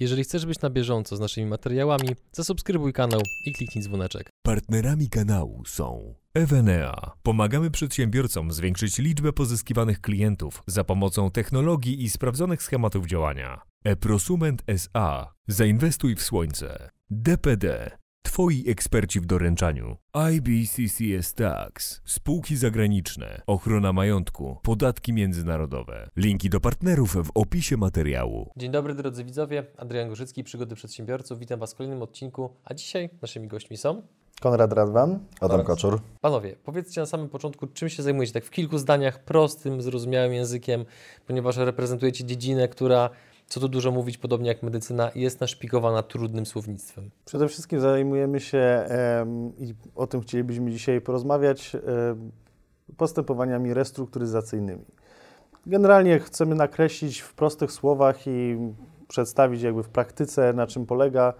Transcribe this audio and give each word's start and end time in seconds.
Jeżeli 0.00 0.24
chcesz 0.24 0.46
być 0.46 0.60
na 0.60 0.70
bieżąco 0.70 1.16
z 1.16 1.20
naszymi 1.20 1.46
materiałami, 1.46 2.08
zasubskrybuj 2.32 2.92
kanał 2.92 3.20
i 3.46 3.52
kliknij 3.52 3.84
dzwoneczek. 3.84 4.30
Partnerami 4.42 5.08
kanału 5.08 5.64
są 5.66 6.14
Evenea. 6.34 7.12
Pomagamy 7.22 7.70
przedsiębiorcom 7.70 8.52
zwiększyć 8.52 8.98
liczbę 8.98 9.32
pozyskiwanych 9.32 10.00
klientów 10.00 10.62
za 10.66 10.84
pomocą 10.84 11.30
technologii 11.30 12.02
i 12.02 12.10
sprawdzonych 12.10 12.62
schematów 12.62 13.06
działania. 13.06 13.60
Eprosument 13.84 14.62
SA. 14.66 15.34
Zainwestuj 15.48 16.16
w 16.16 16.22
słońce. 16.22 16.90
DPD. 17.10 17.90
Twoi 18.22 18.64
eksperci 18.68 19.20
w 19.20 19.26
doręczaniu. 19.26 19.96
IBCCS 20.32 21.34
Tax. 21.34 22.00
Spółki 22.04 22.56
zagraniczne. 22.56 23.42
Ochrona 23.46 23.92
majątku. 23.92 24.56
Podatki 24.62 25.12
międzynarodowe. 25.12 26.08
Linki 26.16 26.50
do 26.50 26.60
partnerów 26.60 27.16
w 27.26 27.30
opisie 27.34 27.76
materiału. 27.76 28.50
Dzień 28.56 28.70
dobry 28.70 28.94
drodzy 28.94 29.24
widzowie, 29.24 29.66
Adrian 29.76 30.08
Gorzycki, 30.08 30.44
Przygody 30.44 30.74
Przedsiębiorców. 30.74 31.38
Witam 31.38 31.60
Was 31.60 31.72
w 31.74 31.76
kolejnym 31.76 32.02
odcinku, 32.02 32.50
a 32.64 32.74
dzisiaj 32.74 33.10
naszymi 33.22 33.48
gośćmi 33.48 33.76
są... 33.76 34.02
Konrad 34.40 34.72
Radwan. 34.72 35.18
Adam 35.40 35.64
Kaczor. 35.64 36.00
Panowie, 36.20 36.56
powiedzcie 36.64 37.00
na 37.00 37.06
samym 37.06 37.28
początku, 37.28 37.66
czym 37.66 37.88
się 37.88 38.02
zajmujecie, 38.02 38.32
tak 38.32 38.44
w 38.44 38.50
kilku 38.50 38.78
zdaniach, 38.78 39.24
prostym, 39.24 39.82
zrozumiałym 39.82 40.32
językiem, 40.32 40.84
ponieważ 41.26 41.56
reprezentujecie 41.56 42.24
dziedzinę, 42.24 42.68
która, 42.68 43.10
co 43.50 43.60
tu 43.60 43.68
dużo 43.68 43.90
mówić, 43.90 44.18
podobnie 44.18 44.48
jak 44.48 44.62
medycyna, 44.62 45.10
jest 45.14 45.40
naszpikowana 45.40 46.02
trudnym 46.02 46.46
słownictwem. 46.46 47.10
Przede 47.24 47.48
wszystkim 47.48 47.80
zajmujemy 47.80 48.40
się, 48.40 48.86
i 49.58 49.74
o 49.94 50.06
tym 50.06 50.20
chcielibyśmy 50.20 50.70
dzisiaj 50.70 51.00
porozmawiać, 51.00 51.76
postępowaniami 52.96 53.74
restrukturyzacyjnymi. 53.74 54.84
Generalnie 55.66 56.18
chcemy 56.18 56.54
nakreślić 56.54 57.20
w 57.20 57.34
prostych 57.34 57.72
słowach 57.72 58.26
i 58.26 58.56
przedstawić 59.08 59.62
jakby 59.62 59.82
w 59.82 59.88
praktyce, 59.88 60.52
na 60.52 60.66
czym 60.66 60.86
polega 60.86 61.34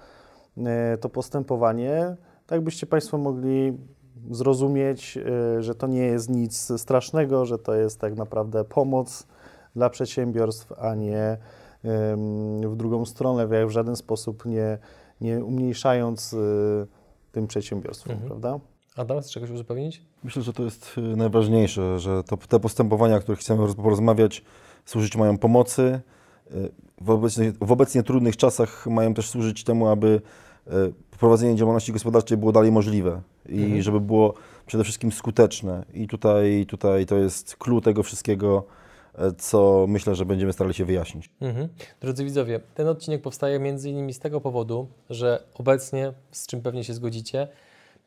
e, 0.57 0.99
to 0.99 1.09
postępowanie, 1.09 2.17
tak 2.47 2.61
byście 2.61 2.87
Państwo 2.87 3.19
mogli 3.19 3.79
zrozumieć, 4.31 5.17
e, 5.17 5.63
że 5.63 5.75
to 5.75 5.87
nie 5.87 6.07
jest 6.07 6.29
nic 6.29 6.73
strasznego, 6.81 7.47
że 7.47 7.59
to 7.59 7.75
jest 7.75 8.01
tak 8.01 8.17
naprawdę 8.17 8.65
pomoc 8.65 9.27
dla 9.77 9.91
przedsiębiorstw, 9.91 10.73
a 10.79 10.95
nie 10.95 11.39
w 12.69 12.73
drugą 12.77 13.05
stronę, 13.05 13.47
w 13.47 13.67
w 13.67 13.71
żaden 13.71 13.97
sposób 13.97 14.47
nie, 14.47 14.79
nie 15.21 15.45
umniejszając 15.45 16.33
y, 16.33 16.37
tym 17.33 17.47
przedsiębiorstwom, 17.47 18.13
Mhm. 18.13 18.29
prawda? 18.31 18.61
Adam, 18.97 19.21
chcesz 19.21 19.33
czegoś 19.33 19.51
uzupełnić? 19.51 20.03
Myślę, 20.25 20.43
że 20.43 20.53
to 20.53 20.63
jest 20.63 20.99
y, 20.99 21.01
najważniejsze, 21.17 21.99
że 22.01 22.25
to, 22.25 22.37
te 22.37 22.61
postępowania, 22.61 23.17
o 23.17 23.21
których 23.21 23.39
chcemy 23.41 23.63
roz- 23.67 23.75
porozmawiać, 23.75 24.45
służyć 24.85 25.17
mają 25.17 25.39
pomocy. 25.39 26.01
y, 26.55 26.71
W 27.01 27.11
obecnie, 27.11 27.53
w 27.61 27.73
obecnie 27.73 28.03
trudnych 28.03 28.37
czasach 28.37 28.87
mają 28.87 29.15
też 29.15 29.29
służyć 29.31 29.65
temu, 29.65 29.87
aby 29.89 30.21
prowadzenie 31.19 31.57
działalności 31.57 31.93
gospodarczej 31.93 32.39
było 32.39 32.53
dalej 32.53 32.73
możliwe 32.73 33.21
i 33.49 33.63
Mhm. 33.63 33.83
żeby 33.83 34.01
było 34.01 34.35
przede 34.67 34.85
wszystkim 34.85 35.13
skuteczne. 35.13 35.85
I 35.95 36.09
tutaj, 36.09 36.67
tutaj 36.69 37.07
to 37.07 37.17
jest 37.17 37.57
clue 37.57 37.81
tego 37.81 38.03
wszystkiego, 38.03 38.65
co 39.39 39.87
myślę, 39.89 40.15
że 40.15 40.25
będziemy 40.25 40.53
starali 40.53 40.75
się 40.75 40.85
wyjaśnić. 40.85 41.31
Mhm. 41.41 41.69
Drodzy 42.01 42.25
widzowie, 42.25 42.61
ten 42.75 42.89
odcinek 42.89 43.23
powstaje 43.23 43.59
między 43.59 43.91
innymi 43.91 44.13
z 44.13 44.19
tego 44.19 44.41
powodu, 44.41 44.87
że 45.11 45.43
obecnie, 45.55 46.13
z 46.31 46.47
czym 46.47 46.63
pewnie 46.63 46.85
się 46.85 46.95
zgodzicie, 46.95 47.49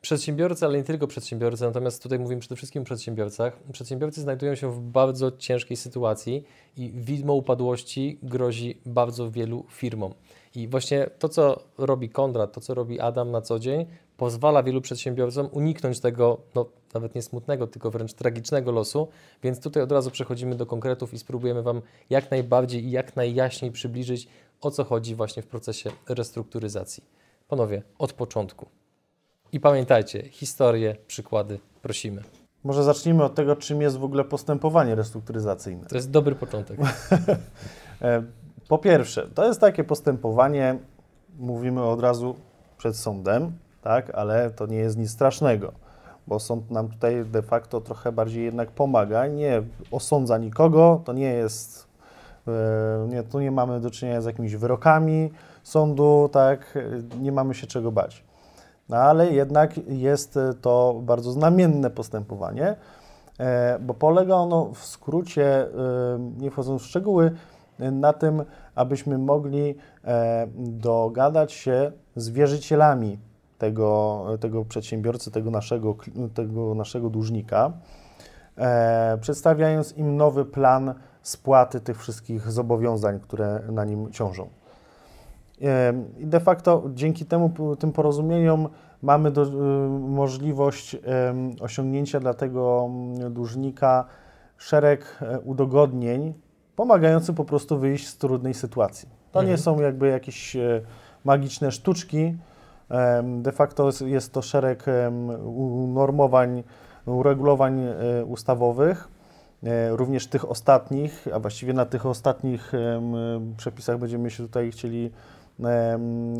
przedsiębiorcy, 0.03 0.65
ale 0.65 0.77
nie 0.77 0.83
tylko 0.83 1.07
przedsiębiorcy, 1.07 1.63
natomiast 1.63 2.03
tutaj 2.03 2.19
mówimy 2.19 2.41
przede 2.41 2.55
wszystkim 2.55 2.81
o 2.81 2.85
przedsiębiorcach, 2.85 3.59
przedsiębiorcy 3.71 4.21
znajdują 4.21 4.55
się 4.55 4.71
w 4.71 4.79
bardzo 4.79 5.31
ciężkiej 5.31 5.77
sytuacji 5.77 6.43
i 6.77 6.91
widmo 6.95 7.33
upadłości 7.33 8.19
grozi 8.23 8.81
bardzo 8.85 9.31
wielu 9.31 9.65
firmom. 9.69 10.13
I 10.55 10.67
właśnie 10.67 11.09
to, 11.19 11.29
co 11.29 11.63
robi 11.77 12.09
Konrad, 12.09 12.53
to, 12.53 12.61
co 12.61 12.73
robi 12.73 12.99
Adam 12.99 13.31
na 13.31 13.41
co 13.41 13.59
dzień, 13.59 13.85
pozwala 14.17 14.63
wielu 14.63 14.81
przedsiębiorcom 14.81 15.49
uniknąć 15.51 15.99
tego, 15.99 16.37
no 16.55 16.65
nawet 16.93 17.15
nie 17.15 17.21
smutnego, 17.21 17.67
tylko 17.67 17.91
wręcz 17.91 18.13
tragicznego 18.13 18.71
losu. 18.71 19.07
Więc 19.43 19.59
tutaj 19.59 19.83
od 19.83 19.91
razu 19.91 20.11
przechodzimy 20.11 20.55
do 20.55 20.65
konkretów 20.65 21.13
i 21.13 21.19
spróbujemy 21.19 21.63
Wam 21.63 21.81
jak 22.09 22.31
najbardziej 22.31 22.85
i 22.85 22.91
jak 22.91 23.15
najjaśniej 23.15 23.71
przybliżyć, 23.71 24.27
o 24.61 24.71
co 24.71 24.83
chodzi 24.83 25.15
właśnie 25.15 25.43
w 25.43 25.47
procesie 25.47 25.91
restrukturyzacji. 26.09 27.03
Panowie, 27.47 27.83
od 27.99 28.13
początku. 28.13 28.65
I 29.51 29.59
pamiętajcie, 29.59 30.29
historie, 30.29 30.95
przykłady, 31.07 31.59
prosimy. 31.81 32.23
Może 32.63 32.83
zacznijmy 32.83 33.23
od 33.23 33.35
tego, 33.35 33.55
czym 33.55 33.81
jest 33.81 33.97
w 33.97 34.03
ogóle 34.03 34.23
postępowanie 34.23 34.95
restrukturyzacyjne. 34.95 35.85
To 35.85 35.95
jest 35.95 36.11
dobry 36.11 36.35
początek. 36.35 36.79
E, 38.01 38.23
Po 38.67 38.77
pierwsze, 38.77 39.27
to 39.35 39.45
jest 39.45 39.61
takie 39.61 39.83
postępowanie, 39.83 40.79
mówimy 41.37 41.83
od 41.83 42.01
razu 42.01 42.35
przed 42.77 42.97
sądem, 42.97 43.51
tak, 43.81 44.09
ale 44.15 44.51
to 44.51 44.65
nie 44.65 44.77
jest 44.77 44.97
nic 44.97 45.11
strasznego, 45.11 45.73
bo 46.27 46.39
sąd 46.39 46.71
nam 46.71 46.89
tutaj 46.89 47.25
de 47.25 47.41
facto 47.41 47.81
trochę 47.81 48.11
bardziej 48.11 48.45
jednak 48.45 48.71
pomaga, 48.71 49.27
nie 49.27 49.61
osądza 49.91 50.37
nikogo, 50.37 51.01
to 51.05 51.13
nie 51.13 51.33
jest, 51.33 51.87
e, 52.47 53.07
nie, 53.09 53.23
tu 53.23 53.39
nie 53.39 53.51
mamy 53.51 53.79
do 53.79 53.91
czynienia 53.91 54.21
z 54.21 54.25
jakimiś 54.25 54.55
wyrokami 54.55 55.31
sądu, 55.63 56.29
tak, 56.31 56.77
nie 57.21 57.31
mamy 57.31 57.53
się 57.53 57.67
czego 57.67 57.91
bać. 57.91 58.23
No 58.89 58.97
ale 58.97 59.31
jednak 59.31 59.77
jest 59.87 60.39
to 60.61 61.01
bardzo 61.01 61.31
znamienne 61.31 61.89
postępowanie, 61.89 62.75
e, 63.39 63.79
bo 63.79 63.93
polega 63.93 64.35
ono 64.35 64.73
w 64.73 64.85
skrócie, 64.85 65.45
e, 65.45 65.69
nie 66.37 66.51
wchodząc 66.51 66.81
w 66.81 66.85
szczegóły, 66.85 67.31
na 67.79 68.13
tym, 68.13 68.43
abyśmy 68.75 69.17
mogli 69.17 69.75
dogadać 70.57 71.53
się 71.53 71.91
z 72.15 72.29
wierzycielami 72.29 73.19
tego, 73.63 74.25
tego 74.39 74.65
przedsiębiorcy, 74.65 75.31
tego 75.31 75.51
naszego, 75.51 75.95
tego 76.33 76.75
naszego 76.75 77.09
dłużnika, 77.09 77.71
e, 78.57 79.17
przedstawiając 79.21 79.97
im 79.97 80.17
nowy 80.17 80.45
plan 80.45 80.93
spłaty 81.21 81.79
tych 81.79 81.99
wszystkich 81.99 82.51
zobowiązań, 82.51 83.19
które 83.19 83.61
na 83.71 83.85
nim 83.85 84.11
ciążą. 84.11 84.49
Em, 85.61 86.05
I 86.17 86.25
de 86.27 86.39
facto 86.39 86.83
dzięki 86.93 87.25
temu 87.25 87.75
tym 87.79 87.91
porozumieniom 87.91 88.69
mamy 89.01 89.31
do, 89.31 89.43
y, 89.43 89.47
możliwość 89.99 90.95
em, 90.95 91.51
osiągnięcia 91.61 92.19
dla 92.19 92.33
tego 92.33 92.85
mm, 92.89 93.33
dłużnika 93.33 94.05
szereg 94.57 95.19
e, 95.21 95.39
udogodnień, 95.39 96.33
pomagających 96.75 97.35
po 97.35 97.45
prostu 97.45 97.79
wyjść 97.79 98.07
z 98.07 98.17
trudnej 98.17 98.53
sytuacji. 98.53 99.09
To 99.31 99.39
nie 99.39 99.55
Mhm. 99.55 99.57
są 99.57 99.81
jakby 99.81 100.07
jakieś 100.07 100.55
e, 100.55 100.81
magiczne 101.23 101.71
sztuczki. 101.71 102.37
De 103.41 103.51
facto 103.51 103.89
jest- 104.05 104.33
to 104.33 104.41
szereg 104.41 104.85
unormowań, 105.45 106.63
uregulowań 107.05 107.79
e, 107.81 108.25
ustawowych, 108.25 109.07
e, 109.63 109.95
również 109.95 110.27
tych 110.27 110.49
ostatnich, 110.49 111.27
a 111.33 111.39
właściwie 111.39 111.73
na 111.73 111.85
tych 111.85 112.05
ostatnich 112.05 112.71
przepisach 113.57 113.97
będziemy 113.97 114.31
się 114.31 114.43
tutaj 114.43 114.71
chcieli 114.71 115.11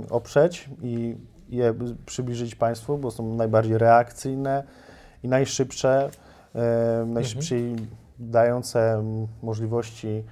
oprzeć 0.09 0.70
i 0.81 1.16
je 1.50 1.74
przybliżyć 2.06 2.56
Państwu, 2.56 2.98
bo 2.98 3.12
są 3.12 3.36
najbardziej 3.36 3.78
reakcyjne 3.78 4.64
i 5.24 5.28
najszybsze, 5.28 6.10
em, 6.54 7.14
najszybciej 7.14 7.75
dające 8.20 9.04
możliwości 9.44 10.24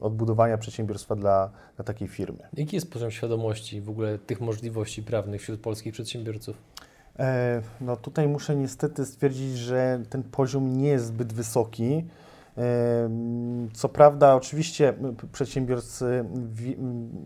odbudowania 0.00 0.58
przedsiębiorstwa 0.58 1.16
dla, 1.16 1.50
dla 1.76 1.84
takiej 1.84 2.08
firmy. 2.08 2.38
Jaki 2.56 2.76
jest 2.76 2.92
poziom 2.92 3.10
świadomości 3.10 3.80
w 3.80 3.90
ogóle 3.90 4.18
tych 4.18 4.40
możliwości 4.40 5.02
prawnych 5.02 5.40
wśród 5.42 5.60
polskich 5.60 5.92
przedsiębiorców? 5.92 6.56
E, 7.18 7.62
No 7.80 7.96
tutaj 7.96 8.28
muszę 8.28 8.56
niestety 8.56 9.06
stwierdzić, 9.06 9.58
że 9.58 10.00
ten 10.10 10.22
poziom 10.22 10.78
nie 10.78 10.88
jest 10.88 11.06
zbyt 11.06 11.32
wysoki. 11.32 12.04
Co 13.74 13.88
prawda, 13.88 14.34
oczywiście 14.34 14.94
przedsiębiorcy 15.32 16.04
m, 16.04 16.28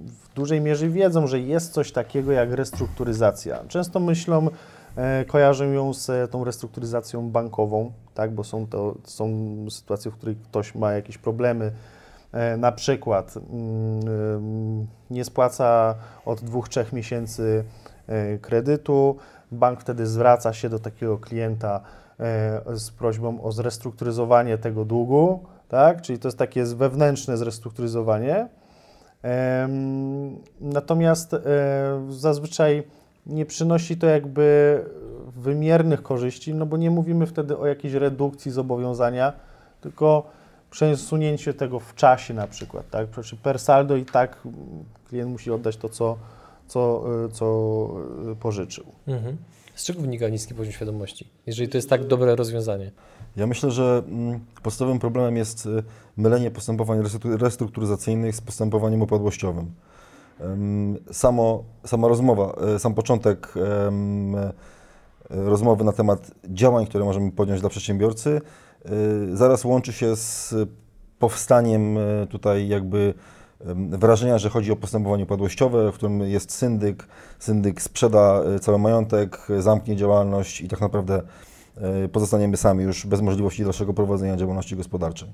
w 0.07 0.35
dużej 0.35 0.61
mierze 0.61 0.89
wiedzą, 0.89 1.27
że 1.27 1.41
jest 1.41 1.73
coś 1.73 1.93
takiego 1.93 2.33
jak 2.33 2.53
restrukturyzacja. 2.53 3.65
Często 3.69 4.01
myślą, 4.01 4.49
e, 4.97 5.25
kojarzą 5.25 5.65
ją 5.65 5.95
z 5.95 6.31
tą 6.31 6.45
restrukturyzacją 6.45 7.31
bankową, 7.31 7.93
tak, 8.17 8.35
bo 8.35 8.45
są 8.45 8.67
to 8.67 8.95
są 9.05 9.31
sytuacje, 9.71 10.11
w 10.11 10.15
których 10.15 10.43
ktoś 10.43 10.75
ma 10.75 10.93
jakieś 10.93 11.19
problemy, 11.19 11.73
E, 12.37 12.57
na 12.57 12.73
przykład 12.73 13.35
mm, 13.37 14.09
ym, 14.09 14.87
nie 15.11 15.25
spłaca 15.25 15.95
od 16.25 16.41
dwóch, 16.41 16.69
trzech 16.69 16.93
miesięcy 16.93 17.65
e, 18.07 18.39
kredytu, 18.39 19.17
bank 19.53 19.81
wtedy 19.81 20.07
zwraca 20.07 20.53
się 20.53 20.69
do 20.69 20.79
takiego 20.79 21.19
klienta 21.19 21.81
e, 22.21 22.63
z 22.79 22.91
prośbą 22.91 23.43
o 23.43 23.53
zrestrukturyzowanie 23.53 24.59
tego 24.59 24.85
długu, 24.85 25.45
tak? 25.69 26.03
Czyli 26.03 26.19
to 26.19 26.29
jest 26.29 26.39
takie 26.39 26.65
wewnętrzne 26.65 27.37
zrestrukturyzowanie. 27.37 28.49
Natomiast 30.61 31.35
e, 31.35 31.39
zazwyczaj 32.11 32.83
nie 33.27 33.47
przynosi 33.47 33.97
to 33.97 34.07
jakby 34.07 34.85
wymiernych 35.27 36.03
korzyści, 36.03 36.55
no 36.55 36.67
bo 36.67 36.77
nie 36.77 36.91
mówimy 36.91 37.27
wtedy 37.27 37.59
o 37.59 37.67
jakiejś 37.67 37.95
redukcji 37.95 38.51
zobowiązania, 38.51 39.33
tylko 39.81 40.27
przesunięcie 40.71 41.55
tego 41.55 41.81
w 41.81 41.95
czasie 41.95 42.35
na 42.35 42.47
przykład, 42.47 42.91
tak? 42.91 43.07
Przecież 43.07 43.35
per 43.35 43.59
saldo 43.59 43.97
i 43.97 44.05
tak 44.05 44.43
klient 45.09 45.31
musi 45.31 45.51
oddać 45.51 45.77
to, 45.77 45.89
co, 45.89 46.17
co, 46.67 47.05
y, 47.27 47.29
co 47.29 47.89
y, 48.33 48.37
pożyczył. 48.37 48.85
Mhm. 49.07 49.37
Z 49.75 49.85
czego 49.85 50.01
wynika 50.01 50.29
niski 50.29 50.55
poziom 50.55 50.73
świadomości, 50.73 51.29
jeżeli 51.47 51.69
to 51.69 51.79
jest 51.79 51.91
tak 51.91 52.07
dobre 52.07 52.37
rozwiązanie? 52.37 52.91
Ja 53.37 53.47
myślę, 53.47 53.71
że 53.71 54.03
mm, 54.09 54.41
podstawowym 54.63 54.99
problemem 54.99 55.37
jest 55.37 55.67
y, 55.67 55.83
mylenie 56.17 56.51
postępowań 56.51 57.03
restruktu- 57.03 57.37
restrukturyzacyjnych 57.37 58.37
z 58.37 58.41
postępowaniem 58.41 59.03
upadłościowym. 59.03 59.71
Ym, 60.41 60.99
Samo, 61.13 61.65
sama 61.85 62.09
rozmowa, 62.09 62.57
sam 62.79 62.95
początek 62.95 63.55
rozmowy 65.31 65.85
na 65.85 65.93
temat 65.93 66.31
działań, 66.45 66.87
które 66.87 67.05
możemy 67.05 67.33
podjąć 67.33 67.61
dla 67.61 67.71
przedsiębiorcy, 67.71 68.41
y, 69.31 69.37
zaraz 69.37 69.65
łączy 69.65 69.93
się 69.93 70.17
z 70.17 70.55
powstaniem 71.19 71.99
y, 71.99 72.27
tutaj 72.31 72.69
jakby 72.69 73.15
wrażenia, 73.91 74.39
że 74.39 74.51
chodzi 74.51 74.73
o 74.73 74.77
postępowanie 74.77 75.25
upadłościowe, 75.25 75.93
w 75.93 75.95
którym 75.95 76.21
jest 76.21 76.53
syndyk, 76.53 77.07
syndyk 77.39 77.83
sprzeda 77.83 78.43
y, 78.57 78.59
cały 78.59 78.79
majątek, 78.79 79.49
zamknie 79.59 79.97
działalność 79.97 80.61
i 80.61 80.69
tak 80.69 80.81
naprawdę 80.81 81.23
pozostaniemy 82.13 82.57
sami 82.57 82.85
już 82.85 83.07
bez 83.07 83.21
możliwości 83.21 83.65
dalszego 83.65 83.95
prowadzenia 83.95 84.37
działalności 84.37 84.77
gospodarczej. 84.77 85.29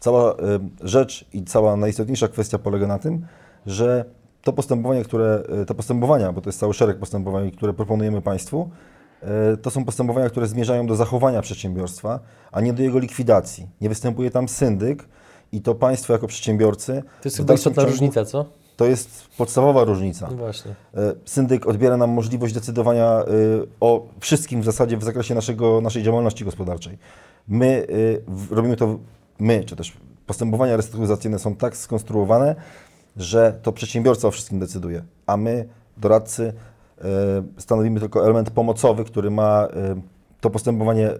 Cała 0.00 0.34
rzecz 0.80 1.24
i 1.32 1.44
cała 1.44 1.76
najistotniejsza 1.76 2.28
kwestia 2.28 2.58
polega 2.58 2.86
na 2.86 2.98
tym, 2.98 3.26
że 3.66 4.04
to 4.42 4.52
postępowanie, 4.52 5.04
które, 5.04 5.42
te 5.66 5.74
postępowania, 5.74 6.32
bo 6.32 6.40
to 6.40 6.48
jest 6.48 6.60
cały 6.60 6.74
szereg 6.74 6.98
postępowań, 6.98 7.50
które 7.50 7.72
proponujemy 7.72 8.22
Państwu, 8.22 8.70
to 9.62 9.70
są 9.70 9.84
postępowania, 9.84 10.30
które 10.30 10.46
zmierzają 10.46 10.86
do 10.86 10.96
zachowania 10.96 11.42
przedsiębiorstwa, 11.42 12.20
a 12.52 12.60
nie 12.60 12.72
do 12.72 12.82
jego 12.82 12.98
likwidacji. 12.98 13.66
Nie 13.80 13.88
występuje 13.88 14.30
tam 14.30 14.48
syndyk 14.48 15.08
i 15.52 15.60
to 15.60 15.74
Państwo 15.74 16.12
jako 16.12 16.26
przedsiębiorcy. 16.26 17.02
To 17.22 17.28
jest 17.28 17.36
chyba 17.36 17.54
istotna 17.54 17.82
ciągu- 17.82 17.90
różnica, 17.92 18.24
co? 18.24 18.44
To 18.76 18.84
jest 18.86 19.26
podstawowa 19.38 19.84
różnica. 19.84 20.28
No 20.30 20.36
właśnie. 20.36 20.70
E, 20.94 21.14
Syndyk 21.24 21.66
odbiera 21.66 21.96
nam 21.96 22.10
możliwość 22.10 22.54
decydowania 22.54 23.22
y, 23.22 23.66
o 23.80 24.06
wszystkim 24.20 24.60
w 24.62 24.64
zasadzie 24.64 24.96
w 24.96 25.04
zakresie 25.04 25.34
naszego, 25.34 25.80
naszej 25.80 26.02
działalności 26.02 26.44
gospodarczej. 26.44 26.98
My 27.48 27.86
robimy 28.50 28.76
to, 28.76 28.98
my, 29.38 29.64
czy 29.64 29.76
też 29.76 29.92
postępowania 30.26 30.76
restrukturyzacyjne 30.76 31.38
są 31.38 31.54
tak 31.56 31.76
skonstruowane, 31.76 32.54
że 33.16 33.58
to 33.62 33.72
przedsiębiorca 33.72 34.28
o 34.28 34.30
wszystkim 34.30 34.58
decyduje, 34.58 35.02
a 35.26 35.36
my, 35.36 35.68
doradcy, 35.96 36.52
stanowimy 37.58 38.00
tylko 38.00 38.24
element 38.24 38.50
pomocowy, 38.50 39.04
który 39.04 39.30
ma 39.30 39.66
y, 39.66 39.70
to 40.40 40.50
postępowanie 40.50 41.10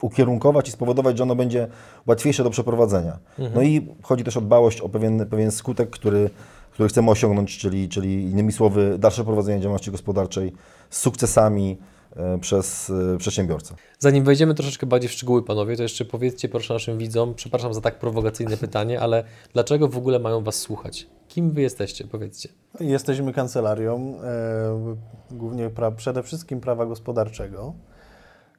ukierunkować 0.00 0.68
i 0.68 0.72
spowodować, 0.72 1.16
że 1.18 1.22
ono 1.22 1.36
będzie 1.36 1.68
łatwiejsze 2.06 2.44
do 2.44 2.50
przeprowadzenia. 2.50 3.18
No 3.54 3.62
i 3.62 3.88
chodzi 4.02 4.24
też 4.24 4.36
o 4.36 4.40
dbałość 4.40 4.80
o 4.80 4.88
pewien, 4.88 5.26
pewien 5.26 5.50
skutek, 5.50 5.90
który, 5.90 6.30
który 6.72 6.88
chcemy 6.88 7.10
osiągnąć, 7.10 7.58
czyli, 7.58 7.88
czyli 7.88 8.22
innymi 8.22 8.52
słowy 8.52 8.98
dalsze 8.98 9.24
prowadzenie 9.24 9.60
działalności 9.60 9.90
gospodarczej 9.90 10.52
z 10.90 10.98
sukcesami 10.98 11.78
e, 11.80 11.93
przez 12.40 12.90
e, 13.14 13.18
przedsiębiorcę. 13.18 13.74
Zanim 13.98 14.24
wejdziemy 14.24 14.54
troszeczkę 14.54 14.86
bardziej 14.86 15.08
w 15.08 15.12
szczegóły, 15.12 15.42
panowie, 15.42 15.76
to 15.76 15.82
jeszcze 15.82 16.04
powiedzcie 16.04 16.48
proszę 16.48 16.74
naszym 16.74 16.98
widzom, 16.98 17.34
przepraszam 17.34 17.74
za 17.74 17.80
tak 17.80 17.98
prowokacyjne 17.98 18.56
pytanie, 18.56 19.00
ale 19.00 19.24
dlaczego 19.52 19.88
w 19.88 19.96
ogóle 19.96 20.18
mają 20.18 20.44
Was 20.44 20.54
słuchać? 20.54 21.06
Kim 21.28 21.50
Wy 21.50 21.62
jesteście? 21.62 22.06
Powiedzcie. 22.06 22.48
Jesteśmy 22.80 23.32
kancelarią, 23.32 24.20
e, 24.22 24.96
głównie 25.30 25.70
pra, 25.70 25.90
przede 25.90 26.22
wszystkim 26.22 26.60
prawa 26.60 26.86
gospodarczego. 26.86 27.74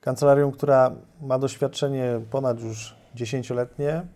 Kancelarią, 0.02 0.52
która 0.52 0.96
ma 1.22 1.40
doświadczenie 1.40 2.22
ponad 2.32 2.62
już 2.62 2.96
dziesięcioletnie. 3.16 4.08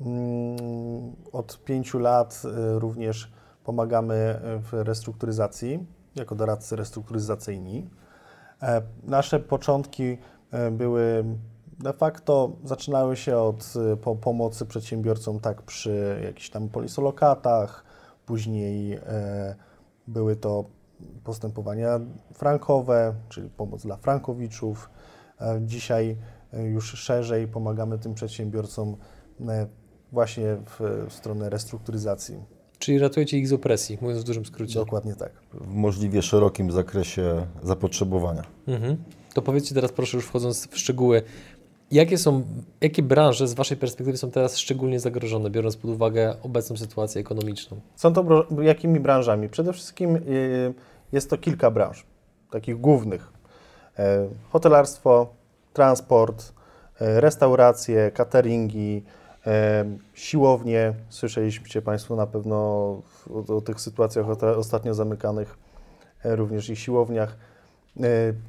Mm, 0.00 0.56
Od 1.32 1.64
pięciu 1.64 1.98
lat 1.98 2.42
e, 2.44 2.78
również 2.78 3.30
pomagamy 3.64 4.40
w 4.42 4.72
restrukturyzacji 4.72 5.86
jako 6.16 6.34
doradcy 6.34 6.76
restrukturyzacyjni. 6.76 7.88
E, 8.62 8.82
Nasze 9.02 9.40
początki 9.40 10.18
e, 10.50 10.70
były 10.70 11.24
de 11.78 11.92
facto 11.92 12.52
zaczynały 12.64 13.16
się 13.16 13.38
od 13.38 13.74
e, 13.92 13.96
po, 13.96 14.16
pomocy 14.16 14.66
przedsiębiorcom 14.66 15.40
tak 15.40 15.62
przy 15.62 16.20
jakichś 16.24 16.50
tam 16.50 16.68
polisolokatach, 16.68 17.84
później 18.26 19.00
były 20.08 20.36
to 20.36 20.64
postępowania 21.24 22.00
frankowe, 22.34 23.14
czyli 23.28 23.50
pomoc 23.50 23.82
dla 23.82 23.96
frankowiczów. 23.96 24.90
Dzisiaj 25.60 26.16
już 26.52 26.92
szerzej 26.92 27.48
pomagamy 27.48 27.98
tym 27.98 28.14
przedsiębiorcom 28.14 28.96
właśnie 30.12 30.56
w 30.78 31.06
stronę 31.12 31.50
restrukturyzacji. 31.50 32.55
Czyli 32.78 32.98
ratujecie 32.98 33.38
ich 33.38 33.48
z 33.48 33.52
opresji, 33.52 33.98
mówiąc 34.00 34.20
w 34.22 34.24
dużym 34.24 34.46
skrócie. 34.46 34.74
Dokładnie 34.74 35.14
tak. 35.14 35.32
W 35.54 35.74
możliwie 35.74 36.22
szerokim 36.22 36.70
zakresie 36.70 37.46
zapotrzebowania. 37.62 38.42
Mhm. 38.68 38.96
To 39.34 39.42
powiedzcie 39.42 39.74
teraz 39.74 39.92
proszę, 39.92 40.16
już 40.16 40.26
wchodząc 40.26 40.68
w 40.68 40.78
szczegóły, 40.78 41.22
jakie 41.90 42.18
są, 42.18 42.42
jakie 42.80 43.02
branże 43.02 43.48
z 43.48 43.54
Waszej 43.54 43.76
perspektywy 43.76 44.18
są 44.18 44.30
teraz 44.30 44.58
szczególnie 44.58 45.00
zagrożone, 45.00 45.50
biorąc 45.50 45.76
pod 45.76 45.90
uwagę 45.90 46.36
obecną 46.42 46.76
sytuację 46.76 47.20
ekonomiczną? 47.20 47.80
Są 47.96 48.12
to 48.12 48.46
jakimi 48.62 49.00
branżami? 49.00 49.48
Przede 49.48 49.72
wszystkim 49.72 50.16
y, 50.16 50.74
jest 51.12 51.30
to 51.30 51.38
kilka 51.38 51.70
branż, 51.70 52.06
takich 52.50 52.80
głównych. 52.80 53.32
E, 53.98 54.28
Hotelarstwo, 54.50 55.34
transport, 55.72 56.52
e, 57.00 57.20
restauracje, 57.20 58.10
cateringi, 58.10 59.02
siłownie. 60.14 60.94
Słyszeliście 61.08 61.82
Państwo 61.82 62.16
na 62.16 62.26
pewno 62.26 62.56
o, 62.56 63.56
o 63.56 63.60
tych 63.60 63.80
sytuacjach 63.80 64.26
ostatnio 64.42 64.94
zamykanych, 64.94 65.58
e, 66.24 66.36
również 66.36 66.70
i 66.70 66.76
siłowniach. 66.76 67.36
E, 68.00 68.02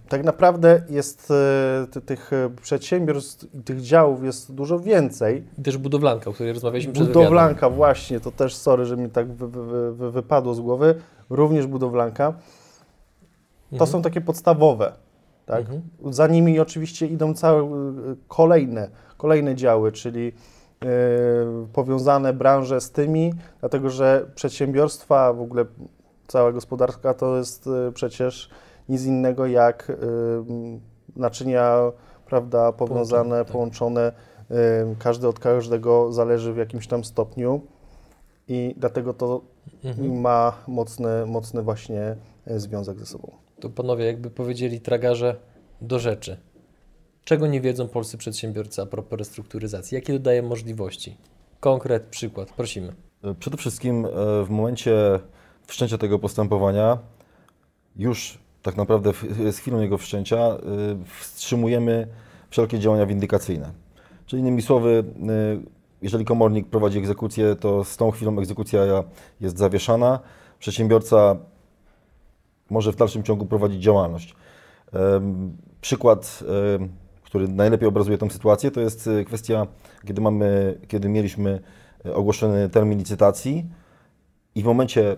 Tak 0.09 0.23
naprawdę 0.23 0.81
jest 0.89 1.31
e, 1.31 1.88
ty- 1.91 2.01
tych 2.01 2.31
przedsiębiorstw 2.61 3.55
i 3.55 3.63
tych 3.63 3.81
działów 3.81 4.23
jest 4.23 4.53
dużo 4.53 4.79
więcej. 4.79 5.44
I 5.59 5.61
też 5.63 5.77
budowlanka, 5.77 6.29
o 6.29 6.33
której 6.33 6.53
rozmawialiśmy 6.53 6.94
przed 6.94 7.05
wywiadem. 7.07 7.23
Budowlanka, 7.23 7.69
właśnie, 7.69 8.19
to 8.19 8.31
też 8.31 8.55
sorry, 8.55 8.85
że 8.85 8.97
mi 8.97 9.09
tak 9.09 9.27
wy, 9.33 9.47
wy, 9.47 9.94
wy, 9.94 10.11
wypadło 10.11 10.53
z 10.53 10.59
głowy. 10.59 10.95
Również 11.29 11.67
budowlanka. 11.67 12.31
To 12.31 13.75
Mhm. 13.75 13.91
są 13.91 14.01
takie 14.01 14.21
podstawowe. 14.21 14.91
Tak? 15.45 15.59
Mhm. 15.59 15.81
Za 16.13 16.27
nimi 16.27 16.59
oczywiście 16.59 17.07
idą 17.07 17.33
całe 17.33 17.63
y, 17.63 18.15
kolejne, 18.27 18.89
kolejne 19.17 19.55
działy, 19.55 19.91
czyli 19.91 20.27
y, 20.27 20.56
powiązane 21.74 22.33
branże 22.33 22.81
z 22.81 22.91
tymi, 22.91 23.33
dlatego 23.59 23.89
że 23.89 24.25
przedsiębiorstwa, 24.35 25.33
w 25.33 25.41
ogóle 25.41 25.65
cała 26.27 26.51
gospodarka 26.51 27.13
to 27.13 27.38
jest 27.38 27.68
y, 27.68 27.92
przecież 27.94 28.49
nic 28.90 29.06
innego 29.06 29.45
jak 29.45 29.90
y, 29.90 29.94
naczynia, 31.16 31.78
prawda, 32.25 32.71
powiązane, 32.71 33.23
Połączone, 33.30 33.44
tak. 33.44 33.51
połączone. 33.54 34.11
y, 34.92 34.95
Każdy 34.99 35.28
od 35.28 35.40
każdego 35.40 36.11
zależy 36.13 36.54
w 36.54 36.57
jakimś 36.57 36.87
tam 36.87 37.04
stopniu 37.04 37.61
i 38.47 38.75
dlatego 38.78 39.13
to 39.13 39.42
Mhm. 39.83 40.21
ma 40.21 40.54
mocny, 40.68 41.25
mocny 41.25 41.61
właśnie 41.61 42.16
y, 42.51 42.59
związek 42.59 42.99
ze 42.99 43.06
sobą. 43.06 43.31
To 43.59 43.69
panowie, 43.69 44.06
jakby 44.06 44.30
powiedzieli 44.30 44.81
tragarze 44.81 45.35
do 45.81 45.99
rzeczy. 45.99 46.37
Czego 47.27 47.47
nie 47.47 47.61
wiedzą 47.61 47.87
polscy 47.87 48.17
przedsiębiorcy 48.17 48.81
a 48.81 48.85
propos 48.85 49.19
restrukturyzacji? 49.19 49.95
Jakie 49.95 50.13
dodaje 50.13 50.41
możliwości? 50.41 51.17
Konkret, 51.59 52.03
przykład, 52.03 52.51
prosimy. 52.51 52.93
E, 53.23 53.35
Przede 53.35 53.57
wszystkim 53.57 54.05
e, 54.05 54.09
w 54.45 54.49
momencie 54.49 55.19
wszczęcia 55.65 55.97
tego 55.97 56.19
postępowania, 56.19 56.97
już 57.95 58.39
tak 58.61 58.77
naprawdę 58.77 59.13
z 59.51 59.57
chwilą 59.57 59.81
jego 59.81 59.97
wszczęcia, 59.97 60.37
e, 60.37 60.57
wstrzymujemy 61.19 62.07
wszelkie 62.49 62.79
działania 62.79 63.05
windykacyjne. 63.05 63.71
Czyli 64.25 64.41
innymi 64.41 64.61
słowy, 64.61 65.03
jeżeli 66.01 66.25
komornik 66.25 66.67
prowadzi 66.67 66.97
egzekucję, 66.97 67.55
to 67.55 67.83
z 67.83 67.97
tą 67.97 68.11
chwilą 68.11 68.39
egzekucja 68.39 69.03
jest 69.41 69.57
zawieszana. 69.57 70.19
Przedsiębiorca 70.59 71.35
może 72.69 72.91
w 72.91 72.95
dalszym 72.95 73.23
ciągu 73.23 73.45
prowadzić 73.45 73.83
działalność. 73.83 74.35
Przykład, 75.81 76.43
który 77.37 77.53
najlepiej 77.53 77.87
obrazuje 77.87 78.17
tę 78.17 78.29
sytuację, 78.29 78.71
to 78.71 78.81
jest 78.81 79.07
e, 79.07 79.23
kwestia, 79.23 79.67
kiedy, 80.06 80.21
mamy, 80.21 80.79
kiedy 80.87 81.09
mieliśmy 81.09 81.61
e, 82.06 82.13
ogłoszony 82.13 82.69
termin 82.69 82.99
licytacji 82.99 83.65
i 84.56 84.63
w 84.63 84.65
momencie, 84.65 85.11
e, 85.11 85.15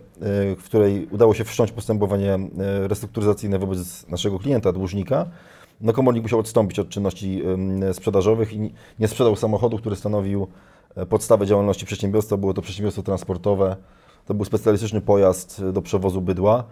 w 0.56 0.64
której 0.64 1.08
udało 1.12 1.34
się 1.34 1.44
wszcząć 1.44 1.72
postępowanie 1.72 2.40
restrukturyzacyjne 2.88 3.60
wobec 3.60 4.08
naszego 4.08 4.40
klienta, 4.40 4.72
dłużnika, 4.72 5.26
no 5.82 5.94
komornik 5.94 6.24
musiał 6.24 6.40
odstąpić 6.40 6.80
od 6.80 6.90
czynności 6.90 7.44
sprzedażowych 7.94 8.54
i 8.54 8.74
nie 9.00 9.08
sprzedał 9.08 9.36
samochodu, 9.36 9.78
który 9.78 9.96
stanowił 9.96 10.48
podstawę 11.10 11.46
działalności 11.46 11.86
przedsiębiorstwa. 11.86 12.38
Było 12.38 12.54
to 12.54 12.62
przedsiębiorstwo 12.62 13.04
transportowe. 13.04 13.76
To 14.26 14.34
był 14.34 14.46
specjalistyczny 14.46 15.02
pojazd 15.02 15.64
do 15.74 15.82
przewozu 15.82 16.22
bydła. 16.22 16.64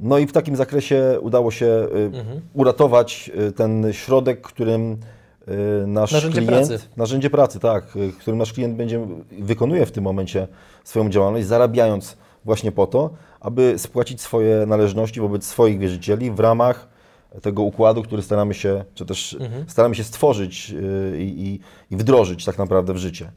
No 0.00 0.18
i 0.18 0.26
w 0.26 0.32
takim 0.32 0.56
zakresie 0.56 1.18
udało 1.20 1.50
się 1.50 1.66
y, 1.66 2.10
Mhm. 2.18 2.40
uratować 2.54 3.30
y, 3.48 3.52
ten 3.52 3.92
środek, 3.92 4.40
którym 4.40 4.92
y, 5.82 5.86
nasz 5.86 6.12
Narzędzie 6.12 6.42
klient, 6.42 6.68
pracy. 6.68 6.78
narzędzie 6.96 7.30
pracy, 7.30 7.58
tak, 7.60 7.84
którym 8.20 8.38
nasz 8.38 8.52
klient 8.52 8.76
będzie 8.76 9.06
wykonuje 9.38 9.86
w 9.86 9.92
tym 9.92 10.04
momencie 10.04 10.48
swoją 10.84 11.10
działalność, 11.10 11.46
zarabiając 11.46 12.16
właśnie 12.44 12.72
po 12.72 12.86
to, 12.86 13.10
aby 13.40 13.74
spłacić 13.78 14.20
swoje 14.20 14.66
należności 14.66 15.20
wobec 15.20 15.44
swoich 15.46 15.78
wierzycieli 15.78 16.30
w 16.30 16.40
ramach 16.40 16.88
tego 17.42 17.62
układu, 17.62 18.02
który 18.02 18.22
staramy 18.22 18.54
się, 18.54 18.84
czy 18.94 19.06
też 19.06 19.36
staramy 19.66 19.94
się 19.94 20.04
stworzyć 20.04 20.74
i, 21.18 21.60
i, 21.90 21.94
i 21.94 21.96
wdrożyć 21.96 22.44
tak 22.44 22.58
naprawdę 22.58 22.92
w 22.92 22.96
życie. 22.96 23.30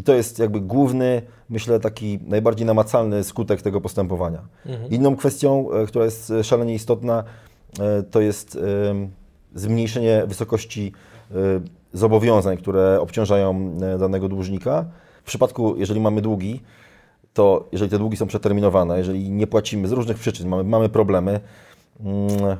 I 0.00 0.02
to 0.02 0.14
jest 0.14 0.38
jakby 0.38 0.60
główny, 0.60 1.22
myślę, 1.50 1.80
taki 1.80 2.18
najbardziej 2.26 2.66
namacalny 2.66 3.24
skutek 3.24 3.62
tego 3.62 3.80
postępowania. 3.80 4.42
Inną 4.90 5.16
kwestią, 5.16 5.70
e, 5.70 5.86
która 5.86 6.04
jest 6.04 6.30
e, 6.30 6.44
szalenie 6.44 6.74
istotna, 6.74 7.24
e, 7.80 8.02
to 8.02 8.20
jest 8.20 8.58
zmniejszenie 9.54 10.22
wysokości 10.26 10.92
zobowiązań, 11.92 12.56
które 12.56 13.00
obciążają 13.00 13.78
danego 13.98 14.28
dłużnika. 14.28 14.84
W 15.22 15.26
przypadku, 15.26 15.76
jeżeli 15.76 16.00
mamy 16.00 16.22
długi, 16.22 16.60
to 17.34 17.68
jeżeli 17.72 17.90
te 17.90 17.98
długi 17.98 18.16
są 18.16 18.26
przeterminowane, 18.26 18.98
jeżeli 18.98 19.30
nie 19.30 19.46
płacimy 19.46 19.88
z 19.88 19.92
różnych 19.92 20.18
przyczyn, 20.18 20.48
mamy, 20.48 20.64
mamy 20.64 20.88
problemy, 20.88 21.40
mm, 22.00 22.56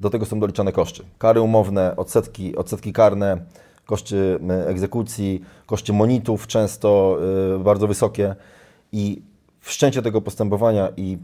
do 0.00 0.10
tego 0.10 0.26
są 0.26 0.40
doliczane 0.40 0.72
koszty. 0.72 1.02
Kary 1.18 1.40
umowne, 1.40 1.96
odsetki, 1.96 2.56
odsetki 2.56 2.92
karne, 2.92 3.38
koszty 3.86 4.38
m, 4.40 4.50
egzekucji, 4.50 5.42
koszty 5.66 5.92
monitów 5.92 6.46
często 6.46 7.18
y, 7.56 7.58
bardzo 7.58 7.86
wysokie 7.86 8.34
i 8.92 9.22
wszczęcie 9.60 10.02
tego 10.02 10.20
postępowania 10.20 10.88
i 10.96 11.18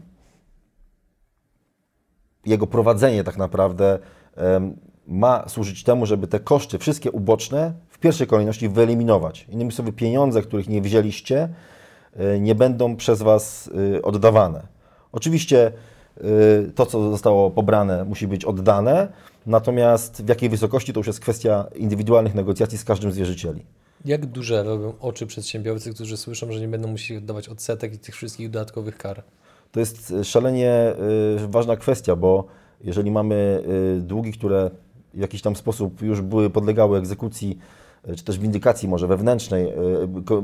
jego 2.45 2.67
prowadzenie 2.67 3.23
tak 3.23 3.37
naprawdę 3.37 3.99
ma 5.07 5.49
służyć 5.49 5.83
temu, 5.83 6.05
żeby 6.05 6.27
te 6.27 6.39
koszty, 6.39 6.77
wszystkie 6.77 7.11
uboczne, 7.11 7.73
w 7.89 7.97
pierwszej 7.99 8.27
kolejności 8.27 8.69
wyeliminować. 8.69 9.45
Innymi 9.49 9.71
słowy, 9.71 9.93
pieniądze, 9.93 10.41
których 10.41 10.69
nie 10.69 10.81
wzięliście, 10.81 11.49
y, 12.35 12.39
nie 12.39 12.55
będą 12.55 12.95
przez 12.95 13.21
Was 13.21 13.69
oddawane. 14.03 14.67
Oczywiście 15.11 15.71
to, 16.75 16.85
co 16.85 17.11
zostało 17.11 17.51
pobrane, 17.51 18.05
musi 18.05 18.27
być 18.27 18.45
oddane, 18.45 19.07
natomiast 19.45 20.25
w 20.25 20.29
jakiej 20.29 20.49
wysokości 20.49 20.93
to 20.93 20.99
już 20.99 21.07
jest 21.07 21.19
kwestia 21.19 21.65
indywidualnych 21.75 22.35
negocjacji 22.35 22.77
z 22.77 22.83
każdym 22.83 23.11
z 23.11 23.17
wierzycieli. 23.17 23.65
Jak 24.05 24.25
duże 24.25 24.63
robią 24.63 24.93
oczy 24.99 25.27
przedsiębiorcy, 25.27 25.93
którzy 25.93 26.17
słyszą, 26.17 26.51
że 26.51 26.59
nie 26.59 26.67
będą 26.67 26.87
musieli 26.87 27.17
oddawać 27.17 27.49
odsetek 27.49 27.93
i 27.93 27.97
tych 27.97 28.15
wszystkich 28.15 28.49
dodatkowych 28.49 28.97
kar? 28.97 29.23
To 29.71 29.79
jest 29.79 30.11
y, 30.11 30.23
szalenie 30.23 30.93
y, 31.43 31.47
ważna 31.47 31.77
kwestia, 31.77 32.15
bo 32.15 32.47
jeżeli 32.83 33.11
mamy 33.11 33.63
y, 33.97 34.01
długi, 34.01 34.31
które 34.31 34.71
w 35.13 35.19
jakiś 35.19 35.41
tam 35.41 35.55
sposób 35.55 36.01
już 36.01 36.21
były 36.21 36.49
podlegały 36.49 36.97
egzekucji, 36.97 37.57
y, 38.09 38.15
czy 38.15 38.23
też 38.23 38.39
windykacji 38.39 38.87
może 38.89 39.07
wewnętrznej, 39.07 39.65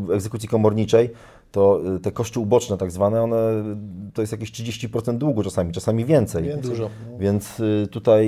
y, 0.09 0.13
egzekucji 0.13 0.49
komorniczej, 0.49 1.09
to 1.55 1.79
y, 1.95 1.99
te 1.99 2.11
koszty 2.11 2.39
uboczne 2.39 2.77
tak 2.77 2.91
zwane, 2.91 3.21
one 3.23 3.37
to 4.13 4.21
jest 4.21 4.31
jakieś 4.31 4.51
30% 4.51 5.17
długu 5.17 5.43
czasami, 5.43 5.71
czasami 5.71 6.05
więcej. 6.05 6.43
Więcej. 6.43 6.71
Dużo. 6.71 6.89
Więc 7.19 7.59
y, 7.59 7.87
tutaj, 7.91 8.27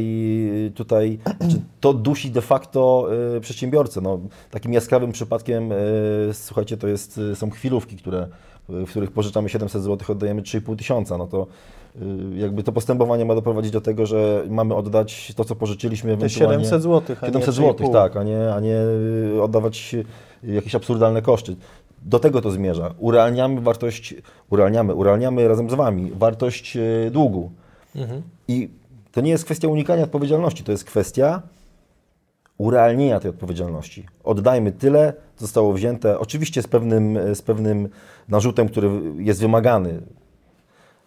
y, 0.68 0.72
tutaj 0.72 1.20
to 1.80 1.94
dusi 1.94 2.32
de 2.32 2.42
facto 2.42 3.08
y, 3.38 3.42
przedsiębiorcę. 3.42 4.02
No, 4.02 4.20
takim 4.52 4.74
jaskrawym 4.74 5.12
przypadkiem, 5.12 5.72
y, 5.72 5.76
słuchajcie, 6.34 6.78
to 6.78 6.88
jest, 6.88 7.18
y, 7.18 7.36
są 7.36 7.50
chwilówki, 7.50 7.98
które, 7.98 8.28
y, 8.70 8.86
w 8.86 8.90
których 8.90 9.12
pożyczamy 9.12 9.50
700 9.50 9.84
zł, 9.84 10.12
oddajemy 10.12 10.42
3,5 10.42 10.76
tysiąca. 10.78 11.18
No 11.18 11.28
to 11.28 11.48
y, 11.96 12.38
jakby 12.38 12.64
to 12.64 12.72
postępowanie 12.72 13.26
ma 13.26 13.36
doprowadzić 13.36 13.72
do 13.72 13.82
tego, 13.82 14.06
że 14.06 14.44
mamy 14.50 14.76
oddać 14.76 15.34
to, 15.36 15.46
co 15.46 15.56
pożyczyliśmy 15.56 16.10
Te 16.10 16.14
ewentualnie. 16.14 16.54
700 16.66 16.82
zł, 16.82 17.16
a 17.22 17.26
700 17.26 17.48
nie 17.48 17.54
zł, 17.54 17.88
3,5. 17.88 17.94
tak, 17.94 18.18
a 18.18 18.24
nie, 18.24 18.54
a 18.54 18.60
nie 18.60 18.76
y, 19.36 19.44
oddawać 19.44 19.96
y, 20.44 20.54
jakieś 20.54 20.76
absurdalne 20.76 21.22
koszty. 21.22 21.56
Do 22.08 22.20
tego 22.20 22.42
to 22.42 22.52
zmierza. 22.52 22.94
Urealniamy 22.98 23.62
wartość, 23.62 24.16
urealniamy, 24.50 24.96
urealniamy 24.96 25.48
razem 25.48 25.70
z 25.70 25.74
Wami 25.74 26.12
wartość 26.12 26.78
y, 26.78 27.12
długu. 27.12 27.52
Mhm. 27.96 28.22
I 28.48 28.70
to 29.12 29.22
nie 29.22 29.32
jest 29.32 29.46
kwestia 29.46 29.68
unikania 29.68 30.04
odpowiedzialności, 30.04 30.64
to 30.64 30.72
jest 30.72 30.84
kwestia 30.84 31.42
urealnienia 32.58 33.20
tej 33.20 33.30
odpowiedzialności. 33.30 34.06
Oddajmy 34.24 34.72
tyle, 34.72 35.14
co 35.36 35.42
zostało 35.46 35.74
wzięte, 35.74 36.20
oczywiście 36.20 36.62
z 36.62 36.68
pewnym, 36.68 37.36
z 37.36 37.42
pewnym 37.42 37.90
narzutem, 38.30 38.70
który 38.70 38.90
jest 39.18 39.42
wymagany, 39.42 40.02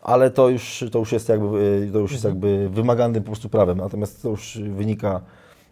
ale 0.02 0.30
to 0.30 0.48
już, 0.48 0.84
to 0.92 0.98
już 0.98 1.12
jest 1.12 1.28
jakby, 1.28 1.88
to 1.92 1.98
już 1.98 2.12
jest 2.12 2.24
jakby 2.24 2.68
wymaganym 2.68 3.22
po 3.22 3.26
prostu 3.26 3.48
prawem, 3.48 3.78
natomiast 3.78 4.22
to 4.22 4.28
już 4.28 4.58
wynika 4.76 5.20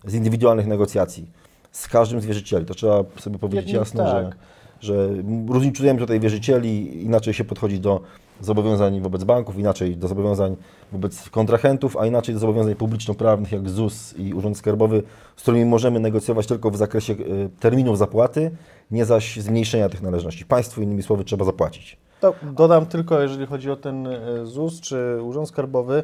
z 0.05 0.15
indywidualnych 0.15 0.67
negocjacji 0.67 1.31
z 1.73 1.89
każdym 1.89 2.21
z 2.21 2.27
wierzycieli. 2.27 2.67
To 2.67 2.75
trzeba 2.75 3.05
sobie 3.19 3.39
powiedzieć 3.39 3.73
jasno, 3.73 4.05
tak. 4.05 4.13
że, 4.13 4.33
że 4.81 5.09
różnicujemy 5.49 5.99
tutaj 5.99 6.21
wierzycieli, 6.21 7.05
inaczej 7.05 7.35
się 7.35 7.45
podchodzi 7.45 7.81
do 7.81 8.01
zobowiązań 8.41 9.01
wobec 9.01 9.25
banków, 9.25 9.59
inaczej 9.59 9.97
do 9.97 10.09
zobowiązań 10.09 10.57
wobec 10.93 11.31
kontrahentów, 11.31 11.97
a 11.97 12.07
inaczej 12.07 12.35
do 12.35 12.41
zobowiązań 12.41 12.75
publiczno-prawnych 12.75 13.53
jak 13.53 13.69
ZUS 13.69 14.15
i 14.17 14.35
Urząd 14.35 14.59
Skarbowy, 14.59 15.03
z 15.37 15.43
którymi 15.43 15.65
możemy 15.65 16.01
negocjować 16.01 16.47
tylko 16.47 16.71
w 16.71 16.77
zakresie 16.77 17.13
y, 17.13 17.51
terminów 17.61 17.99
zapłaty, 17.99 18.51
nie 18.91 19.05
zaś 19.05 19.37
zmniejszenia 19.37 19.89
tych 19.89 20.03
należności. 20.03 20.45
Państwu 20.45 20.83
innymi 20.83 21.03
słowy 21.03 21.25
trzeba 21.25 21.45
zapłacić. 21.45 21.97
To 22.21 22.35
dodam 22.43 22.87
tylko, 22.87 23.21
jeżeli 23.21 23.47
chodzi 23.47 23.71
o 23.71 23.77
ten 23.77 24.07
e, 24.07 24.47
ZUS 24.47 24.81
czy 24.81 25.19
Urząd 25.23 25.49
Skarbowy, 25.49 26.03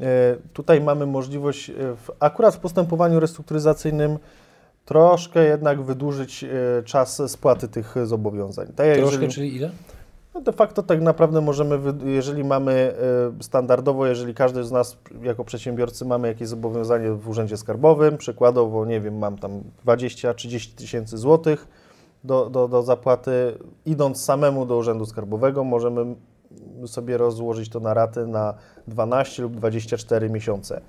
e, 0.00 0.36
tutaj 0.52 0.80
mamy 0.80 1.06
możliwość, 1.06 1.70
e, 1.70 1.72
w, 1.74 2.10
akurat 2.20 2.54
w 2.54 2.58
postępowaniu 2.58 3.20
restrukturyzacyjnym, 3.20 4.18
troszkę 4.86 5.44
jednak 5.44 5.82
wydłużyć 5.82 6.44
e, 6.44 6.82
czas 6.82 7.22
spłaty 7.26 7.68
tych 7.68 7.94
zobowiązań. 8.04 8.66
Tak 8.66 8.74
Troszkę, 8.76 9.00
jeżeli, 9.00 9.28
czyli 9.28 9.56
ile? 9.56 9.70
no 10.36 10.40
de 10.40 10.52
facto 10.52 10.82
tak 10.82 11.02
naprawdę 11.02 11.40
możemy, 11.40 11.78
jeżeli 12.04 12.44
mamy 12.44 12.72
e, 12.72 13.42
standardowo, 13.42 14.06
jeżeli 14.06 14.34
każdy 14.34 14.64
z 14.64 14.72
nas 14.72 14.96
jako 15.22 15.44
przedsiębiorcy 15.44 16.04
mamy 16.04 16.28
jakieś 16.28 16.48
zobowiązanie 16.48 17.12
w 17.12 17.28
Urzędzie 17.28 17.56
Skarbowym, 17.56 18.18
przykładowo, 18.18 18.86
nie 18.86 19.00
wiem, 19.00 19.18
mam 19.18 19.38
tam 19.38 19.62
20-30 19.86 20.74
tysięcy 20.74 21.18
złotych 21.18 21.68
do, 22.24 22.50
do, 22.50 22.68
do 22.68 22.82
zapłaty, 22.82 23.58
idąc 23.86 24.24
samemu 24.24 24.66
do 24.66 24.76
Urzędu 24.76 25.06
Skarbowego, 25.06 25.64
możemy 25.64 26.14
sobie 26.86 27.18
rozłożyć 27.18 27.68
to 27.68 27.80
na 27.80 27.94
raty 27.94 28.26
na 28.26 28.54
12 28.88 29.42
lub 29.42 29.56
24 29.56 30.30
miesiące. 30.30 30.80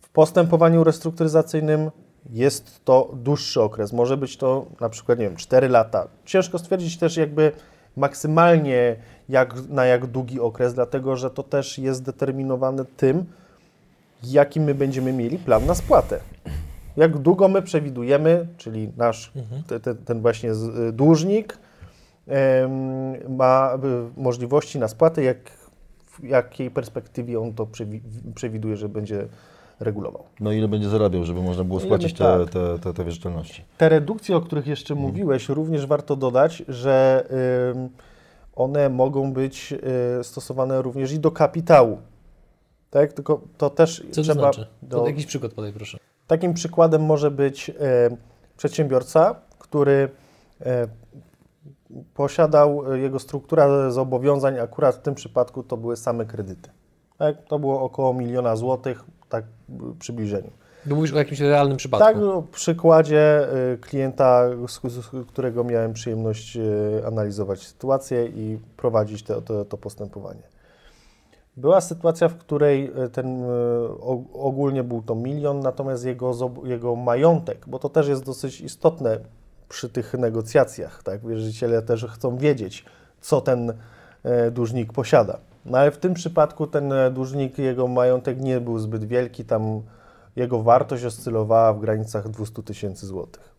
W 0.00 0.08
postępowaniu 0.08 0.84
restrukturyzacyjnym 0.84 1.90
jest 2.30 2.84
to 2.84 3.10
dłuższy 3.14 3.62
okres. 3.62 3.92
Może 3.92 4.16
być 4.16 4.36
to 4.36 4.66
na 4.80 4.88
przykład, 4.88 5.18
nie 5.18 5.24
wiem, 5.24 5.36
4 5.36 5.68
lata. 5.68 6.08
Ciężko 6.24 6.58
stwierdzić 6.58 6.98
też 6.98 7.16
jakby 7.16 7.52
maksymalnie 7.96 8.96
jak, 9.28 9.68
na 9.68 9.84
jak 9.86 10.06
długi 10.06 10.40
okres, 10.40 10.74
dlatego 10.74 11.16
że 11.16 11.30
to 11.30 11.42
też 11.42 11.78
jest 11.78 12.02
determinowane 12.02 12.84
tym, 12.84 13.24
jaki 14.24 14.60
my 14.60 14.74
będziemy 14.74 15.12
mieli 15.12 15.38
plan 15.38 15.66
na 15.66 15.74
spłatę. 15.74 16.20
Jak 16.96 17.18
długo 17.18 17.48
my 17.48 17.62
przewidujemy, 17.62 18.46
czyli 18.56 18.92
nasz 18.96 19.32
te, 19.66 19.80
te, 19.80 19.94
ten 19.94 20.20
właśnie 20.20 20.54
z- 20.54 20.78
y, 20.78 20.92
dłużnik 20.92 21.58
em, 22.28 23.36
ma 23.36 23.78
y, 24.16 24.20
możliwości 24.20 24.78
na 24.78 24.88
spłatę, 24.88 25.22
jak, 25.22 25.38
w 26.06 26.24
jakiej 26.24 26.70
perspektywie 26.70 27.40
on 27.40 27.52
to 27.52 27.64
przewi- 27.66 28.00
przewiduje, 28.34 28.76
że 28.76 28.88
będzie 28.88 29.26
regulował. 29.80 30.22
No 30.40 30.52
ile 30.52 30.68
będzie 30.68 30.88
zarabiał, 30.88 31.24
żeby 31.24 31.42
można 31.42 31.64
było 31.64 31.78
Ile 31.78 31.86
spłacić 31.86 32.12
by- 32.12 32.18
te, 32.18 32.38
tak. 32.44 32.50
te, 32.50 32.78
te, 32.78 32.94
te 32.94 33.04
wierzytelności? 33.04 33.64
Te 33.78 33.88
redukcje, 33.88 34.36
o 34.36 34.40
których 34.40 34.66
jeszcze 34.66 34.94
mówiłeś, 34.94 35.48
również 35.48 35.86
warto 35.86 36.16
dodać, 36.16 36.62
że 36.68 37.26
one 38.56 38.88
mogą 38.88 39.32
być 39.32 39.72
y, 40.20 40.24
stosowane 40.24 40.82
również 40.82 41.12
i 41.12 41.18
do 41.18 41.30
kapitału. 41.30 41.98
Tak, 42.90 43.12
tylko 43.12 43.40
to 43.58 43.70
też 43.70 44.06
Co 44.10 44.16
to 44.16 44.22
trzeba. 44.22 44.40
znaczy? 44.40 44.66
do- 44.82 45.00
To 45.00 45.06
jakiś 45.06 45.26
przykład 45.26 45.52
podaj, 45.52 45.72
proszę. 45.72 45.98
Takim 46.26 46.54
przykładem 46.54 47.02
może 47.04 47.30
być 47.30 47.70
e, 47.70 47.74
przedsiębiorca, 48.56 49.34
który 49.58 50.08
e, 50.60 50.88
posiadał, 52.14 52.94
jego 52.96 53.18
struktura 53.18 53.90
zobowiązań, 53.90 54.58
akurat 54.58 54.94
w 54.96 54.98
tym 55.02 55.14
przypadku 55.14 55.62
to 55.62 55.76
były 55.76 55.96
same 55.96 56.24
kredyty. 56.26 56.70
Tak? 57.18 57.44
To 57.44 57.58
było 57.58 57.82
około 57.82 58.14
miliona 58.14 58.56
złotych, 58.56 59.04
tak 59.32 59.44
w 59.68 59.98
przybliżeniu. 59.98 60.50
Bo 60.86 60.96
mówisz 60.96 61.12
o 61.12 61.18
jakimś 61.18 61.40
realnym 61.40 61.76
przypadku. 61.76 62.04
Tak, 62.04 62.16
no, 62.16 62.42
przykładzie 62.52 63.48
y, 63.74 63.78
klienta, 63.78 64.48
z, 64.68 64.80
którego 65.28 65.64
miałem 65.64 65.92
przyjemność 65.92 66.56
y, 66.56 67.02
analizować 67.06 67.66
sytuację 67.66 68.26
i 68.26 68.58
prowadzić 68.76 69.22
te, 69.22 69.42
to, 69.42 69.64
to 69.64 69.76
postępowanie. 69.76 70.42
Była 71.56 71.80
sytuacja, 71.80 72.28
w 72.28 72.36
której 72.36 72.92
y, 73.04 73.08
ten 73.08 73.44
y, 73.44 73.48
ogólnie 74.32 74.84
był 74.84 75.02
to 75.02 75.14
milion, 75.14 75.60
natomiast 75.60 76.04
jego, 76.04 76.32
jego 76.64 76.96
majątek, 76.96 77.64
bo 77.66 77.78
to 77.78 77.88
też 77.88 78.08
jest 78.08 78.24
dosyć 78.24 78.60
istotne 78.60 79.18
przy 79.68 79.88
tych 79.88 80.14
negocjacjach, 80.14 81.02
tak? 81.02 81.26
Wierzyciele 81.26 81.82
też 81.82 82.06
chcą 82.06 82.36
wiedzieć, 82.36 82.84
co 83.20 83.40
ten 83.40 83.72
dłużnik 84.52 84.92
posiada. 84.92 85.38
No 85.64 85.78
ale 85.78 85.90
w 85.90 85.98
tym 85.98 86.14
przypadku 86.14 86.66
ten 86.66 86.92
e, 86.92 87.10
dłużnik, 87.10 87.58
jego 87.58 87.88
majątek 87.88 88.40
nie 88.40 88.60
był 88.60 88.78
zbyt 88.78 89.04
wielki, 89.04 89.44
tam 89.44 89.82
jego 90.36 90.62
wartość 90.62 91.04
oscylowała 91.04 91.72
w 91.72 91.80
granicach 91.80 92.28
200 92.28 92.62
tysięcy 92.62 93.06
złotych. 93.06 93.54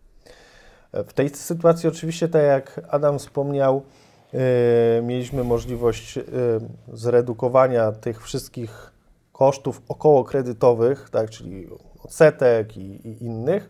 E, 0.91 1.03
W 1.03 1.13
tej 1.13 1.29
sytuacji 1.29 1.89
oczywiście, 1.89 2.27
tak 2.27 2.43
jak 2.43 2.81
Adam 2.89 3.19
wspomniał, 3.19 3.83
e, 4.33 5.01
mieliśmy 5.01 5.43
możliwość 5.43 6.17
e, 6.17 6.24
zredukowania 6.93 7.91
tych 7.91 8.24
wszystkich 8.24 8.91
kosztów 9.31 9.81
okołokredytowych, 9.88 11.10
tak, 11.10 11.29
czyli 11.29 11.67
odsetek 12.03 12.77
i, 12.77 13.07
i 13.07 13.24
innych, 13.24 13.69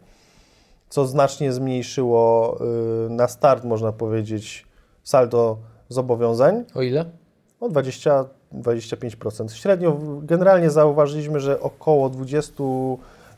co 0.89 1.05
znacznie 1.05 1.53
zmniejszyło 1.53 2.57
y, 3.07 3.09
na 3.09 3.27
start, 3.27 3.63
można 3.63 3.91
powiedzieć, 3.91 4.65
saldo 5.03 5.57
zobowiązań 5.89 6.65
O 6.75 6.81
ile? 6.81 7.05
O 7.63 7.69
20-25%. 7.69 9.49
Średnio 9.53 9.97
generalnie 10.21 10.69
zauważyliśmy, 10.69 11.39
że 11.39 11.59
około 11.59 12.09
20 12.09 12.53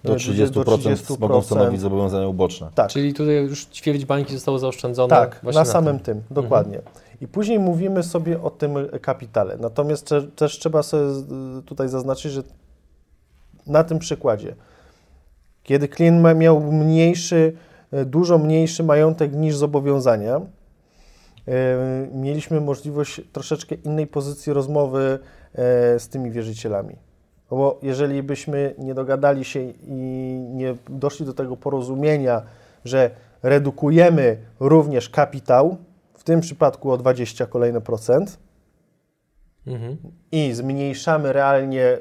Do 0.04 0.14
y, 0.14 0.16
30% 0.16 1.20
mogą 1.20 1.42
stanowić 1.42 1.82
zobowiązania 1.82 2.28
uboczne. 2.28 2.70
Tak, 2.76 2.90
Czyli 2.90 3.14
tutaj 3.14 3.36
już 3.36 3.66
ćwierć 3.66 4.06
bańki 4.06 4.34
zostało 4.34 4.60
zaoszczędzone 4.60 5.10
tak 5.10 5.44
na 5.44 5.52
na 5.52 5.66
samym 5.66 6.00
tym. 6.00 6.16
tym, 6.16 6.24
dokładnie. 6.36 6.82
I 7.22 7.28
później 7.28 7.60
mówimy 7.60 8.04
sobie 8.04 8.42
o 8.42 8.50
tym 8.50 8.76
kapitale. 9.02 9.58
Natomiast 9.58 10.08
te- 10.10 10.22
też 10.22 10.60
trzeba 10.60 10.84
sobie 10.84 11.10
z- 11.14 11.66
tutaj 11.66 11.90
zaznaczyć, 11.90 12.32
że 12.32 12.44
na 13.68 13.84
tym 13.84 14.00
przykładzie, 14.00 14.56
kiedy 15.64 15.88
klient 15.88 16.24
miał 16.38 16.62
mniejszy, 16.62 17.54
e, 17.92 18.06
dużo 18.06 18.38
mniejszy 18.38 18.84
majątek 18.84 19.34
niż 19.34 19.56
zobowiązania, 19.56 20.36
e, 20.36 20.46
mieliśmy 22.14 22.62
możliwość 22.62 23.22
troszeczkę 23.32 23.76
innej 23.76 24.08
pozycji 24.08 24.54
rozmowy 24.54 25.20
e, 25.54 26.00
z 26.00 26.10
tymi 26.10 26.32
wierzycielami. 26.32 26.96
No 27.52 27.58
Bo 27.58 27.80
jeżeli 27.82 28.24
byśmy 28.24 28.76
nie 28.78 28.94
dogadali 28.94 29.46
się 29.46 29.60
i 29.84 29.94
nie 30.50 30.76
doszli 30.90 31.26
do 31.26 31.34
tego 31.34 31.58
porozumienia, 31.58 32.42
że 32.86 33.12
redukujemy 33.44 34.38
również 34.60 35.10
kapitał, 35.10 35.78
w 36.14 36.24
tym 36.24 36.42
przypadku 36.42 36.92
o 36.92 36.98
20 36.98 37.46
kolejne 37.46 37.82
procent, 37.82 38.38
Mhm. 39.68 39.98
i 40.32 40.54
zmniejszamy 40.54 41.34
realnie 41.34 41.84
y, 41.84 42.00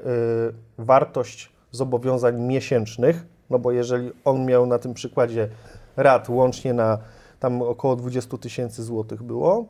wartość 0.78 1.52
zobowiązań 1.70 2.40
miesięcznych, 2.40 3.26
no 3.50 3.58
bo 3.58 3.72
jeżeli 3.72 4.12
on 4.24 4.46
miał 4.46 4.66
na 4.66 4.78
tym 4.78 4.94
przykładzie 4.94 5.48
rat 5.96 6.28
łącznie 6.28 6.74
na 6.74 6.98
tam 7.44 7.62
około 7.62 7.96
20 7.96 8.38
tysięcy 8.38 8.82
złotych 8.84 9.22
było, 9.22 9.66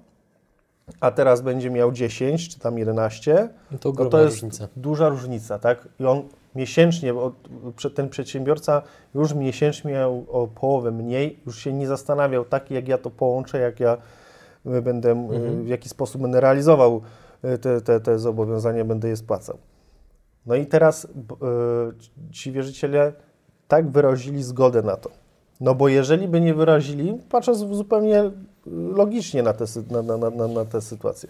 a 1.01 1.11
teraz 1.11 1.41
będzie 1.41 1.71
miał 1.71 1.93
10 1.93 2.49
czy 2.49 2.59
tam 2.61 2.79
11, 2.79 3.49
No 3.71 3.79
to 3.79 3.93
no 3.99 4.05
to 4.07 4.21
jest 4.21 4.37
różnica. 4.37 4.69
duża 4.77 5.09
różnica, 5.09 5.59
tak? 5.59 5.89
I 6.01 6.05
on 6.05 6.23
miesięcznie, 6.55 7.15
ten 7.95 8.09
przedsiębiorca 8.09 8.83
już 9.15 9.35
miesięcznie 9.35 9.93
miał 9.93 10.25
o 10.29 10.47
połowę 10.47 10.91
mniej, 10.91 11.41
już 11.47 11.59
się 11.59 11.73
nie 11.73 11.87
zastanawiał, 11.87 12.45
tak 12.45 12.71
jak 12.71 12.89
ja 12.89 12.99
to 12.99 13.11
połączę, 13.11 13.59
jak 13.59 13.81
ja 13.81 13.97
y, 14.67 14.83
będę, 14.83 15.09
y, 15.09 15.13
Mhm. 15.13 15.65
w 15.65 15.69
jaki 15.69 15.89
sposób 15.89 16.23
będę 16.23 16.41
realizował 16.41 17.01
y, 17.45 17.59
te, 17.59 17.81
te, 17.81 18.01
te 18.01 18.19
zobowiązania, 18.19 18.85
będę 18.85 19.09
je 19.09 19.17
spłacał. 19.17 19.59
No 20.47 20.55
i 20.55 20.67
teraz 20.67 21.07
ci 22.31 22.53
wierzyciele 22.53 23.13
tak 23.69 23.91
wyrazili 23.91 24.43
zgodę 24.43 24.83
na 24.83 24.97
to. 24.97 25.11
No 25.61 25.75
bo 25.75 25.89
jeżeli 25.89 26.29
by 26.29 26.41
nie 26.41 26.55
wyrazili, 26.55 27.19
patrząc 27.31 27.59
zupełnie 27.59 28.31
logicznie 28.93 29.43
na 29.43 29.53
tę 29.53 29.65
sy- 29.65 29.91
na, 29.91 30.03
na, 30.03 30.31
na, 30.31 30.49
na, 30.49 30.65
tę 30.65 30.81
sytuację, 30.81 31.29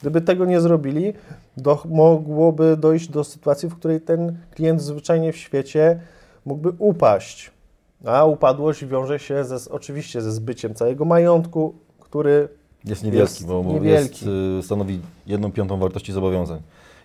gdyby 0.00 0.20
tego 0.20 0.44
nie 0.44 0.60
zrobili, 0.60 1.12
do, 1.56 1.82
mogłoby 1.88 2.76
dojść 2.76 3.08
do 3.08 3.24
sytuacji, 3.24 3.68
w 3.68 3.74
której 3.74 4.00
ten 4.00 4.38
klient 4.54 4.82
zwyczajnie 4.82 5.32
w 5.32 5.36
świecie 5.36 6.00
mógłby 6.44 6.72
upaść. 6.78 7.50
A 8.04 8.24
upadłość 8.24 8.84
wiąże 8.84 9.18
się 9.18 9.44
ze, 9.44 9.70
oczywiście 9.70 10.22
ze 10.22 10.32
zbyciem 10.32 10.74
całego 10.74 11.04
majątku, 11.04 11.74
który 12.00 12.48
Jest 12.84 13.02
niewielki, 13.02 13.32
Jest 13.32 13.46
bo 13.46 13.62
niewielki. 13.62 14.24
Jest, 14.26 14.60
y, 14.60 14.66
stanowi 14.66 15.00
jedną 15.26 15.52
piątą 15.52 15.78
wartości 15.78 16.12
zobowiązań. 16.12 16.60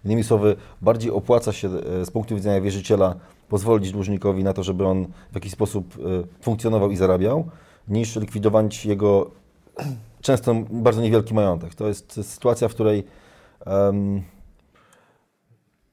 Innymi 0.06 0.24
słowy, 0.24 0.56
bardziej 0.82 1.12
opłaca 1.12 1.52
się 1.52 1.68
y, 2.02 2.06
z 2.06 2.12
punktu 2.12 2.36
widzenia 2.36 2.62
wierzyciela 2.62 3.16
pozwolić 3.52 3.92
dłużnikowi 3.92 4.44
na 4.44 4.54
to, 4.54 4.64
żeby 4.64 4.86
on 4.88 5.08
w 5.32 5.36
jakiś 5.36 5.52
sposób 5.52 5.98
y, 5.98 6.42
funkcjonował 6.42 6.92
i 6.92 6.98
zarabiał, 6.98 7.50
niż 7.88 8.16
likwidować 8.16 8.86
jego 8.86 9.32
często 10.22 10.56
bardzo 10.70 11.02
niewielki 11.02 11.34
majątek. 11.34 11.76
To 11.76 11.88
jest 11.88 12.20
sytuacja, 12.24 12.68
w 12.68 12.74
której 12.74 13.04
em, 13.66 14.22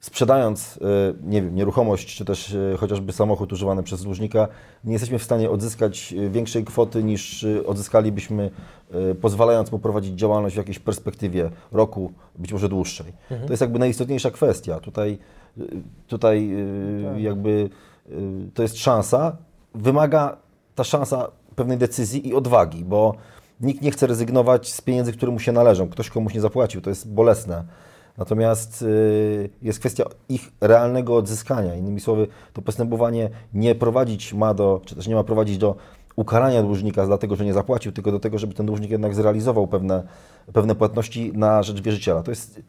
sprzedając 0.00 0.76
y, 0.76 0.80
nie 1.22 1.42
wiem, 1.42 1.54
nieruchomość, 1.54 2.16
czy 2.16 2.24
też 2.24 2.52
y, 2.52 2.76
chociażby 2.78 3.12
samochód 3.12 3.52
używany 3.52 3.82
przez 3.82 4.02
dłużnika, 4.02 4.48
nie 4.84 4.92
jesteśmy 4.92 5.18
w 5.18 5.24
stanie 5.24 5.50
odzyskać 5.50 6.14
większej 6.30 6.64
kwoty 6.64 7.04
niż 7.04 7.46
odzyskalibyśmy, 7.66 8.50
pozwalając 9.20 9.72
mu 9.72 9.78
prowadzić 9.78 10.14
działalność 10.14 10.54
w 10.54 10.58
jakiejś 10.58 10.78
perspektywie 10.78 11.50
roku, 11.72 12.12
być 12.38 12.52
może 12.52 12.68
dłuższej. 12.68 13.12
To 13.28 13.52
jest 13.52 13.60
jakby 13.60 13.78
najistotniejsza 13.78 14.30
kwestia. 14.30 14.80
Tutaj, 14.80 15.18
tutaj 16.06 16.50
y, 17.16 17.20
jakby 17.20 17.70
y, 18.10 18.50
to 18.54 18.62
jest 18.62 18.78
szansa. 18.78 19.36
Wymaga 19.74 20.36
ta 20.74 20.84
szansa 20.84 21.28
pewnej 21.56 21.78
decyzji 21.78 22.28
i 22.28 22.34
odwagi, 22.34 22.84
bo 22.84 23.14
nikt 23.60 23.82
nie 23.82 23.90
chce 23.90 24.06
rezygnować 24.06 24.72
z 24.72 24.80
pieniędzy, 24.80 25.12
które 25.12 25.32
mu 25.32 25.38
się 25.38 25.52
należą. 25.52 25.88
Ktoś 25.88 26.10
komuś 26.10 26.34
nie 26.34 26.40
zapłacił, 26.40 26.80
to 26.80 26.90
jest 26.90 27.12
bolesne. 27.12 27.64
Natomiast 28.18 28.82
y, 28.82 29.50
jest 29.62 29.78
kwestia 29.78 30.04
ich 30.28 30.50
realnego 30.60 31.16
odzyskania. 31.16 31.74
Innymi 31.74 32.00
słowy, 32.00 32.26
to 32.52 32.62
postępowanie 32.62 33.30
nie 33.54 33.74
prowadzić 33.74 34.34
ma 34.34 34.54
do, 34.54 34.80
czy 34.84 34.94
też 34.94 35.06
nie 35.06 35.14
ma 35.14 35.24
prowadzić 35.24 35.58
do 35.58 35.76
ukarania 36.16 36.62
dłużnika 36.62 37.06
dlatego, 37.06 37.36
że 37.36 37.44
nie 37.44 37.54
zapłacił, 37.54 37.92
tylko 37.92 38.12
do 38.12 38.20
tego, 38.20 38.38
żeby 38.38 38.54
ten 38.54 38.66
dłużnik 38.66 38.90
jednak 38.90 39.14
zrealizował 39.14 39.66
pewne, 39.66 40.02
pewne 40.52 40.74
płatności 40.74 41.32
na 41.34 41.62
rzecz 41.62 41.80
wierzyciela. 41.80 42.22
To 42.22 42.30
jest 42.30 42.60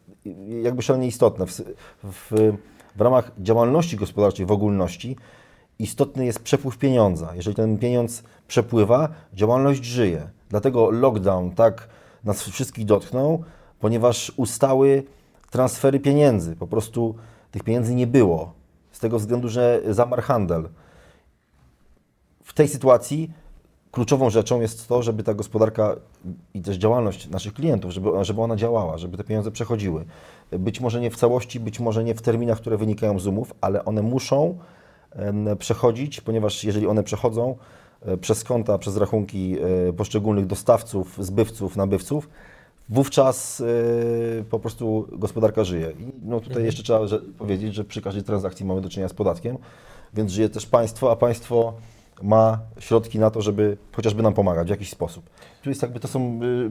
jakby 0.62 0.82
szalenie 0.82 1.06
istotne. 1.06 1.46
W, 1.46 1.60
w, 2.04 2.52
w 2.96 3.00
ramach 3.00 3.32
działalności 3.38 3.96
gospodarczej 3.96 4.46
w 4.46 4.52
ogólności 4.52 5.16
istotny 5.78 6.26
jest 6.26 6.40
przepływ 6.40 6.78
pieniądza. 6.78 7.34
Jeżeli 7.34 7.56
ten 7.56 7.78
pieniądz 7.78 8.22
przepływa, 8.48 9.08
działalność 9.34 9.84
żyje. 9.84 10.28
Dlatego 10.48 10.90
lockdown 10.90 11.50
tak 11.50 11.88
nas 12.24 12.42
wszystkich 12.42 12.84
dotknął, 12.84 13.44
ponieważ 13.80 14.32
ustały 14.36 15.02
transfery 15.50 16.00
pieniędzy. 16.00 16.56
Po 16.56 16.66
prostu 16.66 17.14
tych 17.50 17.62
pieniędzy 17.62 17.94
nie 17.94 18.06
było. 18.06 18.52
Z 18.92 18.98
tego 18.98 19.18
względu, 19.18 19.48
że 19.48 19.82
zamarł 19.88 20.22
handel. 20.22 20.68
W 22.44 22.52
tej 22.52 22.68
sytuacji 22.68 23.30
kluczową 23.90 24.30
rzeczą 24.30 24.60
jest 24.60 24.88
to, 24.88 25.02
żeby 25.02 25.22
ta 25.22 25.34
gospodarka 25.34 25.96
i 26.54 26.62
też 26.62 26.76
działalność 26.76 27.28
naszych 27.28 27.54
klientów, 27.54 27.90
żeby, 27.90 28.10
żeby 28.22 28.40
ona 28.42 28.56
działała, 28.56 28.98
żeby 28.98 29.16
te 29.16 29.24
pieniądze 29.24 29.50
przechodziły. 29.50 30.04
Być 30.58 30.80
może 30.80 31.00
nie 31.00 31.10
w 31.10 31.16
całości, 31.16 31.60
być 31.60 31.80
może 31.80 32.04
nie 32.04 32.14
w 32.14 32.22
terminach, 32.22 32.58
które 32.58 32.76
wynikają 32.76 33.18
z 33.18 33.26
umów, 33.26 33.54
ale 33.60 33.84
one 33.84 34.02
muszą 34.02 34.58
przechodzić, 35.58 36.20
ponieważ 36.20 36.64
jeżeli 36.64 36.86
one 36.86 37.02
przechodzą 37.02 37.56
e, 38.02 38.16
przez 38.16 38.44
konta, 38.44 38.78
przez 38.78 38.96
rachunki 38.96 39.56
e, 39.88 39.92
poszczególnych 39.92 40.46
dostawców, 40.46 41.18
zbywców, 41.18 41.76
nabywców, 41.76 42.28
wówczas 42.88 43.60
e, 44.40 44.44
po 44.44 44.58
prostu 44.58 45.08
gospodarka 45.12 45.64
żyje. 45.64 45.90
I 45.90 46.12
no 46.22 46.40
tutaj 46.40 46.64
jeszcze 46.64 46.82
trzeba 46.82 47.00
powiedzieć, 47.38 47.74
że 47.74 47.84
przy 47.84 48.02
każdej 48.02 48.22
transakcji 48.22 48.66
mamy 48.66 48.80
do 48.80 48.88
czynienia 48.88 49.08
z 49.08 49.14
podatkiem, 49.14 49.58
więc 50.14 50.32
żyje 50.32 50.48
też 50.48 50.66
państwo, 50.66 51.10
a 51.10 51.16
państwo 51.16 51.72
ma 52.22 52.58
środki 52.78 53.18
na 53.18 53.30
to, 53.30 53.42
żeby 53.42 53.76
chociażby 53.92 54.22
nam 54.22 54.34
pomagać 54.34 54.66
w 54.66 54.70
jakiś 54.70 54.90
sposób. 54.90 55.30
Tu 55.62 55.68
jest 55.68 55.82
jakby 55.82 56.00
to 56.00 56.08
są, 56.08 56.40
y, 56.42 56.70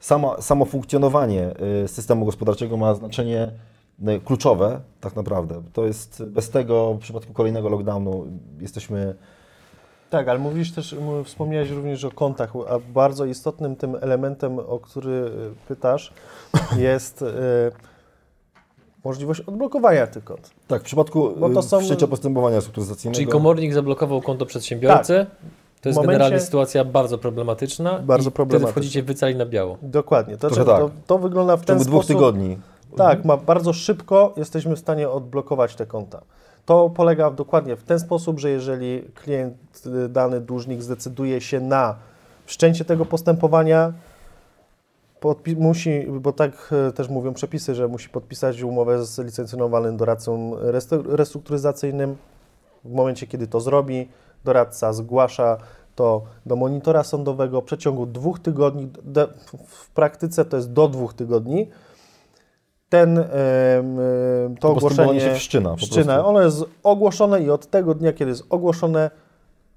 samo, 0.00 0.42
samo 0.42 0.64
funkcjonowanie 0.64 1.50
y, 1.84 1.88
systemu 1.88 2.24
gospodarczego 2.24 2.76
ma 2.76 2.94
znaczenie 2.94 3.50
y, 4.08 4.20
kluczowe 4.24 4.80
tak 5.00 5.16
naprawdę. 5.16 5.62
To 5.72 5.86
jest, 5.86 6.24
bez 6.24 6.50
tego 6.50 6.94
w 6.94 6.98
przypadku 6.98 7.32
kolejnego 7.32 7.68
lockdownu 7.68 8.26
jesteśmy 8.60 9.14
Tak, 10.10 10.28
ale 10.28 10.38
mówisz 10.38 10.72
też, 10.72 10.96
wspomniałeś 11.24 11.70
również 11.70 12.04
o 12.04 12.10
kontach, 12.10 12.52
a 12.68 12.78
bardzo 12.78 13.24
istotnym 13.24 13.76
tym 13.76 13.96
elementem, 14.00 14.58
o 14.58 14.78
który 14.78 15.30
pytasz, 15.68 16.12
jest 16.76 17.24
możliwość 19.04 19.40
odblokowania 19.40 20.06
tych 20.06 20.24
kont. 20.24 20.50
Tak, 20.68 20.82
w 20.82 20.84
przypadku 20.84 21.30
Bo 21.36 21.50
to 21.50 21.60
y, 21.60 21.62
są- 21.62 21.80
wszczęcia 21.80 22.06
postępowania 22.06 22.56
restrukturyzacyjnego. 22.56 23.14
Czyli 23.16 23.26
komornik 23.26 23.74
zablokował 23.74 24.20
konto 24.20 24.46
przedsiębiorcy. 24.46 25.26
To 25.80 25.88
jest 25.88 25.96
momencie- 25.96 26.12
generalnie 26.12 26.40
sytuacja 26.40 26.84
bardzo 26.84 27.18
problematyczna. 27.18 27.98
Bardzo 27.98 28.28
i 28.28 28.32
problematyczna. 28.32 28.72
Wtedy 28.72 28.72
wchodzicie 28.72 29.02
wycali 29.02 29.36
na 29.36 29.46
biało. 29.46 29.78
Dokładnie. 29.82 30.36
To, 30.36 30.50
to, 30.50 30.64
tak. 30.64 30.82
to 31.06 31.18
wygląda 31.18 31.56
w 31.56 31.62
w 31.62 31.64
ten 31.64 31.76
ciągu 31.76 31.90
dwóch 31.90 32.04
sposób. 32.04 32.16
tygodni. 32.16 32.58
Tak, 32.96 33.24
ma, 33.24 33.36
bardzo 33.36 33.72
szybko 33.72 34.32
jesteśmy 34.36 34.76
w 34.76 34.78
stanie 34.78 35.08
odblokować 35.08 35.74
te 35.74 35.86
konta. 35.86 36.20
To 36.66 36.90
polega 36.90 37.30
dokładnie 37.30 37.76
w 37.76 37.82
ten 37.82 37.98
sposób, 38.00 38.40
że 38.40 38.50
jeżeli 38.50 39.02
klient, 39.14 39.54
y, 40.04 40.08
dany 40.08 40.40
dłużnik 40.40 40.82
zdecyduje 40.82 41.40
się 41.40 41.60
na 41.60 41.96
wszczęcie 42.46 42.84
tego 42.84 43.04
postępowania, 43.04 43.92
podpi- 45.22 45.56
musi, 45.56 46.06
bo 46.20 46.32
tak 46.32 46.70
e, 46.88 46.92
też 46.92 47.08
mówią 47.08 47.34
przepisy, 47.34 47.74
że 47.74 47.88
musi 47.88 48.08
podpisać 48.08 48.62
umowę 48.62 49.04
z 49.04 49.18
licencjonowanym 49.18 49.96
doradcą 49.96 50.56
restrukturyzacyjnym. 51.08 52.16
W 52.84 52.92
momencie, 52.92 53.26
kiedy 53.26 53.46
to 53.46 53.60
zrobi, 53.60 54.08
doradca 54.44 54.92
zgłasza 54.92 55.58
to 55.94 56.22
do 56.46 56.56
monitora 56.56 57.02
sądowego 57.04 57.60
w 57.60 57.64
przeciągu 57.64 58.06
dwóch 58.06 58.40
tygodni, 58.40 58.88
w 59.66 59.90
praktyce 59.90 60.44
to 60.44 60.56
jest 60.56 60.72
do 60.72 60.88
dwóch 60.88 61.14
tygodni. 61.14 61.68
Ten, 62.88 63.18
em, 63.18 63.26
to 64.60 64.68
ogłoszenie 64.68 65.20
się 65.20 65.34
wszczyna 65.34 65.76
wszczyna. 65.76 66.24
Ono 66.26 66.40
jest 66.42 66.64
ogłoszone 66.82 67.42
i 67.42 67.50
od 67.50 67.66
tego 67.66 67.94
dnia, 67.94 68.12
kiedy 68.12 68.30
jest 68.30 68.44
ogłoszone, 68.50 69.10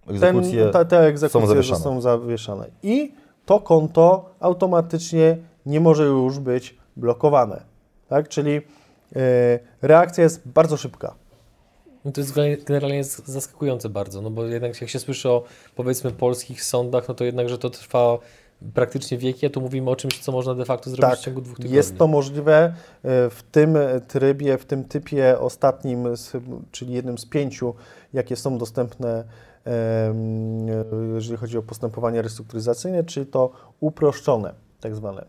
Egzekucje 0.10 0.64
ten, 0.64 0.72
te, 0.72 0.86
te 0.86 0.98
są 0.98 1.04
egzekucje 1.04 1.48
zawieszane. 1.48 1.76
zostaną 1.76 2.02
zawieszane. 2.02 2.68
I 2.84 3.14
to 3.46 3.60
konto 3.60 4.30
automatycznie 4.40 5.38
nie 5.66 5.80
może 5.80 6.04
już 6.04 6.40
być 6.40 6.76
blokowane. 6.98 7.64
Tak? 8.08 8.30
Czyli 8.30 8.56
e, 8.56 8.62
reakcja 9.82 10.24
jest 10.24 10.48
bardzo 10.48 10.78
szybka. 10.78 11.16
No 12.06 12.12
to 12.12 12.22
jest 12.22 12.34
gene- 12.34 12.64
generalnie 12.66 12.98
jest 12.98 13.28
zaskakujące 13.28 13.90
bardzo, 13.90 14.22
no 14.22 14.30
bo 14.30 14.46
jednak 14.46 14.82
jak 14.82 14.90
się 14.90 15.00
słyszy 15.00 15.30
o 15.30 15.44
powiedzmy 15.76 16.12
polskich 16.12 16.64
sądach, 16.64 17.08
no 17.08 17.14
to 17.14 17.24
jednak, 17.24 17.50
że 17.50 17.58
to 17.58 17.70
trwa 17.70 18.18
praktycznie 18.74 19.18
wieki, 19.18 19.46
a 19.46 19.50
tu 19.50 19.62
mówimy 19.62 19.90
o 19.90 19.96
czymś, 19.96 20.20
co 20.20 20.32
można 20.32 20.56
de 20.56 20.66
facto 20.66 20.90
zrobić 20.90 21.10
Tak, 21.12 21.20
w 21.20 21.24
ciągu 21.24 21.42
dwóch 21.42 21.58
tygodni. 21.58 21.76
Jest 21.78 21.98
to 21.98 22.08
możliwe 22.08 22.64
e, 22.64 22.74
w 23.30 23.44
tym 23.52 23.78
trybie, 24.08 24.58
w 24.58 24.66
tym 24.66 24.84
typie 24.84 25.40
ostatnim, 25.40 26.08
czyli 26.72 26.94
jednym 26.94 27.18
z 27.18 27.26
pięciu, 27.26 27.74
jakie 28.14 28.36
są 28.36 28.58
dostępne, 28.58 29.24
jeżeli 31.16 31.38
chodzi 31.38 31.58
o 31.58 31.62
postępowanie 31.62 32.22
restrukturyzacyjne, 32.22 33.04
czyli 33.04 33.26
to 33.26 33.52
uproszczone, 33.80 34.54
tak 34.80 34.96
zwane. 34.96 35.26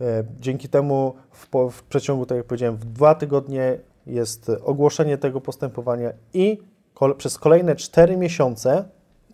E, 0.00 0.24
Dzięki 0.40 0.68
temu 0.68 1.14
w, 1.32 1.48
w 1.70 1.82
przeciągu, 1.82 2.26
tak 2.26 2.36
jak 2.36 2.46
powiedziałem, 2.46 2.76
w 2.76 2.84
dwa 2.84 3.14
tygodnie 3.14 3.78
jest 4.06 4.50
ogłoszenie 4.64 5.18
tego 5.18 5.40
postępowania 5.40 6.12
i 6.34 6.58
kol, 6.94 7.16
przez 7.16 7.38
kolejne 7.38 7.76
cztery 7.76 8.16
miesiące, 8.16 8.84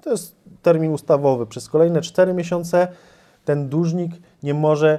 to 0.02 0.10
jest 0.10 0.36
termin 0.62 0.92
ustawowy, 0.92 1.46
przez 1.46 1.68
kolejne 1.68 2.00
cztery 2.00 2.34
miesiące 2.34 2.88
ten 3.44 3.68
dłużnik 3.68 4.12
nie 4.42 4.54
może 4.54 4.98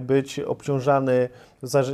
być 0.00 0.40
obciążany, 0.40 1.28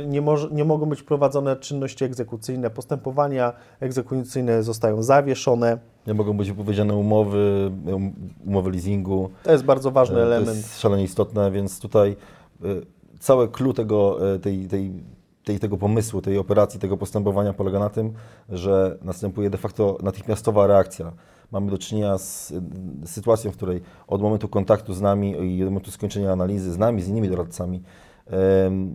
nie, 0.07 0.21
może, 0.21 0.49
nie 0.51 0.65
mogą 0.65 0.85
być 0.85 1.03
prowadzone 1.03 1.55
czynności 1.55 2.05
egzekucyjne, 2.05 2.69
postępowania 2.69 3.53
egzekucyjne 3.79 4.63
zostają 4.63 5.03
zawieszone. 5.03 5.77
Nie 6.07 6.13
mogą 6.13 6.37
być 6.37 6.51
wypowiedziane 6.51 6.95
umowy, 6.95 7.71
um, 7.85 8.13
umowy 8.45 8.71
leasingu. 8.71 9.29
To 9.43 9.51
jest 9.51 9.63
bardzo 9.63 9.91
ważny 9.91 10.19
E, 10.19 10.23
element. 10.23 10.47
To 10.47 10.55
jest 10.55 10.79
szalenie 10.79 11.03
istotne, 11.03 11.51
więc 11.51 11.79
tutaj 11.79 12.15
e, 12.63 12.67
całe 13.19 13.47
clue 13.47 13.73
tego, 13.73 14.33
e, 14.33 14.39
tej, 14.39 14.67
tej, 14.67 14.91
tej, 15.43 15.59
tego 15.59 15.77
pomysłu, 15.77 16.21
tej 16.21 16.37
operacji, 16.37 16.79
tego 16.79 16.97
postępowania 16.97 17.53
polega 17.53 17.79
na 17.79 17.89
tym, 17.89 18.13
że 18.49 18.97
następuje 19.01 19.49
de 19.49 19.57
facto 19.57 19.97
natychmiastowa 20.03 20.67
reakcja. 20.67 21.11
Mamy 21.53 21.71
do 21.71 21.77
czynienia 21.77 22.17
z 22.17 22.51
e, 23.03 23.07
sytuacją, 23.07 23.51
w 23.51 23.55
której 23.55 23.81
od 24.07 24.21
momentu 24.21 24.47
kontaktu 24.47 24.93
z 24.93 25.01
nami 25.01 25.55
i 25.55 25.59
do 25.59 25.65
momentu 25.65 25.91
skończenia 25.91 26.31
analizy 26.31 26.71
z 26.71 26.77
nami, 26.77 27.01
z 27.01 27.07
innymi 27.07 27.29
doradcami, 27.29 27.83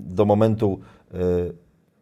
do 0.07 0.25
momentu 0.25 0.79
e, 1.14 1.18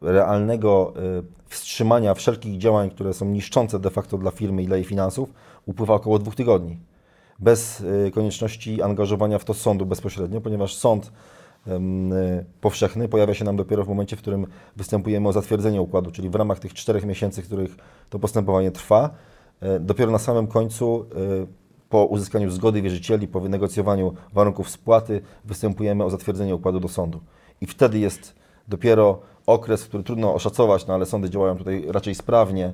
realnego 0.00 0.94
e, 0.96 1.22
wstrzymania 1.48 2.14
wszelkich 2.14 2.58
działań, 2.58 2.90
które 2.90 3.12
są 3.12 3.26
niszczące 3.26 3.78
de 3.78 3.90
facto 3.90 4.18
dla 4.18 4.30
firmy 4.30 4.62
i 4.62 4.66
dla 4.66 4.76
jej 4.76 4.84
finansów, 4.84 5.32
upływa 5.66 5.94
około 5.94 6.18
dwóch 6.18 6.34
tygodni 6.34 6.78
bez 7.38 7.80
y, 7.80 8.10
konieczności 8.14 8.82
angażowania 8.82 9.38
w 9.38 9.44
to 9.44 9.54
sądu 9.54 9.86
bezpośrednio, 9.86 10.40
ponieważ 10.40 10.74
sąd 10.74 11.12
y, 11.66 11.70
powszechny 12.60 13.08
pojawia 13.08 13.34
się 13.34 13.44
nam 13.44 13.56
dopiero 13.56 13.84
w 13.84 13.88
momencie, 13.88 14.16
w 14.16 14.18
którym 14.18 14.46
występujemy 14.76 15.28
o 15.28 15.32
zatwierdzenie 15.32 15.82
układu, 15.82 16.10
czyli 16.10 16.30
w 16.30 16.34
ramach 16.34 16.58
tych 16.58 16.74
czterech 16.74 17.04
miesięcy, 17.04 17.42
w 17.42 17.46
których 17.46 17.76
to 18.10 18.18
postępowanie 18.18 18.70
trwa. 18.70 19.10
E, 19.60 19.80
Dopiero 19.80 20.12
na 20.12 20.18
samym 20.18 20.46
końcu, 20.46 21.06
y, 21.42 21.46
po 21.88 22.04
uzyskaniu 22.04 22.50
zgody 22.50 22.82
wierzycieli, 22.82 23.28
po 23.28 23.40
wynegocjowaniu 23.40 24.14
warunków 24.32 24.70
spłaty, 24.70 25.20
występujemy 25.44 26.04
o 26.04 26.10
zatwierdzenie 26.10 26.54
układu 26.54 26.80
do 26.80 26.88
sądu. 26.88 27.20
I 27.60 27.66
wtedy 27.66 27.98
jest 27.98 28.34
dopiero 28.68 29.20
okres, 29.46 29.84
który 29.84 30.02
trudno 30.02 30.34
oszacować, 30.34 30.86
no 30.86 30.94
ale 30.94 31.06
sądy 31.06 31.30
działają 31.30 31.56
tutaj 31.56 31.84
raczej 31.88 32.14
sprawnie. 32.14 32.72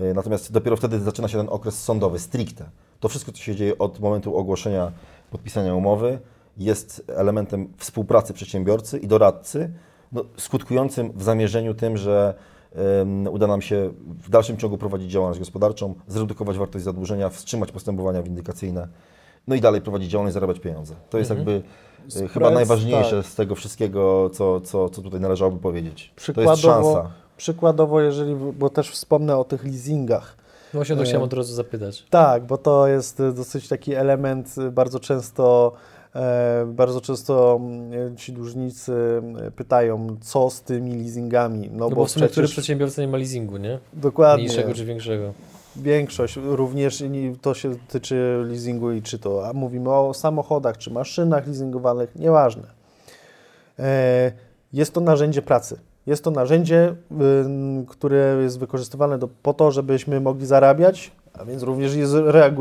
Y, 0.00 0.14
Natomiast 0.14 0.52
dopiero 0.52 0.76
wtedy 0.76 1.00
zaczyna 1.00 1.28
się 1.28 1.38
ten 1.38 1.48
okres 1.50 1.84
sądowy, 1.84 2.18
stricte. 2.18 2.64
To 3.00 3.08
wszystko, 3.08 3.32
co 3.32 3.38
się 3.38 3.54
dzieje 3.54 3.78
od 3.78 4.00
momentu 4.00 4.36
ogłoszenia, 4.36 4.92
podpisania 5.30 5.74
umowy, 5.74 6.18
jest 6.56 7.04
elementem 7.16 7.68
współpracy 7.76 8.32
przedsiębiorcy 8.32 8.98
i 8.98 9.06
doradcy, 9.06 9.72
no, 10.12 10.24
skutkującym 10.36 11.12
w 11.12 11.22
zamierzeniu 11.22 11.74
tym, 11.74 11.96
że 11.96 12.34
uda 13.30 13.46
nam 13.46 13.62
się 13.62 13.90
w 14.06 14.30
dalszym 14.30 14.56
ciągu 14.56 14.78
prowadzić 14.78 15.10
działalność 15.10 15.40
gospodarczą, 15.40 15.94
zredukować 16.08 16.58
wartość 16.58 16.84
zadłużenia, 16.84 17.28
wstrzymać 17.28 17.72
postępowania 17.72 18.22
windykacyjne, 18.22 18.88
no 19.48 19.54
i 19.54 19.60
dalej 19.60 19.80
prowadzić 19.80 20.10
działalność, 20.10 20.34
zarabiać 20.34 20.60
pieniądze. 20.60 20.94
To 21.10 21.18
jest 21.18 21.30
jakby 21.30 21.50
y, 21.52 21.62
chyba 22.14 22.28
Spread, 22.28 22.54
najważniejsze 22.54 23.16
tak. 23.16 23.26
z 23.26 23.34
tego 23.34 23.54
wszystkiego, 23.54 24.30
co, 24.30 24.60
co, 24.60 24.88
co 24.88 25.02
tutaj 25.02 25.20
należałoby 25.20 25.58
powiedzieć. 25.58 26.06
To 26.06 26.10
jest 26.10 26.16
Przykładowo, 26.16 26.94
szansa. 26.94 27.10
przykładowo, 27.36 28.00
jeżeli, 28.00 28.34
bo 28.34 28.70
też 28.70 28.90
wspomnę 28.90 29.36
o 29.36 29.44
tych 29.44 29.64
leasingach. 29.64 30.36
No 30.74 30.78
właśnie 30.78 30.94
o 30.94 30.98
to 30.98 31.02
E, 31.02 31.06
chciałem 31.06 31.22
od 31.24 31.32
razu 31.32 31.54
zapytać. 31.54 32.06
Tak, 32.10 32.46
bo 32.46 32.58
to 32.58 32.86
jest 32.86 33.20
y, 33.20 33.32
dosyć 33.32 33.68
taki 33.68 33.94
element 33.94 34.54
bardzo 34.72 35.00
często, 35.00 35.72
e, 35.74 36.01
bardzo 36.66 37.00
często 37.00 37.60
mm, 37.60 38.16
ci 38.16 38.32
dłużnicy 38.32 38.92
y, 39.48 39.50
pytają, 39.50 40.16
co 40.20 40.50
z 40.50 40.62
tymi 40.62 40.94
leasingami. 40.96 41.70
No, 41.72 41.78
No 41.78 41.90
bo 41.90 41.96
bo 41.96 42.04
w 42.04 42.10
sumie 42.10 42.26
który 42.26 42.30
przecież 42.44 42.50
przedsiębiorca 42.52 43.02
nie 43.02 43.08
ma 43.08 43.16
leasingu, 43.18 43.56
nie? 43.56 43.78
dokładnie 43.92 44.44
Mniejszego 44.44 44.74
czy 44.74 44.84
większego. 44.84 45.32
większość, 45.76 46.36
również 46.42 47.04
to 47.42 47.54
się 47.54 47.74
tyczy 47.88 48.44
leasingu 48.46 48.92
i 48.92 49.02
czy 49.02 49.18
to, 49.18 49.46
a 49.48 49.52
mówimy 49.52 49.90
o 49.90 50.14
samochodach, 50.14 50.78
czy 50.78 50.90
maszynach 50.90 51.46
leasingowanych, 51.46 52.16
nieważne. 52.16 52.62
E, 53.78 54.32
Jest 54.72 54.92
to 54.94 55.00
narzędzie 55.00 55.42
pracy. 55.42 55.78
Jest 56.06 56.24
to 56.24 56.30
narzędzie, 56.30 56.94
które 57.88 58.36
jest 58.42 58.58
wykorzystywane 58.58 59.18
do, 59.18 59.28
po 59.42 59.54
to, 59.54 59.70
żebyśmy 59.70 60.20
mogli 60.20 60.46
zarabiać, 60.46 61.10
a 61.32 61.44
więc 61.44 61.62
również 61.62 61.92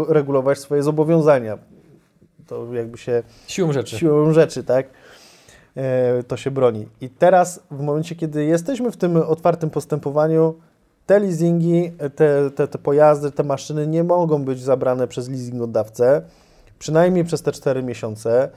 regulować 0.10 0.60
swoje 0.60 0.84
zobowiązania. 0.84 1.58
To 2.48 2.74
jakby 2.74 2.98
się 2.98 3.24
Siłą 3.48 3.74
rzeczy. 3.74 3.98
siłą 3.98 4.34
rzeczy, 4.34 4.64
tak? 4.64 4.86
E, 5.78 6.24
to 6.24 6.38
się 6.38 6.52
broni. 6.52 6.88
I 7.02 7.10
teraz, 7.10 7.60
w 7.72 7.82
momencie, 7.82 8.16
kiedy 8.16 8.46
jesteśmy 8.46 8.92
w 8.92 8.98
tym 8.98 9.18
otwartym 9.18 9.70
postępowaniu, 9.70 10.56
te 11.06 11.20
leasingi, 11.20 11.92
te, 12.16 12.52
te, 12.52 12.68
te 12.68 12.78
pojazdy, 12.78 13.32
te 13.32 13.44
maszyny 13.44 13.88
nie 13.88 14.04
mogą 14.04 14.44
być 14.44 14.62
zabrane 14.62 15.08
przez 15.08 15.30
leasingodawcę, 15.30 16.22
przynajmniej 16.80 17.26
przez 17.26 17.42
te 17.42 17.52
4 17.52 17.84
miesiące, 17.84 18.50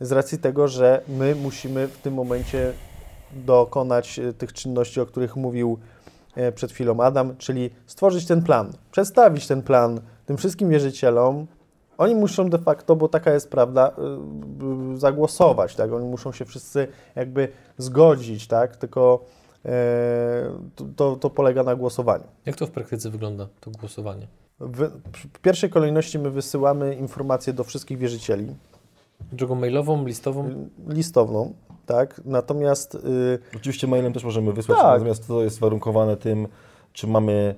z 0.00 0.12
racji 0.12 0.38
tego, 0.38 0.68
że 0.68 1.02
my 1.08 1.34
musimy 1.34 1.88
w 1.88 1.98
tym 1.98 2.14
momencie 2.14 2.72
dokonać 3.32 4.18
e, 4.18 4.32
tych 4.32 4.52
czynności, 4.52 5.00
o 5.00 5.06
których 5.06 5.36
mówił 5.36 5.78
e, 6.34 6.52
przed 6.52 6.72
chwilą 6.72 7.00
Adam, 7.00 7.36
czyli 7.36 7.70
stworzyć 7.86 8.26
ten 8.26 8.42
plan, 8.42 8.72
przedstawić 8.90 9.46
ten 9.46 9.62
plan 9.62 10.00
tym 10.26 10.36
wszystkim 10.36 10.70
wierzycielom. 10.70 11.46
Oni 11.98 12.14
muszą 12.14 12.50
de 12.50 12.58
facto, 12.58 12.96
bo 12.96 13.08
taka 13.08 13.32
jest 13.32 13.50
prawda, 13.50 13.92
y, 14.92 14.94
y, 14.94 14.98
zagłosować, 14.98 15.74
tak? 15.76 15.92
Oni 15.92 16.06
muszą 16.08 16.32
się 16.32 16.44
wszyscy 16.44 16.88
jakby 17.16 17.48
zgodzić, 17.78 18.46
tak? 18.46 18.76
Tylko 18.76 19.24
e, 19.64 19.70
to- 20.96 21.16
to, 21.16 21.30
polega 21.30 21.62
na 21.62 21.74
głosowaniu. 21.76 22.24
Jak 22.46 22.56
to 22.56 22.66
w 22.66 22.70
praktyce 22.70 23.10
wygląda, 23.10 23.46
to 23.60 23.70
głosowanie? 23.70 24.26
W, 24.60 24.90
w 25.34 25.38
pierwszej 25.38 25.70
kolejności 25.70 26.18
my 26.18 26.30
wysyłamy 26.30 26.94
informacje 26.94 27.52
do 27.52 27.64
wszystkich 27.64 27.98
wierzycieli, 27.98 28.54
Drogą 29.32 29.54
mailową, 29.54 30.06
listową? 30.06 30.48
y, 30.48 30.54
listowną, 30.94 31.52
tak? 31.86 32.20
Natomiast 32.24 32.94
y, 32.94 33.38
Oczywiście 33.56 33.86
mailem 33.86 34.12
też 34.12 34.24
możemy 34.24 34.52
wysłać, 34.52 34.78
Tak. 34.78 34.92
natomiast 34.92 35.26
to 35.28 35.42
jest 35.42 35.58
warunkowane 35.58 36.16
tym, 36.16 36.48
czy 36.92 37.06
mamy 37.06 37.54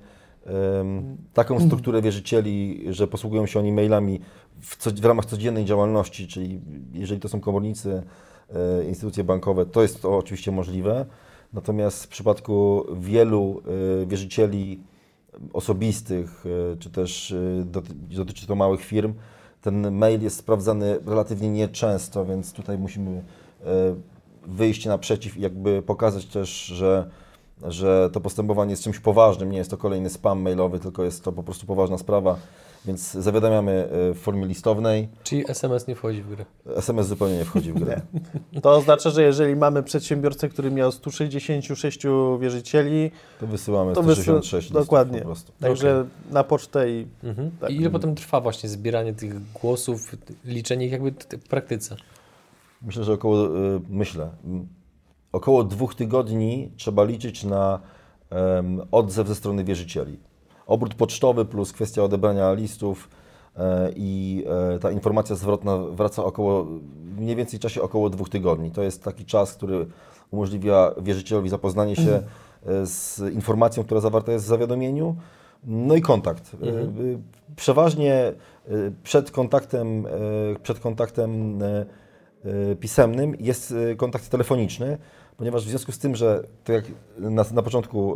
taką 1.33 1.59
strukturę 1.59 2.01
wierzycieli, 2.01 2.85
że 2.89 3.07
posługują 3.07 3.45
się 3.45 3.59
oni 3.59 3.71
mailami 3.71 4.19
w, 4.61 4.77
co, 4.77 4.91
w 4.91 5.05
ramach 5.05 5.25
codziennej 5.25 5.65
działalności, 5.65 6.27
czyli 6.27 6.61
jeżeli 6.93 7.21
to 7.21 7.29
są 7.29 7.39
komornicy, 7.39 8.03
e, 8.49 8.85
instytucje 8.85 9.23
bankowe, 9.23 9.65
to 9.65 9.81
jest 9.81 10.01
to 10.01 10.17
oczywiście 10.17 10.51
możliwe. 10.51 11.05
Natomiast 11.53 12.03
w 12.03 12.07
przypadku 12.07 12.85
wielu 12.99 13.61
e, 14.03 14.05
wierzycieli 14.05 14.79
osobistych, 15.53 16.45
e, 16.73 16.77
czy 16.77 16.89
też 16.89 17.35
doty- 17.65 17.93
dotyczy 17.93 18.47
to 18.47 18.55
małych 18.55 18.81
firm, 18.81 19.13
ten 19.61 19.91
mail 19.91 20.21
jest 20.21 20.37
sprawdzany 20.37 20.99
relatywnie 21.05 21.49
nieczęsto, 21.49 22.25
więc 22.25 22.53
tutaj 22.53 22.77
musimy 22.77 23.23
wyjść 24.47 24.85
naprzeciw 24.85 25.37
i 25.37 25.41
jakby 25.41 25.81
pokazać 25.81 26.25
też, 26.25 26.65
że 26.65 27.09
że 27.63 28.09
to 28.13 28.21
postępowanie 28.21 28.71
jest 28.71 28.83
czymś 28.83 28.99
poważnym, 28.99 29.51
nie 29.51 29.57
jest 29.57 29.69
to 29.71 29.77
kolejny 29.77 30.09
spam 30.09 30.41
mailowy, 30.41 30.79
tylko 30.79 31.03
jest 31.03 31.23
to 31.23 31.31
po 31.31 31.43
prostu 31.43 31.65
poważna 31.65 31.97
sprawa, 31.97 32.37
więc 32.85 33.11
zawiadamiamy 33.11 33.71
e, 33.71 34.13
w 34.13 34.17
formie 34.19 34.45
listownej. 34.45 35.07
Czyli 35.23 35.49
SMS 35.51 35.87
nie 35.87 35.95
wchodzi 35.95 36.21
w 36.21 36.29
grę. 36.29 36.45
SMS 36.75 37.07
zupełnie 37.07 37.37
nie 37.37 37.45
wchodzi 37.45 37.73
w 37.73 37.79
grę. 37.79 38.01
To 38.63 38.71
oznacza, 38.71 39.09
że 39.09 39.23
jeżeli 39.23 39.55
mamy 39.55 39.83
przedsiębiorcę, 39.83 40.49
który 40.49 40.71
miał 40.71 40.91
166 40.91 41.99
wierzycieli, 42.39 43.11
To 43.39 43.47
wysyłamy 43.47 43.93
to 43.93 44.03
166 44.03 44.51
wysyła, 44.51 44.59
listów 44.59 44.75
dokładnie. 44.77 45.19
po 45.19 45.25
prostu. 45.25 45.51
Także 45.59 46.05
na 46.31 46.43
pocztę 46.43 46.91
i 46.91 47.07
Mhm. 47.23 47.51
Tak. 47.59 47.69
I 47.69 47.75
ile 47.75 47.89
potem 47.89 48.15
trwa 48.15 48.41
właśnie 48.41 48.69
zbieranie 48.69 49.13
tych 49.13 49.51
głosów, 49.51 50.15
liczenie 50.45 50.85
ich 50.85 50.91
jakby 50.91 51.11
w 51.11 51.47
praktyce? 51.49 51.95
Myślę, 52.81 53.03
że 53.03 53.13
około, 53.13 53.47
y, 53.47 53.81
myślę, 53.89 54.29
około 55.35 55.63
dwóch 55.63 55.95
tygodni 55.95 56.71
trzeba 56.77 57.03
liczyć 57.03 57.43
na 57.43 57.79
em, 58.29 58.81
odzew 58.91 59.27
ze 59.27 59.35
strony 59.35 59.63
wierzycieli. 59.63 60.19
Obrót 60.67 60.93
pocztowy 60.93 61.45
plus 61.45 61.73
kwestia 61.73 62.03
odebrania 62.03 62.53
listów 62.53 63.09
e, 63.57 63.91
i 63.95 64.43
e, 64.75 64.79
ta 64.79 64.91
informacja 64.91 65.35
zwrotna 65.35 65.77
wraca 65.77 66.23
około, 66.23 66.63
w 66.63 67.19
mniej 67.19 67.35
więcej 67.35 67.59
czasie 67.59 67.81
około 67.81 68.09
dwóch 68.09 68.29
tygodni. 68.29 68.71
To 68.71 68.83
jest 68.83 69.03
taki 69.03 69.25
czas, 69.25 69.53
który 69.53 69.87
umożliwia 70.31 70.91
wierzycielowi 71.01 71.49
zapoznanie 71.49 71.95
się 71.95 72.11
e, 72.65 72.85
z 72.85 73.19
informacją, 73.33 73.83
która 73.83 74.01
zawarta 74.01 74.31
jest 74.31 74.45
w 74.45 74.47
zawiadomieniu, 74.47 75.15
no 75.63 75.95
i 75.95 76.01
kontakt. 76.01 76.51
E, 76.53 76.67
e, 76.67 76.85
Przeważnie 77.55 78.33
przed 79.03 79.31
kontaktem, 79.31 80.05
przed 80.63 80.79
kontaktem 80.79 81.59
pisemnym 82.79 83.35
jest 83.39 83.73
kontakt 83.97 84.29
telefoniczny, 84.29 84.97
ponieważ 85.37 85.65
w 85.65 85.69
związku 85.69 85.91
z 85.91 85.99
tym, 85.99 86.15
że 86.15 86.43
tak 86.63 86.75
jak 86.75 86.85
na, 87.17 87.45
na 87.53 87.61
początku 87.61 88.15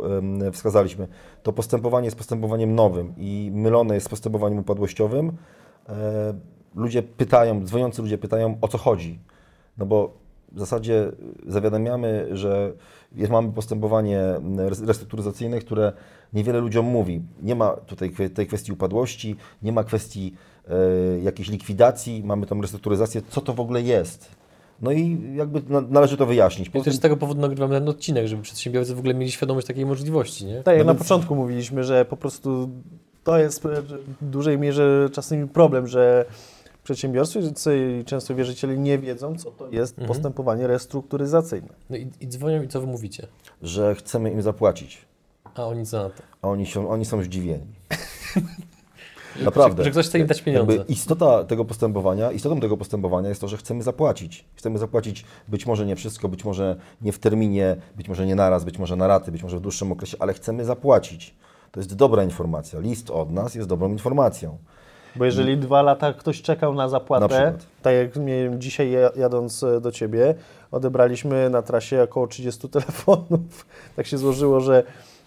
wskazaliśmy, 0.52 1.08
to 1.42 1.52
postępowanie 1.52 2.04
jest 2.04 2.16
postępowaniem 2.16 2.74
nowym 2.74 3.14
i 3.16 3.50
mylone 3.54 3.94
jest 3.94 4.06
z 4.06 4.08
postępowaniem 4.08 4.58
upadłościowym, 4.58 5.32
e, 5.88 6.34
ludzie 6.74 7.02
pytają, 7.02 7.64
dzwoniący 7.64 8.02
ludzie 8.02 8.18
pytają 8.18 8.58
o 8.60 8.68
co 8.68 8.78
chodzi. 8.78 9.18
No 9.78 9.86
bo 9.86 10.12
w 10.52 10.58
zasadzie 10.58 11.12
zawiadamiamy, 11.46 12.28
że 12.32 12.72
mamy 13.30 13.52
postępowanie 13.52 14.20
res- 14.56 14.86
restrukturyzacyjne, 14.86 15.58
które 15.58 15.92
niewiele 16.32 16.60
ludziom 16.60 16.86
mówi. 16.86 17.22
Nie 17.42 17.54
ma 17.54 17.70
tutaj 17.70 18.10
tej 18.34 18.46
kwestii 18.46 18.72
upadłości, 18.72 19.36
nie 19.62 19.72
ma 19.72 19.84
kwestii 19.84 20.34
e, 20.68 21.18
jakiejś 21.18 21.48
likwidacji, 21.48 22.22
mamy 22.24 22.46
tą 22.46 22.60
restrukturyzację, 22.60 23.22
co 23.28 23.40
to 23.40 23.52
w 23.54 23.60
ogóle 23.60 23.82
jest. 23.82 24.39
No 24.82 24.92
i 24.92 25.18
jakby 25.36 25.62
na, 25.68 25.80
należy 25.80 26.16
to 26.16 26.26
wyjaśnić. 26.26 26.70
I 26.74 26.82
też 26.82 26.94
z 26.94 27.00
tego 27.00 27.16
powodu 27.16 27.40
nagrywamy 27.40 27.74
ten 27.74 27.88
odcinek, 27.88 28.26
żeby 28.26 28.42
przedsiębiorcy 28.42 28.94
w 28.94 28.98
ogóle 28.98 29.14
mieli 29.14 29.32
świadomość 29.32 29.66
takiej 29.66 29.86
możliwości, 29.86 30.44
nie? 30.46 30.62
tak 30.62 30.76
jak 30.76 30.86
No 30.86 30.92
na 30.92 30.92
więc- 30.98 31.02
początku 31.08 31.34
mówiliśmy, 31.34 31.84
że 31.84 32.04
po 32.04 32.16
prostu 32.16 32.68
to 33.24 33.38
jest 33.38 33.62
w 33.62 33.98
dużej 34.30 34.58
mierze 34.58 35.08
czasami 35.12 35.48
problem, 35.48 35.86
że 35.86 36.24
przedsiębiorcy 36.84 37.40
i 38.00 38.04
często 38.04 38.34
wierzyciele 38.34 38.76
nie 38.76 38.98
wiedzą, 38.98 39.36
co 39.36 39.50
to 39.50 39.68
jest 39.70 39.92
Mhm. 39.92 40.08
postępowanie 40.08 40.66
restrukturyzacyjne. 40.66 41.68
No 41.90 41.96
i, 41.96 42.08
i 42.20 42.28
dzwonią 42.28 42.62
i 42.62 42.68
co 42.68 42.80
wy 42.80 42.86
mówicie? 42.86 43.26
że 43.62 43.94
chcemy 43.94 44.30
im 44.30 44.42
zapłacić, 44.42 44.98
A 45.54 45.66
oni 45.66 45.86
co 45.86 46.02
na 46.02 46.08
to? 46.10 46.22
a 46.42 46.48
oni 46.48 46.66
są, 46.66 46.88
oni 46.90 47.04
są 47.04 47.22
zdziwieni. 47.22 47.66
Naprawdę. 49.42 49.82
Że, 49.82 49.84
że 49.84 49.90
ktoś 49.90 50.06
chce 50.08 50.18
im 50.18 50.26
dać 50.26 50.42
pieniądze. 50.42 50.76
Jakby 50.76 50.92
istota 50.92 51.44
tego 51.44 51.64
postępowania, 51.64 52.32
istotą 52.32 52.60
tego 52.60 52.76
postępowania 52.76 53.28
jest 53.28 53.40
to, 53.40 53.48
że 53.48 53.56
chcemy 53.56 53.82
zapłacić. 53.82 54.44
Chcemy 54.54 54.78
zapłacić 54.78 55.24
być 55.48 55.66
może 55.66 55.86
nie 55.86 55.96
wszystko, 55.96 56.28
być 56.28 56.44
może 56.44 56.76
nie 57.02 57.12
w 57.12 57.18
terminie, 57.18 57.76
być 57.96 58.08
może 58.08 58.26
nie 58.26 58.34
naraz, 58.34 58.64
być 58.64 58.78
może 58.78 58.96
na 58.96 59.06
raty, 59.06 59.32
być 59.32 59.42
może 59.42 59.56
w 59.56 59.60
dłuższym 59.60 59.92
okresie, 59.92 60.16
ale 60.20 60.32
chcemy 60.34 60.64
zapłacić. 60.64 61.34
To 61.72 61.80
jest 61.80 61.96
dobra 61.96 62.24
informacja. 62.24 62.80
List 62.80 63.10
od 63.10 63.30
nas 63.30 63.54
jest 63.54 63.68
dobrą 63.68 63.88
informacją. 63.88 64.58
Bo 65.16 65.24
jeżeli 65.24 65.58
dwa 65.58 65.82
lata 65.82 66.12
ktoś 66.12 66.42
czekał 66.42 66.74
na 66.74 66.82
Na 66.82 66.88
zapłatę, 66.88 67.28
przykład. 67.28 67.66
tak 67.82 67.94
jak 67.94 68.16
miałem 68.16 68.60
dzisiaj 68.60 68.90
ja- 68.90 69.10
jadąc 69.16 69.62
e, 69.62 69.80
do 69.80 69.92
Ciebie, 69.92 70.34
odebraliśmy 70.70 71.50
na 71.50 71.62
trasie 71.62 72.02
około 72.02 72.26
30 72.26 72.68
telefonów. 72.68 73.66
Tak 73.96 74.06
się 74.06 74.18
złożyło, 74.18 74.60
że, 74.60 74.82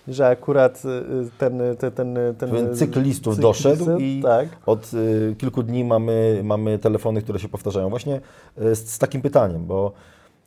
że 0.07 0.27
akurat 0.27 0.83
e, 0.85 0.89
ten, 1.37 1.59
ten, 1.79 1.91
ten, 1.91 2.15
ten 2.37 2.49
Pewien 2.49 2.75
cykl 2.75 3.01
listów 3.01 3.39
doszedł 3.39 3.97
i 3.97 4.21
tak. 4.23 4.47
od 4.65 4.91
y, 4.93 5.35
kilku 5.37 5.63
dni 5.63 5.83
mamy, 5.83 6.41
mamy 6.43 6.79
telefony, 6.79 7.21
które 7.21 7.39
się 7.39 7.49
powtarzają 7.49 7.89
właśnie 7.89 8.15
y, 8.61 8.75
z, 8.75 8.89
z 8.89 8.99
takim 8.99 9.21
pytaniem, 9.21 9.65
bo 9.65 9.91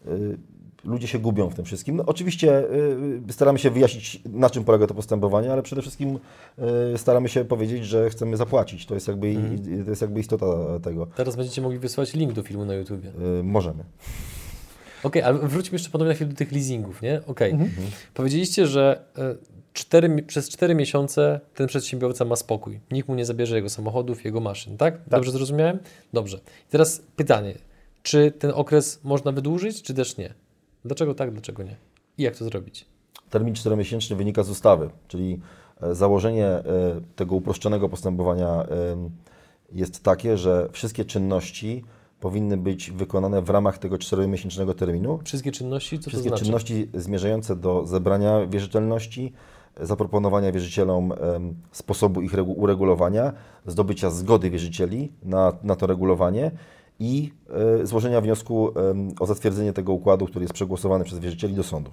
y, 0.06 0.36
ludzie 0.84 1.06
się 1.08 1.18
gubią 1.18 1.50
w 1.50 1.54
tym 1.54 1.64
wszystkim. 1.64 1.96
No, 1.96 2.02
oczywiście 2.06 2.64
y, 3.28 3.32
staramy 3.32 3.58
się 3.58 3.70
wyjaśnić, 3.70 4.22
na 4.32 4.50
czym 4.50 4.64
polega 4.64 4.86
to 4.86 4.94
postępowanie, 4.94 5.52
ale 5.52 5.62
przede 5.62 5.82
wszystkim 5.82 6.18
y, 6.94 6.98
staramy 6.98 7.28
się 7.28 7.44
powiedzieć, 7.44 7.84
że 7.84 8.10
chcemy 8.10 8.36
zapłacić. 8.36 8.86
To 8.86 8.94
jest 8.94 9.08
jakby, 9.08 9.30
i- 9.32 9.84
to 9.84 9.90
jest 9.90 10.02
jakby 10.02 10.20
istota 10.20 10.46
tego. 10.82 11.06
Teraz 11.06 11.36
będziecie 11.36 11.62
mogli 11.62 11.78
wysłać 11.78 12.14
link 12.14 12.32
do 12.32 12.42
filmu 12.42 12.64
na 12.64 12.74
YouTubie. 12.74 13.08
Y, 13.40 13.42
możemy. 13.42 13.84
Okej, 15.06 15.22
ale 15.22 15.38
wróćmy 15.38 15.74
jeszcze 15.74 15.90
ponownie 15.90 16.08
na 16.08 16.14
chwilę 16.14 16.30
do 16.30 16.36
tych 16.36 16.52
leasingów, 16.52 17.02
nie? 17.02 17.20
Okej. 17.26 17.56
Powiedzieliście, 18.14 18.66
że 18.66 19.04
e, 19.18 19.34
cztery, 19.72 20.22
przez 20.22 20.48
4 20.48 20.74
miesiące 20.74 21.40
ten 21.54 21.66
przedsiębiorca 21.66 22.24
ma 22.24 22.36
spokój. 22.36 22.80
Nikt 22.90 23.08
mu 23.08 23.14
nie 23.14 23.24
zabierze 23.24 23.56
jego 23.56 23.68
samochodów, 23.68 24.24
jego 24.24 24.40
maszyn, 24.40 24.76
tak? 24.76 24.98
Dobrze 25.06 25.32
zrozumiałem? 25.32 25.78
Dobrze. 26.12 26.36
I 26.36 26.70
teraz 26.70 27.02
pytanie, 27.16 27.54
czy 28.02 28.30
ten 28.30 28.50
okres 28.54 29.00
można 29.04 29.32
wydłużyć, 29.32 29.82
czy 29.82 29.94
też 29.94 30.16
nie? 30.16 30.34
Dlaczego 30.84 31.14
tak, 31.14 31.30
dlaczego 31.30 31.62
nie? 31.62 31.76
I 32.18 32.22
jak 32.22 32.36
to 32.36 32.44
zrobić? 32.44 32.86
Termin 33.30 33.54
czteromiesięczny 33.54 34.16
wynika 34.16 34.42
z 34.42 34.50
ustawy, 34.50 34.90
czyli 35.08 35.40
e, 35.82 35.94
założenie 35.94 36.46
e, 36.46 36.62
tego 37.16 37.34
uproszczonego 37.34 37.88
postępowania 37.88 38.66
jest 39.72 40.02
takie, 40.02 40.36
że 40.36 40.68
wszystkie 40.72 41.04
czynności 41.04 41.84
powinny 42.20 42.57
być 42.57 42.90
wykonane 42.90 43.42
w 43.42 43.50
ramach 43.50 43.79
tego 43.79 43.98
czteromiesięcznego 43.98 44.74
terminu. 44.74 45.18
Wszystkie 45.24 45.52
czynności, 45.52 45.98
co 45.98 46.11
Wszystkie 46.11 46.31
to 46.31 46.37
znaczy? 46.37 46.44
czynności 46.44 46.88
zmierzające 46.94 47.57
do 47.57 47.87
zebrania 47.87 48.46
wierzytelności, 48.46 49.33
zaproponowania 49.81 50.52
wierzycielom 50.52 51.12
sposobu 51.72 52.22
ich 52.22 52.33
regu- 52.33 52.55
uregulowania, 52.57 53.33
zdobycia 53.66 54.11
zgody 54.11 54.50
wierzycieli 54.50 55.12
na, 55.22 55.52
na 55.62 55.76
to 55.76 55.87
regulowanie 55.87 56.50
i 57.00 57.33
e, 57.83 57.87
złożenia 57.87 58.20
wniosku 58.20 58.70
o 59.20 59.26
zatwierdzenie 59.26 59.72
tego 59.72 59.92
układu, 59.92 60.26
który 60.26 60.42
jest 60.42 60.55
przegłosowany 60.55 61.05
przez 61.05 61.18
wierzycieli 61.18 61.55
do 61.55 61.62
sądu. 61.62 61.90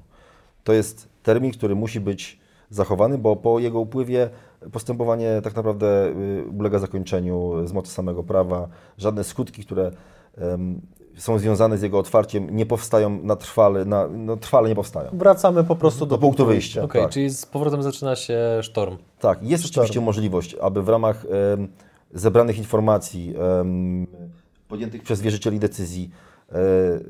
To 0.64 0.74
jest 0.74 1.10
termin, 1.24 1.52
który 1.52 1.76
musi 1.76 2.00
być 2.00 2.43
zachowany, 2.76 3.18
bo 3.18 3.36
po 3.36 3.60
jego 3.60 3.80
upływie 3.80 4.30
postępowanie 4.72 5.42
tak 5.44 5.56
naprawdę 5.56 6.08
y, 6.08 6.44
ulega 6.58 6.80
zakończeniu 6.80 7.68
z 7.68 7.74
mocy 7.74 7.92
samego 7.92 8.24
prawa. 8.24 8.68
Żadne 8.98 9.24
skutki, 9.24 9.66
które 9.66 9.92
są 11.18 11.40
związane 11.40 11.78
z 11.78 11.82
jego 11.82 12.00
otwarciem, 12.00 12.56
nie 12.56 12.66
powstają 12.66 13.24
na 13.24 13.36
trwale, 13.36 13.86
na, 13.86 14.08
no, 14.08 14.38
trwale 14.38 14.70
nie 14.70 14.76
powstają. 14.76 15.10
Wracamy 15.14 15.64
po 15.64 15.76
prostu 15.76 16.06
do, 16.06 16.16
Do 16.16 16.18
punktu 16.18 16.46
wyjścia. 16.46 16.84
Okej, 16.84 17.02
tak. 17.02 17.12
czyli 17.12 17.30
z 17.30 17.46
powrotem 17.46 17.84
zaczyna 17.84 18.16
się 18.16 18.40
sztorm. 18.62 18.98
Tak, 19.20 19.44
jest 19.44 19.64
rzeczywiście 19.64 20.02
możliwość, 20.02 20.56
aby 20.62 20.84
w 20.84 20.90
ramach 20.90 21.26
em, 21.54 21.68
zebranych 22.14 22.58
informacji, 22.58 23.36
em, 23.60 24.08
podjętych 24.68 25.04
przez 25.04 25.22
wierzycieli 25.22 25.60
decyzji, 25.60 26.10
e, 26.52 26.56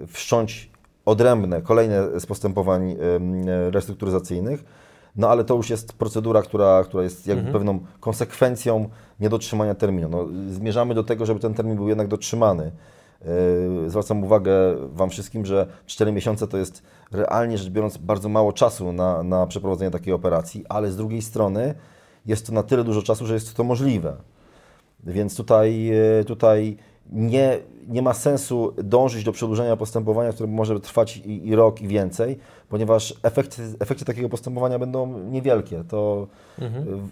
wszcząć 0.08 0.72
odrębne, 1.06 1.62
kolejne 1.62 2.20
z 2.20 2.26
postępowań 2.26 2.96
restrukturyzacyjnych, 3.72 4.64
no 5.16 5.30
ale 5.30 5.44
to 5.44 5.56
już 5.56 5.70
jest 5.70 5.94
procedura, 5.94 6.42
która, 6.42 6.84
która 6.84 7.04
jest 7.04 7.28
jakby 7.28 7.52
pewną 7.52 7.80
konsekwencją 8.00 8.90
niedotrzymania 9.20 9.76
terminu. 9.76 10.10
No, 10.10 10.28
zmierzamy 10.50 10.94
do 10.96 11.04
tego, 11.04 11.26
żeby 11.26 11.40
ten 11.40 11.54
termin 11.54 11.76
był 11.76 11.90
jednak 11.90 12.08
dotrzymany. 12.08 12.72
E, 13.22 13.90
Zwracam 13.90 14.24
uwagę 14.24 14.52
Wam 14.94 15.10
wszystkim, 15.10 15.46
że 15.46 15.68
4 15.86 16.12
miesiące 16.12 16.48
to 16.48 16.58
jest 16.58 16.84
realnie 17.12 17.58
rzecz 17.58 17.70
biorąc 17.70 17.98
bardzo 17.98 18.30
mało 18.30 18.54
czasu 18.54 18.94
na, 18.94 19.24
na 19.24 19.48
przeprowadzenie 19.48 19.92
takiej 19.92 20.14
operacji, 20.14 20.66
ale 20.70 20.92
z 20.92 20.98
drugiej 20.98 21.22
strony 21.22 21.76
jest 22.26 22.48
to 22.48 22.54
na 22.54 22.64
tyle 22.64 22.84
dużo 22.84 23.02
czasu, 23.02 23.26
że 23.26 23.34
jest 23.34 23.56
to 23.56 23.64
możliwe. 23.64 24.16
Więc 25.04 25.38
tutaj, 25.38 25.92
e, 26.20 26.24
tutaj 26.24 26.78
nie, 27.12 27.60
nie 27.88 28.02
ma 28.02 28.14
sensu 28.14 28.74
dążyć 28.84 29.24
do 29.24 29.32
przedłużenia 29.32 29.78
postępowania, 29.78 30.34
które 30.34 30.50
może 30.50 30.80
trwać 30.80 31.18
i, 31.18 31.48
i 31.48 31.56
rok, 31.56 31.82
i 31.82 31.88
więcej, 31.88 32.40
ponieważ 32.70 33.14
efekty, 33.24 33.62
efekty 33.80 34.06
takiego 34.06 34.30
postępowania 34.30 34.80
będą 34.80 35.20
niewielkie. 35.20 35.84
To 35.84 36.28
Mhm. 36.60 37.10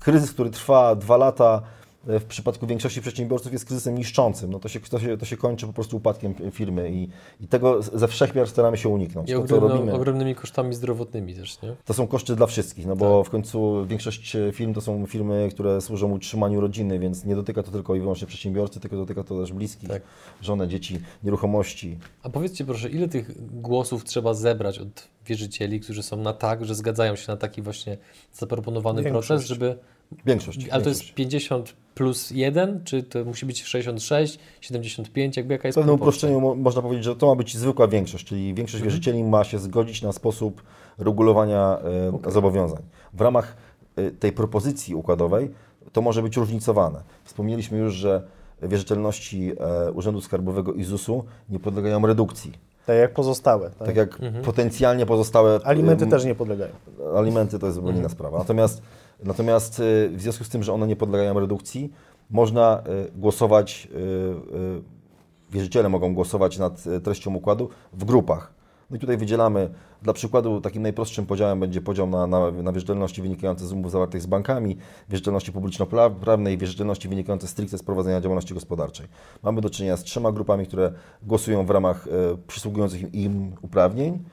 kryzys, 0.00 0.32
który 0.32 0.50
trwa 0.50 0.94
dwa 0.94 1.16
lata, 1.16 1.62
w 2.08 2.24
przypadku 2.24 2.66
większości 2.66 3.00
przedsiębiorców 3.00 3.52
jest 3.52 3.64
kryzysem 3.64 3.98
niszczącym. 3.98 4.50
No 4.50 4.58
to 4.58 4.68
się, 4.68 4.80
to 4.80 4.98
się, 4.98 5.18
to 5.18 5.26
się 5.26 5.36
kończy 5.36 5.66
po 5.66 5.72
prostu 5.72 5.96
upadkiem 5.96 6.34
firmy 6.50 6.90
i, 6.90 7.08
i 7.40 7.48
tego 7.48 7.82
ze 7.82 8.08
wszechmiar 8.08 8.48
staramy 8.48 8.76
się 8.76 8.88
uniknąć. 8.88 9.30
I 9.30 9.32
to, 9.32 9.38
ogromno, 9.38 9.68
robimy, 9.68 9.92
ogromnymi 9.94 10.34
kosztami 10.34 10.74
zdrowotnymi 10.74 11.34
też, 11.34 11.62
nie? 11.62 11.76
to 11.84 11.94
są 11.94 12.06
koszty 12.06 12.36
dla 12.36 12.46
wszystkich, 12.46 12.86
no 12.86 12.96
bo 12.96 13.18
Tak. 13.18 13.28
w 13.28 13.30
końcu 13.30 13.86
większość 13.86 14.36
firm 14.52 14.74
to 14.74 14.80
są 14.80 15.06
firmy, 15.06 15.48
które 15.50 15.80
służą 15.80 16.12
utrzymaniu 16.12 16.60
rodziny, 16.60 16.98
więc 16.98 17.24
nie 17.24 17.36
dotyka 17.36 17.62
to 17.62 17.70
tylko 17.70 17.94
i 17.94 18.00
wyłącznie 18.00 18.26
przedsiębiorcy, 18.26 18.80
tylko 18.80 18.96
dotyka 18.96 19.24
to 19.24 19.40
też 19.40 19.52
bliskich, 19.52 19.88
Tak. 19.88 20.02
żonę, 20.42 20.68
dzieci, 20.68 21.00
nieruchomości. 21.24 21.98
A 22.22 22.30
powiedzcie 22.30 22.64
proszę, 22.64 22.88
ile 22.88 23.08
tych 23.08 23.60
głosów 23.60 24.04
trzeba 24.04 24.34
zebrać 24.34 24.78
od 24.78 25.08
wierzycieli, 25.26 25.80
którzy 25.80 26.02
są 26.02 26.16
na 26.16 26.32
tak, 26.32 26.64
że 26.64 26.74
zgadzają 26.74 27.16
się 27.16 27.32
na 27.32 27.36
taki 27.36 27.62
właśnie 27.62 27.98
zaproponowany 28.32 29.02
Większość. 29.02 29.28
proces, 29.28 29.46
żeby... 29.48 29.78
Większość. 30.26 30.68
Ale 30.68 30.82
to 30.82 30.88
jest 30.88 31.00
większość. 31.00 31.14
50 31.16 31.74
plus 31.94 32.30
1, 32.30 32.80
czy 32.84 33.02
to 33.02 33.24
musi 33.24 33.46
być 33.46 33.64
66, 33.64 34.38
75, 34.60 35.36
jakby 35.36 35.54
jaka 35.54 35.62
W 35.62 35.64
jest 35.64 35.76
pewnym 35.78 35.96
proporcja? 35.98 36.28
uproszczeniu 36.28 36.40
mo- 36.40 36.54
można 36.54 36.82
powiedzieć, 36.82 37.04
że 37.04 37.16
to 37.16 37.26
ma 37.26 37.34
być 37.34 37.56
zwykła 37.56 37.88
większość, 37.88 38.24
czyli 38.24 38.54
większość 38.54 38.74
Mhm. 38.82 38.90
wierzycieli 38.90 39.24
ma 39.24 39.44
się 39.44 39.58
zgodzić 39.58 40.02
na 40.02 40.12
sposób 40.12 40.62
regulowania 40.98 41.78
e, 42.26 42.30
zobowiązań. 42.32 42.82
W 43.14 43.20
ramach 43.20 43.56
e, 43.96 44.10
tej 44.10 44.32
propozycji 44.32 44.94
układowej 44.94 45.50
to 45.92 46.00
może 46.02 46.22
być 46.22 46.36
różnicowane. 46.36 47.02
Wspomnieliśmy 47.24 47.78
już, 47.78 47.94
że 47.94 48.22
wierzytelności 48.62 49.52
e, 49.86 49.92
Urzędu 49.92 50.20
Skarbowego 50.20 50.72
i 50.72 50.84
ZUS-u 50.84 51.24
nie 51.48 51.58
podlegają 51.58 52.06
redukcji. 52.06 52.52
Tak 52.86 52.96
jak 52.96 53.14
pozostałe. 53.14 53.70
Tak? 53.70 53.86
Tak 53.88 53.96
jak 53.96 54.20
Mhm. 54.22 54.44
potencjalnie 54.44 55.06
pozostałe 55.06 55.60
Alimenty 55.64 56.06
też 56.06 56.24
nie 56.24 56.34
podlegają. 56.34 56.72
alimenty 57.16 57.58
to 57.58 57.66
jest 57.66 57.74
zupełnie 57.76 57.98
inna 57.98 58.08
sprawa. 58.08 58.38
Natomiast, 58.38 58.82
natomiast 59.24 59.80
y, 59.80 60.10
w 60.12 60.22
związku 60.22 60.44
z 60.44 60.48
tym, 60.48 60.62
że 60.62 60.72
one 60.72 60.86
nie 60.86 60.96
podlegają 60.96 61.40
redukcji, 61.40 61.92
można 62.30 62.82
y, 63.08 63.20
głosować, 63.20 63.88
y, 63.94 65.52
wierzyciele 65.52 65.88
mogą 65.88 66.14
głosować 66.14 66.58
nad 66.58 66.84
treścią 67.02 67.34
układu 67.34 67.68
w 67.92 68.04
grupach. 68.04 68.58
No 68.90 68.96
i 68.96 69.00
tutaj 69.00 69.16
wydzielamy, 69.16 69.70
dla 70.02 70.12
przykładu 70.12 70.60
takim 70.60 70.82
najprostszym 70.82 71.26
podziałem 71.26 71.60
będzie 71.60 71.80
podział 71.80 72.06
na, 72.06 72.26
na, 72.26 72.50
na 72.50 72.72
wierzytelności 72.72 73.22
wynikające 73.22 73.66
z 73.66 73.72
umów 73.72 73.90
zawartych 73.90 74.22
z 74.22 74.26
bankami, 74.26 74.76
wierzytelności 75.08 75.52
publiczno-prawnej 75.52 76.58
wierzytelności 76.58 77.08
wynikające 77.08 77.48
stricte 77.48 77.78
z 77.78 77.82
prowadzenia 77.82 78.20
działalności 78.20 78.54
gospodarczej. 78.54 79.06
Mamy 79.42 79.60
do 79.60 79.70
czynienia 79.70 79.96
z 79.96 80.04
trzema 80.04 80.32
grupami, 80.32 80.66
które 80.66 80.92
głosują 81.22 81.66
w 81.66 81.70
ramach 81.70 82.06
y, 82.06 82.10
przysługujących 82.46 83.14
im 83.14 83.52
uprawnień. 83.62 84.24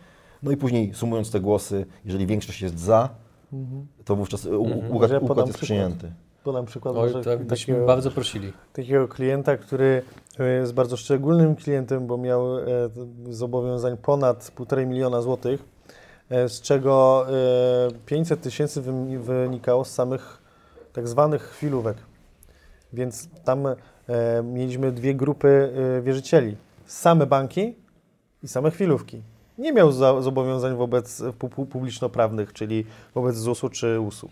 No 0.43 0.51
i 0.51 0.57
później 0.57 0.93
sumując 0.93 1.31
te 1.31 1.39
głosy, 1.39 1.85
jeżeli 2.05 2.27
większość 2.27 2.61
jest 2.61 2.79
za, 2.79 3.09
to 4.05 4.15
wówczas 4.15 4.45
u- 4.45 4.65
Mhm. 4.65 4.91
układ, 4.91 5.11
Ja 5.11 5.19
podam 5.19 5.31
układ 5.31 5.47
jest 5.47 5.59
przykład. 5.59 5.65
przyjęty. 5.79 6.11
Podam 6.43 6.65
przykład 6.65 6.95
Oj, 6.95 7.01
może 7.13 7.23
tak 7.23 7.43
byśmy 7.43 7.73
takiego, 7.73 7.87
bardzo 7.87 8.11
prosili. 8.11 8.53
takiego 8.73 9.07
klienta, 9.07 9.57
który 9.57 10.01
e, 10.39 10.43
jest 10.53 10.73
bardzo 10.73 10.97
szczególnym 10.97 11.55
klientem, 11.55 12.07
bo 12.07 12.17
miał 12.17 12.59
e, 12.59 12.63
zobowiązań 13.29 13.97
ponad 13.97 14.51
1,5 14.55 14.85
miliona 14.87 15.21
złotych, 15.21 15.63
e, 16.29 16.49
z 16.49 16.61
czego 16.61 17.25
e, 17.29 17.33
500 18.05 18.41
tysięcy 18.41 18.81
wynikało 19.19 19.85
z 19.85 19.91
samych 19.91 20.41
tak 20.93 21.07
zwanych 21.07 21.41
chwilówek. 21.41 21.97
Więc 22.93 23.29
tam 23.43 23.63
mieliśmy 24.43 24.91
dwie 24.91 25.15
grupy 25.15 25.73
wierzycieli. 26.03 26.55
Same 26.85 27.25
banki 27.25 27.75
i 28.43 28.47
same 28.47 28.71
chwilówki. 28.71 29.21
Nie 29.57 29.73
miał 29.73 29.91
za, 29.91 30.21
zobowiązań 30.21 30.75
wobec 30.75 31.21
pu- 31.21 31.65
publiczno-prawnych, 31.65 32.53
czyli 32.53 32.85
wobec 33.15 33.35
ZUS-u 33.35 33.69
czy 33.69 33.99
US-u. 33.99 34.29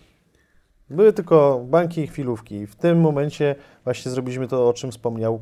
Były 0.90 1.14
tylko 1.14 1.66
banki 1.70 2.02
i 2.02 2.08
chwilówki. 2.08 2.56
I 2.56 2.68
w 2.68 2.76
tym 2.76 3.00
momencie 3.02 3.56
właśnie 3.84 4.12
zrobiliśmy 4.12 4.48
to, 4.48 4.70
o 4.70 4.74
czym 4.74 4.92
wspomniał 4.92 5.40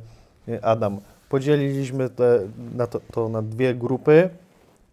e, 0.47 0.65
Adam. 0.65 0.99
Podzieliliśmy 1.29 2.09
te, 2.09 2.39
na 2.75 2.87
to, 2.87 2.99
to 3.11 3.29
na 3.29 3.41
dwie 3.41 3.75
grupy 3.75 4.29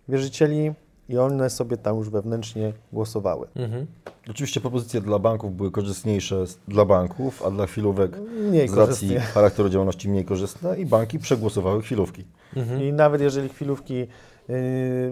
wierzycieli 0.08 0.72
i 1.08 1.18
one 1.18 1.50
sobie 1.50 1.76
tam 1.76 1.96
już 1.96 2.10
wewnętrznie 2.10 2.72
głosowały. 2.92 3.46
Mhm. 3.56 3.86
Oczywiście 4.30 4.60
propozycje 4.60 5.00
dla 5.00 5.18
banków 5.18 5.56
były 5.56 5.70
korzystniejsze 5.70 6.46
z- 6.46 6.58
dla 6.68 6.84
banków, 6.84 7.42
a 7.46 7.50
dla 7.50 7.66
chwilówek 7.66 8.16
Mniej 8.50 8.68
z 8.68 8.74
racji 8.74 8.86
korzystnie. 9.08 9.20
charakteru 9.20 9.68
działalności 9.68 10.08
mniej 10.08 10.24
korzystne 10.24 10.78
i 10.80 10.86
banki 10.86 11.18
przegłosowały 11.18 11.82
chwilówki. 11.82 12.24
Mhm. 12.56 12.82
I 12.82 12.92
nawet 12.92 13.20
jeżeli 13.20 13.48
chwilówki 13.48 14.06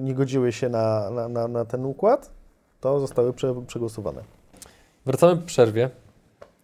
nie 0.00 0.14
godziły 0.14 0.52
się 0.52 0.68
na, 0.68 1.10
na, 1.10 1.28
na, 1.28 1.48
na 1.48 1.64
ten 1.64 1.84
układ, 1.84 2.30
to 2.80 3.00
zostały 3.00 3.32
prze, 3.32 3.54
przegłosowane. 3.66 4.22
Wracamy 5.06 5.36
po 5.36 5.46
przerwie, 5.46 5.90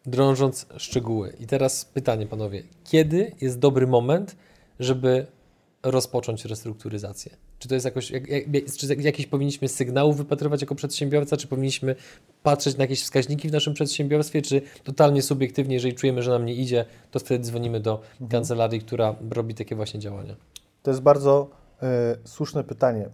drążąc 0.07 0.67
szczegóły. 0.77 1.37
I 1.41 1.47
teraz 1.47 1.85
pytanie, 1.85 2.27
panowie. 2.27 2.63
Kiedy 2.85 3.33
jest 3.41 3.59
dobry 3.59 3.87
moment, 3.87 4.37
żeby 4.81 5.27
rozpocząć 5.83 6.45
restrukturyzację? 6.45 7.37
Czy 7.59 7.69
to 7.69 7.75
jest 7.75 7.85
jakoś, 7.85 8.11
jak, 8.11 8.29
jak, 8.29 8.45
czy 8.79 8.95
jakieś 8.95 9.27
powinniśmy 9.27 9.69
sygnałów 9.69 10.17
wypatrywać 10.17 10.61
jako 10.61 10.75
przedsiębiorca, 10.75 11.37
czy 11.37 11.47
powinniśmy 11.47 11.97
patrzeć 12.43 12.77
na 12.77 12.85
jakieś 12.85 13.03
wskaźniki 13.03 13.49
w 13.49 13.53
naszym 13.53 13.75
przedsiębiorstwie, 13.75 14.43
czy 14.43 14.63
totalnie 14.85 15.23
subiektywnie, 15.23 15.75
jeżeli 15.75 15.95
czujemy, 15.95 16.23
że 16.23 16.31
nam 16.31 16.47
nie 16.47 16.55
idzie, 16.55 16.85
to 17.11 17.19
wtedy 17.19 17.45
dzwonimy 17.45 17.81
do 17.81 18.01
kancelarii, 18.31 18.81
która 18.81 19.15
robi 19.31 19.55
takie 19.55 19.77
właśnie 19.77 20.01
działania? 20.01 20.37
To 20.83 20.91
jest 20.91 21.03
bardzo 21.03 21.62
słuszne 22.25 22.65
pytanie, 22.65 23.09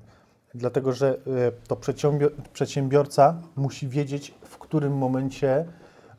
dlatego 0.54 0.92
że 0.92 1.08
e, 1.08 1.16
to 1.68 1.76
przedsiębior- 1.76 2.30
przedsiębiorca 2.52 3.34
musi 3.56 3.88
wiedzieć, 3.88 4.34
w 4.42 4.58
którym 4.58 4.92
momencie 4.92 5.64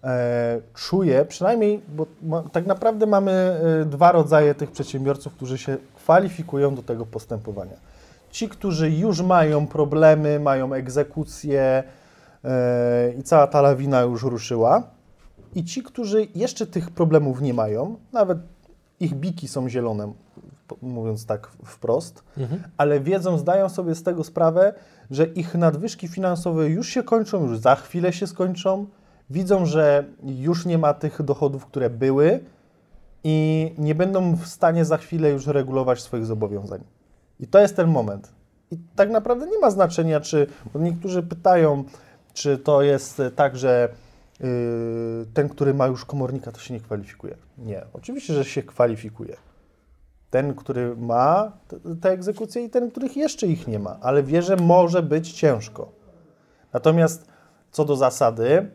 e, 0.03 0.62
czuje, 0.73 1.25
przynajmniej, 1.25 1.81
bo 2.21 2.41
tak 2.51 2.65
naprawdę 2.65 3.05
mamy 3.05 3.31
e, 3.31 3.85
dwa 3.85 4.12
rodzaje 4.12 4.55
tych 4.55 4.71
przedsiębiorców, 4.71 5.33
którzy 5.33 5.57
się 5.57 5.77
kwalifikują 5.95 6.75
do 6.75 6.83
tego 6.83 7.05
postępowania. 7.05 7.77
Ci, 8.31 8.49
którzy 8.49 8.91
już 8.91 9.21
mają 9.21 9.67
problemy, 9.67 10.39
mają 10.39 10.73
egzekucje 10.73 11.83
e, 12.43 13.13
i 13.19 13.23
cała 13.23 13.47
ta 13.47 13.62
lawina 13.62 14.01
już 14.01 14.23
ruszyła, 14.23 14.83
i 15.55 15.63
ci, 15.63 15.83
którzy 15.83 16.27
jeszcze 16.35 16.67
tych 16.67 16.91
problemów 16.91 17.41
nie 17.41 17.53
mają, 17.53 17.95
nawet 18.13 18.38
ich 18.99 19.13
biki 19.13 19.47
są 19.47 19.69
zielone, 19.69 20.13
mówiąc 20.82 21.25
tak 21.25 21.47
wprost, 21.65 22.23
Mhm. 22.38 22.63
ale 22.77 22.99
wiedzą, 22.99 23.38
zdają 23.38 23.69
sobie 23.69 23.95
z 23.95 24.03
tego 24.03 24.23
sprawę, 24.23 24.73
że 25.12 25.25
ich 25.25 25.55
nadwyżki 25.55 26.08
finansowe 26.08 26.69
już 26.69 26.89
się 26.89 27.03
kończą, 27.03 27.43
już 27.47 27.58
za 27.58 27.75
chwilę 27.75 28.13
się 28.13 28.27
skończą. 28.27 28.86
Widzą, 29.29 29.65
że 29.65 30.03
już 30.23 30.65
nie 30.65 30.77
ma 30.77 30.93
tych 30.93 31.21
dochodów, 31.23 31.65
które 31.65 31.89
były 31.89 32.39
i 33.23 33.71
nie 33.77 33.95
będą 33.95 34.36
w 34.36 34.47
stanie 34.47 34.86
za 34.86 34.97
chwilę 34.97 35.29
już 35.29 35.47
regulować 35.47 36.01
swoich 36.01 36.25
zobowiązań. 36.25 36.84
I 37.39 37.47
to 37.47 37.60
jest 37.60 37.75
ten 37.75 37.88
moment. 37.88 38.32
I 38.71 38.77
tak 38.95 39.10
naprawdę 39.10 39.47
nie 39.47 39.60
ma 39.60 39.71
znaczenia, 39.71 40.19
czy, 40.19 40.47
bo 40.73 40.79
niektórzy 40.79 41.23
pytają, 41.23 41.84
czy 42.34 42.58
to 42.58 42.82
jest 42.82 43.21
tak, 43.36 43.58
że 43.58 43.89
yy, 44.39 44.47
ten, 45.34 45.49
który 45.49 45.73
ma 45.73 45.88
już 45.88 46.05
komornika, 46.05 46.51
to 46.51 46.60
się 46.60 46.73
nie 46.73 46.79
kwalifikuje. 46.79 47.36
Nie, 47.58 47.82
oczywiście, 47.93 48.34
że 48.34 48.45
się 48.45 48.63
kwalifikuje 48.63 49.36
ten, 50.31 50.53
który 50.55 50.95
ma 50.95 51.51
te, 52.01 52.09
egzekucje 52.09 52.63
i 52.63 52.69
ten, 52.69 52.91
których 52.91 53.17
jeszcze 53.17 53.47
ich 53.47 53.67
nie 53.67 53.79
ma, 53.79 53.97
ale 54.01 54.23
wie, 54.23 54.41
że 54.41 54.55
może 54.55 55.03
być 55.03 55.31
ciężko. 55.33 55.91
Natomiast 56.73 57.25
co 57.71 57.85
do 57.85 57.95
zasady, 57.95 58.49
y, 58.53 58.67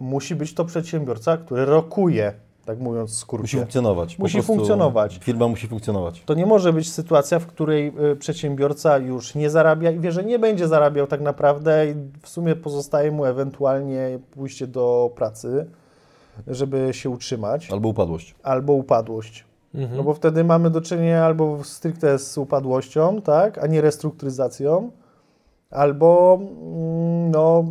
musi 0.00 0.34
być 0.34 0.54
to 0.54 0.64
przedsiębiorca, 0.64 1.36
który 1.36 1.64
rokuje, 1.64 2.32
tak 2.64 2.78
mówiąc 2.78 3.10
w 3.10 3.12
Musi 3.12 3.20
skrócie. 3.20 3.56
funkcjonować. 3.58 4.18
Musi 4.18 4.42
funkcjonować. 4.42 5.18
Firma 5.22 5.48
musi 5.48 5.68
funkcjonować. 5.68 6.22
To 6.26 6.34
nie 6.34 6.46
może 6.46 6.72
być 6.72 6.92
sytuacja, 6.92 7.38
w 7.38 7.46
której 7.46 7.92
y, 8.12 8.16
przedsiębiorca 8.16 8.98
już 8.98 9.34
nie 9.34 9.50
zarabia 9.50 9.90
i 9.90 10.00
wie, 10.00 10.12
że 10.12 10.24
nie 10.24 10.38
będzie 10.38 10.68
zarabiał 10.68 11.06
tak 11.06 11.20
naprawdę 11.20 11.90
i 11.90 11.94
w 12.22 12.28
sumie 12.28 12.56
pozostaje 12.56 13.10
mu 13.10 13.24
ewentualnie 13.24 14.18
pójście 14.30 14.66
do 14.66 15.10
pracy, 15.16 15.66
żeby 16.46 16.88
się 16.92 17.10
utrzymać, 17.10 17.70
Albo 17.70 17.88
upadłość. 17.88 18.34
albo 18.42 18.72
upadłość. 18.72 19.47
Mhm. 19.74 19.96
No 19.96 20.02
bo 20.02 20.14
wtedy 20.14 20.44
mamy 20.44 20.70
do 20.70 20.80
czynienia 20.80 21.24
albo 21.24 21.64
stricte 21.64 22.18
z 22.18 22.38
upadłością, 22.38 23.22
tak, 23.22 23.58
a 23.58 23.66
nie 23.66 23.80
restrukturyzacją, 23.80 24.90
albo 25.70 26.38
mm, 26.40 27.30
no, 27.30 27.64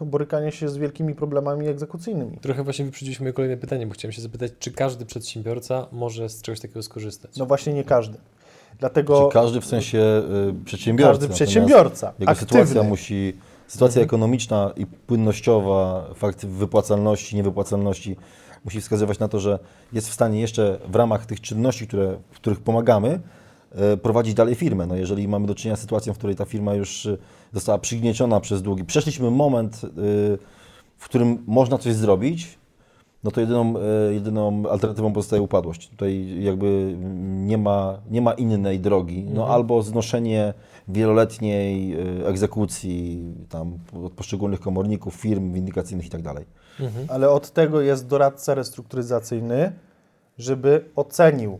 borykanie 0.00 0.52
się 0.52 0.68
z 0.68 0.76
wielkimi 0.76 1.14
problemami 1.14 1.68
egzekucyjnymi. 1.68 2.38
Trochę 2.40 2.62
właśnie 2.64 2.84
wyprzedziliśmy 2.84 3.24
moje 3.24 3.32
kolejne 3.32 3.56
pytanie, 3.56 3.86
bo 3.86 3.94
chciałem 3.94 4.12
się 4.12 4.22
zapytać, 4.22 4.52
czy 4.58 4.72
każdy 4.72 5.06
przedsiębiorca 5.06 5.86
może 5.92 6.28
z 6.28 6.42
czegoś 6.42 6.60
takiego 6.60 6.82
skorzystać? 6.82 7.36
No 7.36 7.46
właśnie 7.46 7.72
nie 7.72 7.84
każdy. 7.84 8.18
Dlatego 8.78 9.28
Czy 9.28 9.32
każdy 9.32 9.60
w 9.60 9.66
sensie 9.66 10.22
y, 10.60 10.64
przedsiębiorcy. 10.64 11.20
każdy 11.20 11.34
przedsiębiorca, 11.34 12.12
Jego 12.18 12.32
aktywny, 12.32 12.48
sytuacja 12.48 12.82
musi, 12.82 13.38
sytuacja 13.68 14.02
ekonomiczna 14.02 14.72
i 14.76 14.86
płynnościowa, 14.86 16.10
fakt 16.14 16.46
wypłacalności, 16.46 17.36
niewypłacalności 17.36 18.16
musi 18.64 18.80
wskazywać 18.80 19.18
na 19.18 19.28
to, 19.28 19.40
że 19.40 19.58
jest 19.92 20.08
w 20.08 20.12
stanie 20.12 20.40
jeszcze 20.40 20.78
w 20.88 20.94
ramach 20.94 21.26
tych 21.26 21.40
czynności, 21.40 21.86
które, 21.86 22.16
w 22.30 22.36
których 22.36 22.60
pomagamy, 22.60 23.20
e, 23.72 23.96
prowadzić 23.96 24.34
dalej 24.34 24.54
firmę. 24.54 24.86
No 24.86 24.96
jeżeli 24.96 25.28
mamy 25.28 25.46
do 25.46 25.54
czynienia 25.54 25.76
z 25.76 25.80
sytuacją, 25.80 26.14
w 26.14 26.18
której 26.18 26.36
ta 26.36 26.44
firma 26.44 26.74
już 26.74 27.06
e, 27.06 27.16
została 27.52 27.78
przygnieciona 27.78 28.40
przez 28.40 28.62
długi, 28.62 28.84
przeszliśmy 28.84 29.30
moment, 29.30 29.80
e, 29.84 29.88
w 30.96 31.04
którym 31.04 31.44
można 31.46 31.78
coś 31.78 31.94
zrobić, 31.94 32.58
no 33.24 33.30
to 33.30 33.40
jedyną, 33.40 33.74
e, 33.78 34.14
jedyną 34.14 34.62
alternatywą 34.70 35.12
pozostaje 35.12 35.42
upadłość. 35.42 35.88
Tutaj 35.88 36.42
jakby 36.42 36.96
nie 37.24 37.58
ma, 37.58 38.00
nie 38.10 38.22
ma 38.22 38.32
innej 38.32 38.80
drogi. 38.80 39.26
No 39.34 39.48
albo 39.48 39.82
znoszenie 39.82 40.54
wieloletniej 40.88 41.94
e, 41.94 42.26
egzekucji 42.26 43.24
tam 43.48 43.78
od 44.04 44.12
poszczególnych 44.12 44.60
komorników, 44.60 45.14
firm 45.14 45.52
windykacyjnych 45.52 46.06
i 46.06 46.10
tak 46.10 46.22
dalej. 46.22 46.44
Ale 47.08 47.30
od 47.30 47.50
tego 47.50 47.80
jest 47.80 48.06
doradca 48.06 48.54
restrukturyzacyjny, 48.54 49.72
żeby 50.38 50.84
ocenił, 50.96 51.58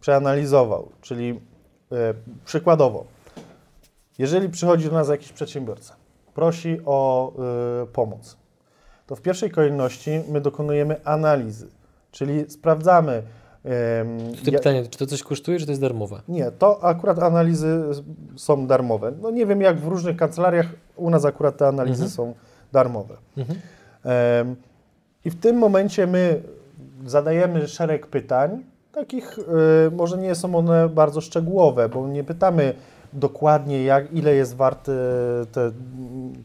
przeanalizował. 0.00 0.88
Czyli 1.00 1.40
e, 1.92 2.14
przykładowo, 2.44 3.04
jeżeli 4.18 4.48
przychodzi 4.48 4.88
do 4.88 4.92
nas 4.92 5.08
jakiś 5.08 5.32
przedsiębiorca, 5.32 5.96
prosi 6.34 6.78
o 6.84 7.32
e, 7.82 7.86
pomoc, 7.86 8.36
to 9.06 9.16
w 9.16 9.22
pierwszej 9.22 9.50
kolejności 9.50 10.10
my 10.28 10.40
dokonujemy 10.40 11.04
analizy, 11.04 11.66
czyli 12.10 12.50
sprawdzamy. 12.50 13.22
Tutaj 14.36 14.52
ja- 14.52 14.58
pytanie, 14.58 14.86
czy 14.90 14.98
to 14.98 15.06
coś 15.06 15.22
kosztuje, 15.22 15.58
czy 15.58 15.66
to 15.66 15.72
jest 15.72 15.82
darmowe? 15.82 16.20
nie, 16.28 16.50
to 16.50 16.84
akurat 16.84 17.18
analizy 17.18 17.84
są 18.36 18.66
darmowe. 18.66 19.12
No 19.22 19.30
nie 19.30 19.46
wiem 19.46 19.60
jak 19.60 19.78
w 19.78 19.86
różnych 19.86 20.16
kancelariach, 20.16 20.66
u 20.96 21.10
nas 21.10 21.24
akurat 21.24 21.56
te 21.56 21.68
analizy 21.68 22.10
są 22.10 22.34
darmowe. 22.72 23.16
Mhm. 23.36 23.58
I 25.24 25.30
w 25.30 25.40
tym 25.40 25.56
momencie 25.56 26.06
my 26.06 26.42
zadajemy 27.06 27.68
szereg 27.68 28.06
pytań, 28.06 28.64
takich 28.92 29.38
y, 29.38 29.90
może 29.90 30.18
nie 30.18 30.34
są 30.34 30.54
one 30.54 30.88
bardzo 30.88 31.20
szczegółowe, 31.20 31.88
bo 31.88 32.08
nie 32.08 32.24
pytamy 32.24 32.74
dokładnie 33.12 33.84
jak, 33.84 34.12
ile 34.12 34.34
jest 34.34 34.56
wart 34.56 34.90
te, 35.52 35.70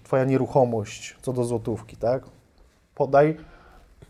Twoja 0.03 0.25
nieruchomość 0.25 1.17
co 1.21 1.33
do 1.33 1.43
złotówki, 1.43 1.97
tak? 1.97 2.23
Podaj 2.99 3.37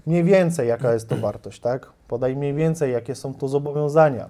mniej 0.07 0.23
więcej 0.23 0.67
jaka 0.67 0.93
jest 0.93 1.09
to 1.09 1.15
wartość, 1.15 1.59
tak? 1.59 1.93
Podaj 2.07 2.35
mniej 2.35 2.53
więcej 2.53 2.91
jakie 2.91 3.15
są 3.15 3.33
to 3.33 3.47
zobowiązania. 3.47 4.29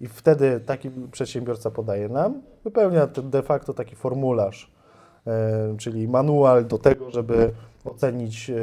I 0.00 0.08
wtedy 0.08 0.60
taki 0.60 0.90
przedsiębiorca 1.12 1.70
podaje 1.70 2.08
nam, 2.08 2.42
wypełnia 2.64 3.06
de 3.06 3.42
facto 3.42 3.74
taki 3.74 3.96
formularz, 3.96 4.72
e, 5.26 5.74
czyli 5.78 6.08
manual 6.08 6.66
do 6.66 6.78
tego, 6.78 7.10
żeby 7.10 7.52
ocenić 7.84 8.50
e, 8.50 8.54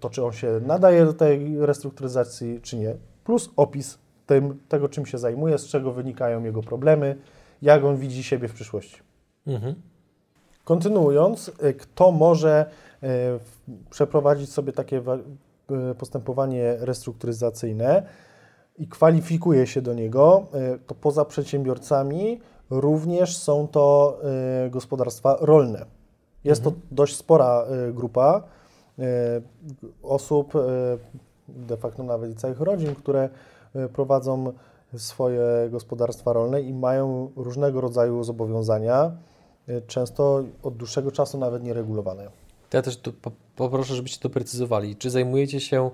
to, 0.00 0.10
czy 0.10 0.24
on 0.24 0.32
się 0.32 0.60
nadaje 0.66 1.04
do 1.04 1.12
tej 1.12 1.58
restrukturyzacji, 1.58 2.60
czy 2.60 2.76
nie, 2.76 2.94
plus 3.24 3.50
opis 3.56 3.98
tym, 4.26 4.58
tego, 4.68 4.88
czym 4.88 5.06
się 5.06 5.18
zajmuje, 5.18 5.58
z 5.58 5.66
czego 5.66 5.92
wynikają 5.92 6.44
jego 6.44 6.62
problemy, 6.62 7.16
jak 7.62 7.84
on 7.84 7.96
widzi 7.96 8.22
siebie 8.22 8.48
w 8.48 8.52
przyszłości. 8.52 9.02
Mhm. 9.46 9.74
Kontynuując, 10.68 11.48
y, 11.48 11.74
kto 11.74 12.12
może 12.12 12.66
y, 13.02 13.06
przeprowadzić 13.90 14.52
sobie 14.52 14.72
takie 14.72 15.02
y, 15.90 15.94
postępowanie 15.94 16.76
restrukturyzacyjne 16.80 18.02
i 18.78 18.88
kwalifikuje 18.88 19.66
się 19.66 19.82
do 19.82 19.94
niego, 19.94 20.46
to 20.86 20.94
poza 20.94 21.24
przedsiębiorcami 21.24 22.40
również 22.70 23.36
są 23.36 23.68
to 23.68 24.18
gospodarstwa 24.70 25.36
rolne. 25.40 25.86
Jest 26.44 26.64
to 26.64 26.72
dość 26.90 27.16
spora 27.16 27.64
grupa 27.92 28.42
osób, 30.02 30.52
de 31.48 31.76
facto 31.76 32.02
nawet 32.02 32.30
i 32.30 32.34
całych 32.34 32.60
rodzin, 32.60 32.94
które 32.94 33.28
prowadzą 33.92 34.52
swoje 34.96 35.42
gospodarstwa 35.70 36.32
rolne 36.32 36.60
i 36.60 36.74
mają 36.74 37.30
różnego 37.36 37.80
rodzaju 37.80 38.24
zobowiązania, 38.24 39.12
często 39.86 40.44
od 40.62 40.76
dłuższego 40.76 41.12
czasu 41.12 41.38
nawet 41.38 41.62
nieregulowane. 41.62 42.30
To 42.70 42.76
ja 42.76 42.82
też 42.82 42.96
tu 42.96 43.12
po- 43.12 43.30
poproszę, 43.56 43.94
żebyście 43.94 44.20
to 44.20 44.30
precyzowali. 44.30 44.96
Czy 44.96 45.10
zajmujecie 45.10 45.60
się 45.60 45.90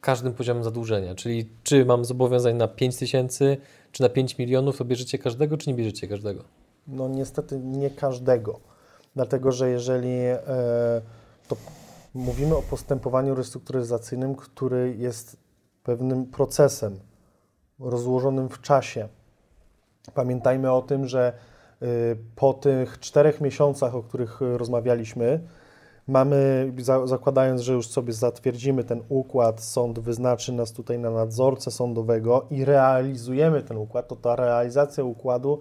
każdym 0.00 0.34
poziomem 0.34 0.64
zadłużenia? 0.64 1.14
Czyli 1.14 1.48
czy 1.62 1.84
mam 1.84 2.04
zobowiązań 2.04 2.56
na 2.56 2.68
5 2.68 2.96
tysięcy, 2.96 3.56
czy 3.92 4.02
na 4.02 4.08
5 4.08 4.38
milionów, 4.38 4.78
to 4.78 4.84
bierzecie 4.84 5.18
każdego, 5.18 5.56
czy 5.56 5.70
nie 5.70 5.74
bierzecie 5.74 6.08
każdego? 6.08 6.44
No 6.88 7.08
niestety 7.08 7.58
nie 7.58 7.90
każdego, 7.90 8.60
dlatego 9.14 9.52
że 9.52 9.70
jeżeli 9.70 10.10
e, 10.10 10.42
to 11.48 11.56
mówimy 12.14 12.56
o 12.56 12.62
postępowaniu 12.62 13.34
restrukturyzacyjnym, 13.34 14.34
który 14.34 14.96
jest 14.98 15.36
pewnym 15.82 16.26
procesem 16.26 16.98
rozłożonym 17.78 18.48
w 18.48 18.60
czasie. 18.60 19.08
Pamiętajmy 20.14 20.72
o 20.72 20.82
tym, 20.82 21.06
że 21.06 21.32
y, 21.32 21.53
po 22.36 22.54
tych 22.54 23.00
czterech 23.00 23.40
miesiącach, 23.40 23.94
o 23.94 24.02
których 24.02 24.42
y, 24.42 24.58
rozmawialiśmy, 24.58 25.40
mamy, 26.08 26.72
za, 26.78 27.06
zakładając, 27.06 27.60
że 27.60 27.72
już 27.72 27.86
sobie 27.88 28.12
zatwierdzimy 28.12 28.84
ten 28.84 29.02
układ, 29.08 29.60
sąd 29.60 29.98
wyznaczy 29.98 30.52
nas 30.52 30.72
tutaj 30.72 30.98
na 30.98 31.10
nadzorcę 31.10 31.70
sądowego 31.70 32.46
i 32.50 32.64
realizujemy 32.64 33.62
ten 33.62 33.76
układ, 33.76 34.08
to 34.08 34.16
ta 34.16 34.36
realizacja 34.36 35.04
układu 35.04 35.60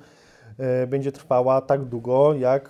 y, 0.84 0.88
będzie 0.88 1.11
trwała 1.11 1.61
tak 1.61 1.86
długo, 1.86 2.34
jak 2.34 2.70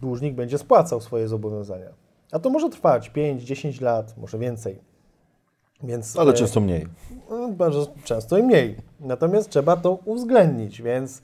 dłużnik 0.00 0.34
będzie 0.34 0.58
spłacał 0.58 1.00
swoje 1.00 1.28
zobowiązania. 1.28 1.88
A 2.32 2.38
to 2.38 2.50
może 2.50 2.68
trwać 2.68 3.10
5-10 3.10 3.82
lat, 3.82 4.14
może 4.16 4.38
więcej. 4.38 4.78
Więc, 5.82 6.18
Ale 6.18 6.32
często 6.32 6.60
mniej. 6.60 6.86
Bardzo 7.50 7.86
często 8.04 8.38
i 8.38 8.42
mniej. 8.42 8.76
Natomiast 9.00 9.50
trzeba 9.50 9.76
to 9.76 9.98
uwzględnić, 10.04 10.82
więc 10.82 11.22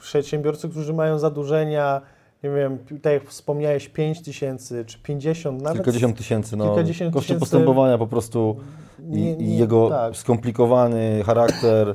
przedsiębiorcy, 0.00 0.68
którzy 0.68 0.92
mają 0.94 1.18
zadłużenia, 1.18 2.00
nie 2.42 2.50
wiem, 2.50 2.78
tak 3.02 3.12
jak 3.12 3.24
wspomniałeś, 3.28 3.88
5 3.88 4.22
tysięcy 4.22 4.84
czy 4.84 4.98
50, 4.98 5.62
nawet 5.62 5.76
Kilkadziesiąt 5.76 6.16
tysięcy, 6.18 6.56
no. 6.56 6.64
kilkadziesiąt 6.64 7.14
Koszty 7.14 7.26
tysięcy- 7.28 7.40
postępowania 7.40 7.98
po 7.98 8.06
prostu 8.06 8.56
i, 8.98 9.02
Nie- 9.02 9.32
i 9.32 9.36
nie- 9.44 9.56
jego 9.58 9.88
tak. 9.88 10.16
skomplikowany 10.16 11.22
charakter 11.26 11.94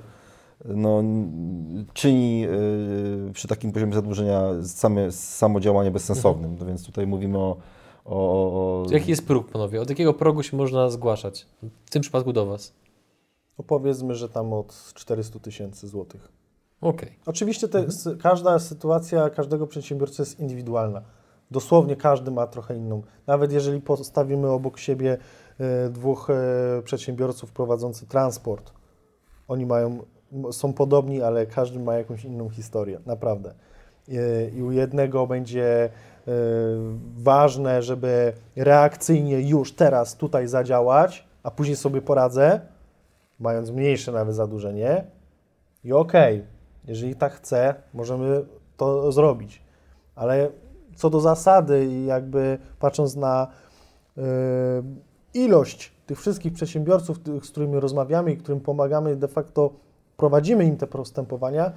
no, 0.65 1.03
czyni 1.93 2.45
y, 3.29 3.33
przy 3.33 3.47
takim 3.47 3.71
poziomie 3.71 3.93
zadłużenia 3.93 4.41
same, 4.63 5.11
samo 5.11 5.59
działanie 5.59 5.91
bezsensownym. 5.91 6.55
No 6.59 6.65
więc 6.65 6.85
tutaj 6.85 7.07
mówimy 7.07 7.37
o, 7.37 7.57
o, 8.05 8.15
o, 8.15 8.83
o 8.87 8.91
Jaki 8.91 9.09
jest 9.09 9.27
próg, 9.27 9.51
panowie? 9.51 9.81
Od 9.81 9.89
jakiego 9.89 10.13
progu 10.13 10.43
się 10.43 10.57
można 10.57 10.89
zgłaszać? 10.89 11.45
W 11.85 11.89
tym 11.89 12.01
przypadku 12.01 12.33
do 12.33 12.45
Was. 12.45 12.73
no 13.57 13.63
powiedzmy, 13.67 14.15
że 14.15 14.29
tam 14.29 14.53
od 14.53 14.91
400 14.95 15.39
tysięcy 15.39 15.87
złotych. 15.87 16.31
Okej. 16.81 17.19
Oczywiście 17.25 17.67
te, 17.67 17.91
sy- 17.91 18.17
każda 18.17 18.59
sytuacja 18.59 19.29
każdego 19.29 19.67
przedsiębiorcy 19.67 20.21
jest 20.21 20.39
indywidualna. 20.39 21.01
Dosłownie 21.51 21.95
każdy 21.95 22.31
ma 22.31 22.47
trochę 22.47 22.75
inną. 22.75 23.01
Nawet 23.27 23.51
jeżeli 23.51 23.81
postawimy 23.81 24.49
obok 24.49 24.77
siebie 24.79 25.17
e, 25.59 25.89
dwóch 25.89 26.29
e, 26.29 26.81
przedsiębiorców 26.83 27.51
prowadzących 27.51 28.07
transport, 28.07 28.71
oni 29.47 29.65
mają, 29.65 29.99
są 30.51 30.73
podobni, 30.73 31.21
ale 31.21 31.45
każdy 31.45 31.79
ma 31.79 31.95
jakąś 31.95 32.25
inną 32.25 32.49
historię, 32.49 32.99
naprawdę. 33.05 33.53
E, 34.09 34.49
I 34.49 34.63
u 34.63 34.71
jednego 34.71 35.27
będzie 35.27 35.89
ważne, 37.17 37.81
żeby 37.81 38.33
reakcyjnie 38.55 39.41
już 39.41 39.73
teraz 39.75 40.15
tutaj 40.15 40.47
zadziałać, 40.47 41.27
a 41.43 41.51
później 41.51 41.75
sobie 41.75 42.01
poradzę, 42.01 42.61
mając 43.39 43.71
mniejsze 43.71 44.11
nawet 44.11 44.35
zadłużenie. 44.35 45.03
I 45.83 45.93
okej, 45.93 46.43
jeżeli 46.87 47.15
tak 47.15 47.33
chce, 47.33 47.75
możemy 47.93 48.45
to 48.77 49.11
zrobić. 49.11 49.61
Ale 50.15 50.49
co 50.95 51.09
do 51.09 51.19
zasady, 51.19 51.85
i 51.85 52.05
jakby 52.05 52.57
patrząc 52.79 53.15
na 53.15 53.47
e, 54.17 54.21
ilość 55.33 55.91
tych 56.05 56.19
wszystkich 56.19 56.53
przedsiębiorców, 56.53 57.19
tych, 57.19 57.45
z 57.45 57.51
którymi 57.51 57.79
rozmawiamy 57.79 58.31
i 58.31 58.37
którym 58.37 58.59
pomagamy, 58.59 59.15
de 59.15 59.27
facto 59.27 59.69
prowadzimy 60.17 60.65
im 60.65 60.77
te 60.77 60.87
postępowania, 60.87 61.71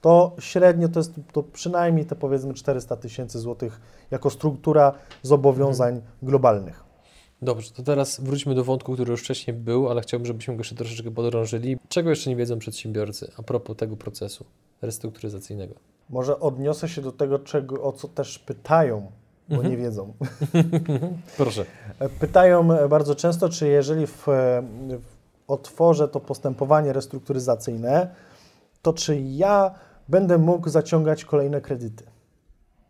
to 0.00 0.36
średnio 0.38 0.88
to 0.88 1.00
jest 1.00 1.12
to 1.32 1.42
przynajmniej 1.42 2.06
te 2.06 2.16
powiedzmy 2.16 2.54
400 2.54 2.96
tysięcy 2.96 3.38
złotych 3.38 3.80
jako 4.10 4.30
struktura 4.30 4.92
zobowiązań 5.22 6.00
globalnych. 6.22 6.85
Dobrze, 7.42 7.70
to 7.70 7.82
teraz 7.82 8.20
wróćmy 8.20 8.54
do 8.54 8.64
wątku, 8.64 8.92
który 8.94 9.10
już 9.10 9.22
wcześniej 9.22 9.56
był, 9.56 9.90
ale 9.90 10.00
chciałbym, 10.02 10.26
żebyśmy 10.26 10.54
go 10.54 10.60
jeszcze 10.60 10.74
troszeczkę 10.74 11.10
podrążyli. 11.10 11.78
Czego 11.88 12.10
jeszcze 12.10 12.30
nie 12.30 12.36
wiedzą 12.36 12.58
przedsiębiorcy 12.58 13.30
a 13.38 13.42
propos 13.42 13.76
tego 13.76 13.96
procesu 13.96 14.44
restrukturyzacyjnego? 14.82 15.74
Może 16.10 16.40
odniosę 16.40 16.88
się 16.88 17.02
do 17.02 17.12
tego, 17.12 17.38
czego, 17.38 17.82
o 17.82 17.92
co 17.92 18.08
też 18.08 18.38
pytają, 18.38 19.12
bo 19.48 19.54
Mhm. 19.54 19.70
nie 19.72 19.76
wiedzą. 19.76 20.12
Proszę. 21.36 21.64
Pytają 22.20 22.68
bardzo 22.88 23.14
często, 23.14 23.48
czy 23.48 23.68
jeżeli 23.68 24.06
w, 24.06 24.26
w 24.98 25.16
otworzę 25.48 26.08
to 26.08 26.20
postępowanie 26.20 26.92
restrukturyzacyjne, 26.92 28.14
to 28.82 28.92
czy 28.92 29.20
ja 29.20 29.74
będę 30.08 30.38
mógł 30.38 30.68
zaciągać 30.68 31.24
kolejne 31.24 31.60
kredyty? 31.60 32.04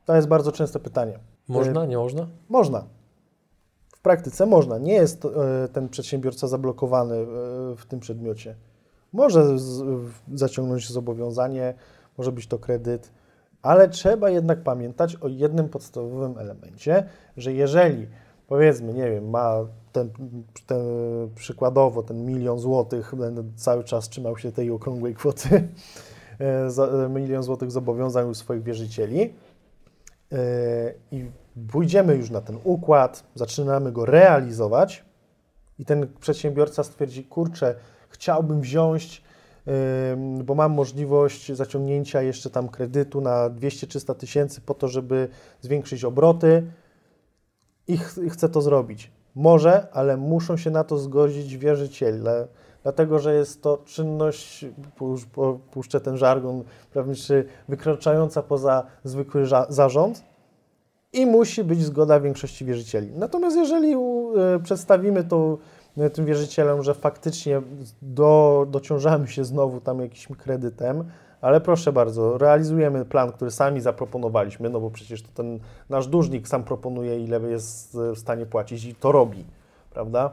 To 0.04 0.16
jest 0.16 0.28
bardzo 0.28 0.52
częste 0.52 0.78
pytanie. 0.78 1.18
Można, 1.48 1.86
nie 1.86 1.96
można? 1.96 2.26
Można. 2.48 2.84
Praktyce 4.06 4.46
można. 4.46 4.78
Nie 4.78 4.92
jest 4.92 5.24
e, 5.24 5.28
ten 5.68 5.88
przedsiębiorca 5.88 6.48
zablokowany 6.48 7.14
e, 7.14 7.26
w 7.76 7.82
tym 7.88 8.00
przedmiocie. 8.00 8.54
Może 9.12 9.56
zaciągnąć 10.34 10.92
zobowiązanie, 10.92 11.74
może 12.18 12.32
być 12.32 12.46
to 12.46 12.58
kredyt, 12.58 13.10
ale 13.62 13.88
trzeba 13.88 14.30
jednak 14.30 14.62
pamiętać 14.62 15.16
o 15.16 15.28
jednym 15.28 15.68
podstawowym 15.68 16.38
elemencie, 16.38 17.08
że 17.36 17.52
jeżeli 17.52 18.06
powiedzmy, 18.48 18.94
nie 18.94 19.10
wiem, 19.10 19.30
ma 19.30 19.54
ten, 19.92 20.10
ten, 20.66 20.80
przykładowo 21.34 22.02
ten 22.02 22.26
milion 22.26 22.58
złotych 22.58 23.14
będę 23.14 23.44
cały 23.56 23.84
czas 23.84 24.08
trzymał 24.08 24.38
się 24.38 24.52
tej 24.52 24.70
okrągłej 24.70 25.14
kwoty, 25.14 25.48
e, 26.38 27.08
milion 27.08 27.42
złotych 27.42 27.70
zobowiązań 27.70 28.30
u 28.30 28.34
swoich 28.34 28.62
wierzycieli 28.62 29.34
i 31.12 31.24
pójdziemy 31.68 32.14
już 32.16 32.30
na 32.30 32.40
ten 32.40 32.58
układ, 32.64 33.24
zaczynamy 33.34 33.92
go 33.92 34.04
realizować 34.04 35.04
i 35.78 35.84
ten 35.84 36.08
przedsiębiorca 36.20 36.84
stwierdzi, 36.84 37.24
kurczę, 37.24 37.74
chciałbym 38.08 38.60
wziąć, 38.60 39.22
bo 40.44 40.54
mam 40.54 40.72
możliwość 40.72 41.52
zaciągnięcia 41.52 42.22
jeszcze 42.22 42.50
tam 42.50 42.68
kredytu 42.68 43.20
na 43.20 43.50
200-300 43.50 44.14
tysięcy 44.14 44.60
po 44.60 44.74
to, 44.74 44.88
żeby 44.88 45.28
zwiększyć 45.60 46.04
obroty 46.04 46.66
i, 47.88 47.98
ch 47.98 48.18
i 48.26 48.30
chcę 48.30 48.48
to 48.48 48.62
zrobić. 48.62 49.10
Może, 49.34 49.88
ale 49.92 50.16
muszą 50.16 50.56
się 50.56 50.70
na 50.70 50.84
to 50.84 50.98
zgodzić 50.98 51.56
wierzyciele, 51.56 52.48
dlatego 52.82 53.18
że 53.18 53.34
jest 53.34 53.62
to 53.62 53.78
czynność, 53.84 54.64
puszczę 55.70 56.00
ten 56.00 56.16
żargon 56.16 56.64
prawniczy, 56.92 57.44
wykraczająca 57.68 58.42
poza 58.42 58.86
zwykły 59.04 59.46
zarząd 59.68 60.24
i 61.16 61.26
musi 61.26 61.64
być 61.64 61.84
zgoda 61.84 62.20
większości 62.20 62.64
wierzycieli. 62.64 63.10
Natomiast 63.16 63.56
jeżeli 63.56 63.94
e, 63.94 63.98
przedstawimy 64.62 65.24
to 65.24 65.58
e, 65.98 66.10
tym 66.10 66.24
wierzycielom, 66.24 66.82
że 66.82 66.94
faktycznie 66.94 67.62
do, 68.02 68.66
dociążamy 68.70 69.28
się 69.28 69.44
znowu 69.44 69.80
tam 69.80 70.00
jakimś 70.00 70.38
kredytem, 70.38 71.04
ale 71.40 71.60
proszę 71.60 71.92
bardzo, 71.92 72.38
realizujemy 72.38 73.04
plan, 73.04 73.32
który 73.32 73.50
sami 73.50 73.80
zaproponowaliśmy, 73.80 74.70
no 74.70 74.80
bo 74.80 74.90
przecież 74.90 75.22
to 75.22 75.28
ten 75.34 75.58
nasz 75.88 76.06
dłużnik 76.06 76.48
sam 76.48 76.64
proponuje, 76.64 77.20
ile 77.20 77.40
jest 77.40 77.96
w 78.14 78.18
stanie 78.18 78.46
płacić 78.46 78.84
i 78.84 78.94
to 78.94 79.12
robi, 79.12 79.44
prawda? 79.90 80.30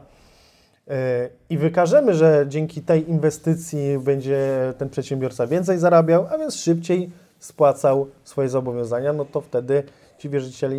E, 0.88 1.28
I 1.50 1.58
wykażemy, 1.58 2.14
że 2.14 2.44
dzięki 2.48 2.82
tej 2.82 3.10
inwestycji 3.10 3.98
będzie 3.98 4.74
ten 4.78 4.88
przedsiębiorca 4.88 5.46
więcej 5.46 5.78
zarabiał, 5.78 6.26
a 6.30 6.38
więc 6.38 6.54
szybciej 6.54 7.10
spłacał 7.38 8.06
swoje 8.24 8.48
zobowiązania, 8.48 9.12
no 9.12 9.24
to 9.24 9.40
wtedy 9.40 9.82
ci 10.18 10.28
wierzyciele 10.30 10.76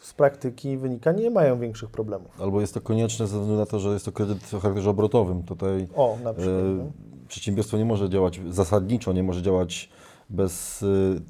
z 0.00 0.14
praktyki 0.14 0.76
wynika 0.76 1.12
nie 1.12 1.30
mają 1.30 1.58
większych 1.58 1.90
problemów. 1.90 2.40
Albo 2.40 2.60
jest 2.60 2.74
to 2.74 2.80
konieczne 2.80 3.26
ze 3.26 3.38
względu 3.40 3.60
na 3.60 3.66
to, 3.66 3.80
że 3.80 3.88
jest 3.88 4.04
to 4.04 4.12
kredyt 4.12 4.54
o 4.54 4.60
charakterze 4.60 4.90
obrotowym. 4.90 5.42
Tutaj 5.42 5.88
O, 5.94 6.18
na 6.24 6.34
przykład. 6.34 6.58
e, 6.58 6.62
no. 6.62 6.84
przedsiębiorstwo 7.28 7.76
nie 7.78 7.84
może 7.84 8.08
działać 8.10 8.40
zasadniczo, 8.50 9.12
nie 9.12 9.22
może 9.22 9.42
działać 9.42 9.88
bez 10.30 10.82
e, 10.82 10.86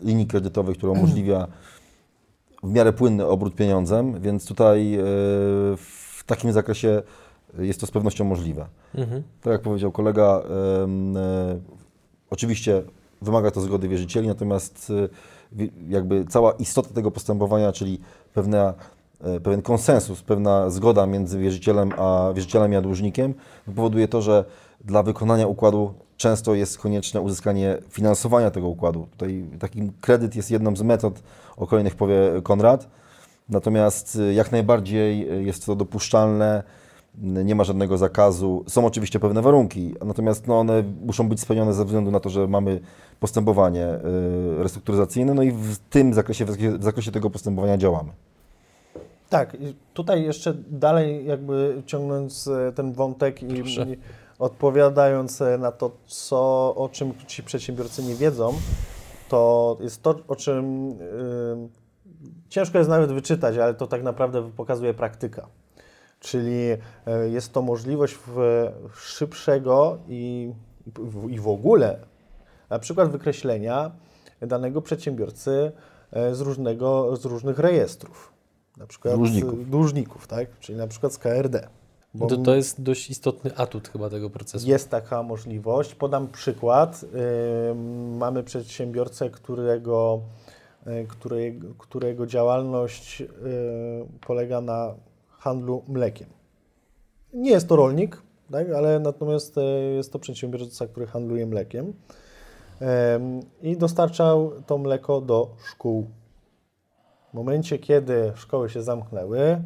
linii 0.07 0.27
kredytowej, 0.27 0.75
która 0.75 0.93
umożliwia 0.93 1.47
w 2.63 2.71
miarę 2.73 2.93
płynny 2.93 3.27
obrót 3.27 3.55
pieniądzem, 3.55 4.21
więc 4.21 4.47
tutaj 4.47 4.95
e, 4.95 5.01
w 5.77 6.23
takim 6.27 6.53
zakresie 6.53 7.03
jest 7.59 7.81
to 7.81 7.87
z 7.87 7.91
pewnością 7.91 8.25
możliwe. 8.25 8.67
Mhm. 8.95 9.23
Tak 9.41 9.53
jak 9.53 9.63
powiedział 9.63 9.93
kolega, 9.93 10.43
e, 10.51 11.59
oczywiście 12.31 12.83
wymaga 13.23 13.51
to 13.51 13.61
zgody 13.61 13.89
wierzycieli, 13.89 14.29
natomiast 14.29 14.93
jakby 15.89 16.25
cała 16.25 16.53
istota 16.53 16.89
tego 16.95 17.11
postępowania, 17.11 17.73
czyli 17.73 18.01
pewna, 18.35 18.75
e, 19.21 19.41
pewien 19.41 19.63
konsensus, 19.63 20.23
pewna 20.23 20.71
zgoda 20.71 21.07
między 21.07 21.39
wierzycielem 21.39 21.93
a 21.97 22.33
wierzycielem 22.35 22.77
a 22.77 22.81
dłużnikiem 22.81 23.35
powoduje 23.67 24.09
to, 24.09 24.23
że 24.23 24.45
dla 24.85 25.03
wykonania 25.03 25.47
układu 25.47 25.95
często 26.17 26.55
jest 26.55 26.79
konieczne 26.79 27.21
uzyskanie 27.21 27.79
finansowania 27.89 28.51
tego 28.51 28.69
układu. 28.69 29.07
Tutaj 29.11 29.45
taki 29.59 29.93
kredyt 30.01 30.37
jest 30.37 30.51
jedną 30.51 30.77
z 30.77 30.83
metod, 30.83 31.23
o 31.57 31.67
kolejnych 31.67 31.95
powie 31.95 32.17
Konrad. 32.43 32.89
Natomiast 33.49 34.17
y, 34.17 34.35
jak 34.35 34.53
najbardziej 34.53 35.33
y, 35.33 35.43
jest 35.43 35.67
to 35.67 35.77
dopuszczalne, 35.77 36.63
nie 37.23 37.55
ma 37.55 37.65
żadnego 37.65 37.99
zakazu. 37.99 38.65
Są 38.69 38.87
oczywiście 38.87 39.21
pewne 39.21 39.43
warunki, 39.43 39.95
natomiast 40.05 40.47
no 40.47 40.59
one 40.59 40.85
muszą 41.07 41.29
być 41.29 41.41
spełnione 41.41 41.75
ze 41.75 41.85
względu 41.85 42.11
na 42.11 42.21
to, 42.21 42.31
że 42.31 42.47
mamy 42.49 42.81
postępowanie 43.21 43.87
y, 43.87 44.63
restrukturyzacyjne, 44.63 45.35
no 45.35 45.43
i 45.43 45.51
w 45.53 45.79
tym 45.79 46.15
zakresie, 46.15 46.45
w 46.45 46.51
zakresie- 46.81 47.13
tego 47.13 47.31
postępowania 47.31 47.77
działamy. 47.79 48.11
Tak, 49.31 49.55
i 49.55 49.75
tutaj 49.95 50.23
jeszcze 50.25 50.55
dalej 50.71 51.27
jakby 51.27 51.83
ciągnąc 51.87 52.49
e, 52.49 52.73
ten 52.73 52.93
wątek 52.93 53.43
i, 53.43 53.47
i 53.47 53.99
odpowiadając 54.39 55.43
e, 55.43 55.59
na 55.59 55.73
to, 55.73 55.91
co, 56.07 56.75
o 56.77 56.89
czym 56.93 57.13
ci 57.27 57.43
przedsiębiorcy 57.43 58.03
nie 58.03 58.15
wiedzą, 58.15 58.53
to 59.29 59.77
jest 59.81 60.03
to, 60.03 60.15
o 60.29 60.37
czym 60.37 60.91
y, 60.91 60.95
ciężko 62.49 62.79
jest 62.79 62.91
nawet 62.91 63.13
wyczytać, 63.13 63.57
ale 63.59 63.75
to 63.75 63.87
tak 63.87 64.03
naprawdę 64.03 64.51
pokazuje 64.57 64.95
praktyka. 64.95 65.47
Czyli 66.25 66.71
e, 67.07 67.29
jest 67.29 67.53
to 67.53 67.63
możliwość 67.63 68.19
szybszego 68.97 69.99
i, 70.09 70.53
i 71.29 71.39
w 71.41 71.49
ogóle 71.49 71.99
na 72.71 72.79
przykład 72.79 73.11
wykreślenia 73.11 73.91
danego 74.41 74.83
przedsiębiorcy 74.83 75.73
e, 76.13 76.35
z, 76.35 76.41
różnego, 76.41 77.17
z 77.17 77.25
różnych 77.25 77.59
rejestrów. 77.59 78.33
Na 78.77 78.87
przykład 78.87 79.15
Dłużników. 79.15 79.61
e, 79.61 79.65
dłużników, 79.65 80.27
tak? 80.27 80.59
Czyli 80.61 80.79
na 80.79 80.87
przykład 80.87 81.13
z 81.13 81.19
KRD. 81.19 81.69
Bo 82.15 82.27
To, 82.27 82.37
to 82.37 82.55
jest 82.55 82.83
dość 82.83 83.11
istotny 83.11 83.57
atut 83.57 83.89
chyba 83.89 84.11
tego 84.11 84.31
procesu. 84.31 84.69
jest 84.69 84.91
taka 84.91 85.23
możliwość. 85.23 85.95
Podam 85.95 86.29
przykład. 86.29 87.05
Ym, 87.71 88.17
Mamy 88.17 88.43
przedsiębiorcę, 88.43 89.31
którego, 89.31 90.21
którego, 91.09 91.67
którego 91.79 92.27
działalność 92.27 93.23
polega 94.27 94.61
na 94.61 94.95
handlu 95.45 95.83
mlekiem. 95.89 96.29
Nie 97.33 97.51
jest 97.51 97.69
to 97.69 97.77
rolnik, 97.77 98.23
tak? 98.53 98.71
ale 98.71 99.01
natomiast 99.01 99.59
y, 99.59 99.61
jest 99.97 100.13
to 100.13 100.19
przedsiębiorca, 100.19 100.87
który 100.87 101.07
handluje 101.07 101.47
mlekiem 101.47 101.93
i 103.63 103.77
dostarczał 103.77 104.53
to 104.67 104.79
mleko 104.79 105.21
do 105.21 105.49
szkół. 105.71 106.07
W 107.31 107.35
momencie, 107.35 107.79
kiedy 107.79 108.33
szkoły 108.35 108.71
się 108.71 108.83
zamknęły, 108.83 109.63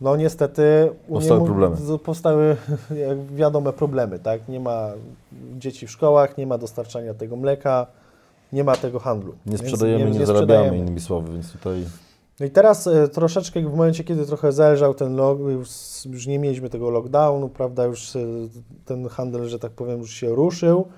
no 0.00 0.16
niestety 0.16 0.90
Powstały 1.08 1.44
problemy. 1.44 1.76
Powstały, 2.04 2.56
wiadome, 3.40 3.72
problemy, 3.72 4.18
tak? 4.18 4.48
Nie 4.48 4.60
ma 4.60 4.88
dzieci 5.58 5.86
w 5.86 5.90
szkołach, 5.90 6.38
nie 6.38 6.46
ma 6.46 6.58
dostarczania 6.58 7.14
tego 7.14 7.36
mleka, 7.36 7.86
nie 8.52 8.64
ma 8.64 8.76
tego 8.76 8.98
handlu. 8.98 9.32
Nie 9.32 9.56
Więc 9.56 9.60
sprzedajemy, 9.60 10.04
nie, 10.04 10.26
zarabiamy, 10.26 10.46
sprzedajemy. 10.46 10.78
innymi 10.78 11.00
słowy, 11.00 11.32
więc 11.32 11.52
tutaj 11.52 11.84
No 12.40 12.46
i 12.46 12.50
teraz 12.50 12.86
e, 12.86 13.08
troszeczkę 13.08 13.60
w 13.60 13.76
momencie, 13.76 14.04
kiedy 14.04 14.26
trochę 14.26 14.52
zelżał 14.52 14.94
ten 14.94 15.16
log, 15.16 15.38
już, 16.06 16.26
nie 16.26 16.38
mieliśmy 16.38 16.70
tego 16.70 16.90
lockdownu, 16.90 17.48
prawda, 17.48 17.84
już 17.84 18.16
e, 18.16 18.20
ten 18.84 19.08
handel, 19.08 19.48
że 19.48 19.58
tak 19.58 19.72
powiem, 19.72 19.98
już 19.98 20.10
się 20.10 20.28
ruszył, 20.28 20.88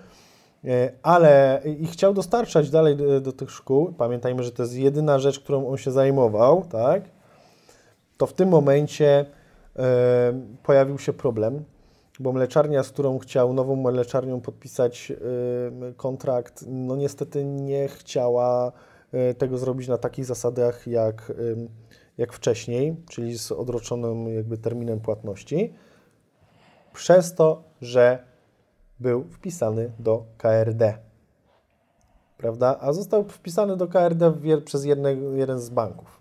e, 0.65 0.93
ale 1.03 1.63
i 1.65 1.87
chciał 1.87 2.15
dostarczać 2.15 2.71
dalej 2.71 2.97
do, 2.97 3.21
do 3.21 3.33
tych 3.33 3.51
szkół. 3.51 3.93
Pamiętajmy, 3.93 4.43
że 4.43 4.53
to 4.53 4.63
jest 4.63 4.75
jedyna 4.75 5.19
rzecz, 5.19 5.41
którą 5.41 5.69
on 5.69 5.77
się 5.77 5.91
zajmował, 5.91 6.65
tak? 6.71 7.03
To 8.17 8.27
w 8.27 8.33
tym 8.33 8.49
momencie 8.49 9.27
e, 9.77 10.41
pojawił 10.63 10.99
się 10.99 11.13
problem, 11.13 11.65
bo 12.19 12.33
mleczarnia, 12.33 12.83
z 12.83 12.91
którą 12.91 13.19
chciał 13.19 13.53
nową 13.53 13.77
mleczarnią 13.77 14.41
podpisać 14.41 15.13
e, 15.13 15.93
kontrakt, 15.93 16.65
no 16.67 16.97
niestety 16.97 17.45
nie 17.45 17.89
chciała 17.89 18.73
tego 19.39 19.59
zrobić 19.59 19.89
na 19.89 19.99
takich 19.99 20.25
zasadach 20.25 20.87
jak, 20.87 21.33
jak 22.19 22.33
wcześniej, 22.33 22.97
czyli 23.09 23.39
z 23.39 23.53
odroczonym 23.53 24.35
jakby 24.35 24.59
terminem 24.59 25.01
płatności, 25.01 25.75
przez 26.93 27.35
to, 27.35 27.63
że 27.83 28.25
był 29.01 29.25
wpisany 29.25 29.93
do 29.99 30.25
KRD. 30.39 30.99
Prawda? 32.39 32.77
A 32.81 32.93
został 32.93 33.25
wpisany 33.25 33.77
do 33.77 33.89
KRD 33.89 34.33
przez 34.65 34.85
jednego, 34.85 35.33
jeden 35.33 35.61
z 35.61 35.71
banków. 35.71 36.21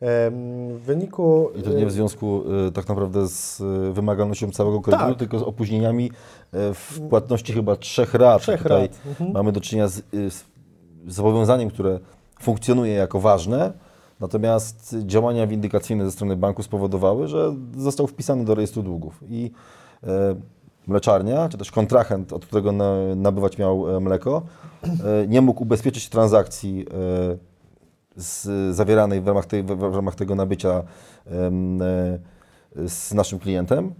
W 0.00 0.80
wyniku. 0.84 1.50
I 1.56 1.62
to 1.62 1.70
nie 1.70 1.86
w 1.86 1.92
związku 1.92 2.42
y, 2.68 2.72
tak 2.72 2.88
naprawdę 2.88 3.28
z 3.28 3.62
wymagalnością 3.94 4.50
całego 4.50 4.80
kredytu, 4.80 5.08
Tak. 5.08 5.18
tylko 5.18 5.38
z 5.38 5.42
opóźnieniami 5.42 6.10
w 6.52 7.00
płatności 7.10 7.52
chyba 7.52 7.76
trzech 7.76 8.14
rat. 8.14 8.42
Trzech 8.42 8.62
Tutaj 8.62 8.82
rat. 8.82 9.00
Mhm. 9.06 9.32
mamy 9.32 9.52
do 9.52 9.60
czynienia 9.60 9.88
z, 9.88 10.02
z 10.12 10.44
zobowiązaniem, 11.06 11.70
które 11.70 11.98
funkcjonuje 12.40 12.92
jako 12.92 13.20
ważne, 13.20 13.72
natomiast 14.20 14.96
działania 15.06 15.46
windykacyjne 15.46 16.04
ze 16.04 16.10
strony 16.10 16.36
banku 16.36 16.62
spowodowały, 16.62 17.28
że 17.28 17.54
został 17.76 18.06
wpisany 18.06 18.44
do 18.44 18.54
rejestru 18.54 18.82
długów. 18.82 19.20
I 19.28 19.50
y, 20.04 20.08
mleczarnia, 20.86 21.48
czy 21.48 21.58
też 21.58 21.70
kontrahent, 21.70 22.32
od 22.32 22.46
którego 22.46 22.72
na, 22.72 22.94
nabywać 23.16 23.58
miał 23.58 23.96
e, 23.96 24.00
mleko, 24.00 24.42
y, 24.84 24.88
nie 25.28 25.40
mógł 25.40 25.62
ubezpieczyć 25.62 26.08
transakcji 26.08 26.86
zawieranej 28.70 29.20
w 29.20 29.26
ramach, 29.26 29.46
tej, 29.46 29.62
w, 29.62 29.94
ramach 29.94 30.14
tego 30.14 30.34
nabycia 30.34 30.82
e, 31.26 31.50
z 32.88 33.14
naszym 33.14 33.38
klientem, 33.38 33.94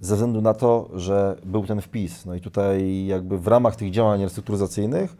ze 0.00 0.14
względu 0.14 0.40
na 0.40 0.54
to, 0.54 0.88
że 0.94 1.36
był 1.44 1.66
ten 1.66 1.80
wpis. 1.80 2.26
No 2.26 2.34
i 2.34 2.40
tutaj 2.40 3.06
jakby 3.06 3.38
w 3.38 3.46
ramach 3.46 3.76
tych 3.76 3.90
działań 3.90 4.22
restrukturyzacyjnych 4.22 5.16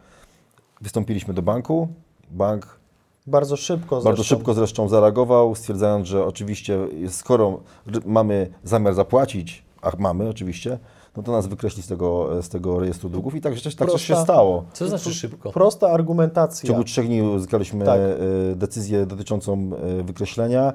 wystąpiliśmy 0.81 1.33
do 1.33 1.41
banku. 1.41 1.87
Bank 2.31 2.79
Bardzo 3.27 3.57
szybko 3.57 3.95
Bardzo 3.95 4.15
zresztą. 4.15 4.35
szybko 4.35 4.53
zresztą 4.53 4.89
zareagował, 4.89 5.55
stwierdzając, 5.55 6.07
że 6.07 6.25
oczywiście 6.25 6.79
skoro 7.09 7.59
mamy 8.05 8.47
zamiar 8.63 8.93
zapłacić, 8.93 9.63
a 9.81 9.91
mamy 9.99 10.29
oczywiście, 10.29 10.79
no 11.17 11.23
to 11.23 11.31
nas 11.31 11.47
wykreśli 11.47 11.83
z 11.83 11.87
tego, 11.87 12.29
z 12.43 12.49
tego 12.49 12.79
rejestru 12.79 13.09
długów 13.09 13.35
i 13.35 13.41
tak, 13.41 13.53
rzecz- 13.55 13.75
tak 13.75 13.91
też 13.91 14.01
się 14.01 14.13
Prosta- 14.13 14.23
stało. 14.23 14.63
Co 14.73 14.87
znaczy 14.87 15.13
szybko? 15.13 15.51
Prosta 15.51 15.87
W 15.89 15.93
argumentacja. 15.93 16.67
ciągu 16.67 16.83
trzech 16.83 17.07
dni 17.07 17.21
uzyskaliśmy 17.21 17.85
Tak. 17.85 17.99
e, 17.99 18.55
decyzję 18.55 19.05
dotyczącą 19.05 19.69
e, 19.99 20.03
wykreślenia 20.03 20.73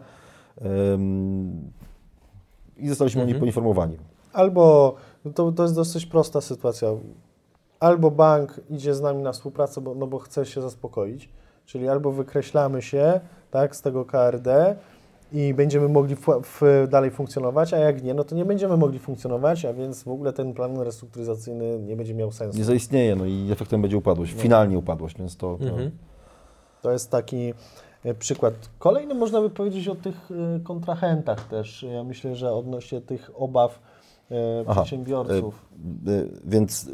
i 2.77 2.89
zostaliśmy 2.89 3.23
o 3.23 3.25
niej 3.25 3.33
Mhm. 3.35 3.41
poinformowani. 3.41 3.97
Albo, 4.33 4.95
no 5.25 5.33
to, 5.33 5.53
to 5.53 5.63
jest 5.63 5.75
dosyć 5.75 6.07
prosta 6.07 6.41
sytuacja, 6.41 6.89
albo 7.81 8.11
bank 8.11 8.61
idzie 8.71 8.95
z 8.95 9.01
nami 9.01 9.23
na 9.23 9.33
współpracę, 9.33 9.81
bo, 9.81 9.95
no 9.95 10.07
bo 10.07 10.19
chce 10.19 10.47
się 10.47 10.63
zaspokoić, 10.63 11.29
czyli 11.67 11.89
albo 11.89 12.13
wykreślamy 12.13 12.83
się 12.83 13.21
tak, 13.51 13.77
z 13.77 13.83
tego 13.83 14.05
KRD 14.05 14.77
i 15.33 15.55
będziemy 15.55 15.89
mogli 15.89 16.17
w, 16.17 16.27
w, 16.43 16.87
dalej 16.91 17.11
funkcjonować, 17.11 17.75
a 17.75 17.79
jak 17.79 18.03
nie, 18.03 18.15
no 18.15 18.25
to 18.25 18.35
nie 18.35 18.45
będziemy 18.45 18.77
mogli 18.77 18.99
funkcjonować, 18.99 19.65
a 19.65 19.73
więc 19.73 20.03
w 20.03 20.09
ogóle 20.09 20.33
ten 20.33 20.55
plan 20.55 20.81
restrukturyzacyjny 20.81 21.79
nie 21.79 21.97
będzie 21.97 22.15
miał 22.15 22.33
sensu. 22.33 22.59
Nie 22.59 22.65
zaistnieje, 22.65 23.17
no 23.17 23.25
i 23.25 23.49
efektem 23.53 23.83
będzie 23.83 23.97
upadłość, 23.97 24.33
finalnie 24.33 24.79
upadłość, 24.79 25.19
więc 25.19 25.37
to... 25.37 25.59
to 25.59 25.65
Mhm. 25.65 25.91
To 26.83 26.93
jest 26.93 27.11
taki 27.11 27.55
e, 28.05 28.15
przykład. 28.15 28.55
Kolejny 28.79 29.15
można 29.15 29.41
by 29.41 29.51
powiedzieć 29.51 29.89
o 29.89 29.95
tych 29.95 30.31
e, 30.31 30.61
kontrahentach 30.61 31.49
też. 31.49 31.83
Ja 31.83 32.05
myślę, 32.05 32.35
że 32.35 32.53
odnośnie 32.53 33.01
tych 33.01 33.31
obaw 33.35 33.81
e, 34.31 34.35
Aha, 34.67 34.81
przedsiębiorców. 34.81 35.67
Więc 36.45 36.89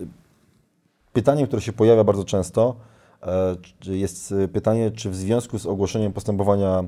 pytanie, 1.13 1.47
które 1.47 1.63
się 1.63 1.73
pojawia 1.73 2.05
bardzo 2.05 2.25
często, 2.25 2.77
e, 3.23 3.57
jest 3.87 4.33
y, 4.33 4.49
pytanie, 4.49 4.91
czy 4.91 5.11
w 5.11 5.17
związku 5.17 5.59
z 5.59 5.67
ogłoszeniem 5.67 6.13
postępowania 6.13 6.85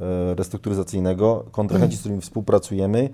e, 0.00 0.34
restrukturyzacyjnego 0.34 1.44
kontrahenci, 1.50 1.96
z 1.96 2.00
którymi 2.00 2.20
współpracujemy, 2.20 3.10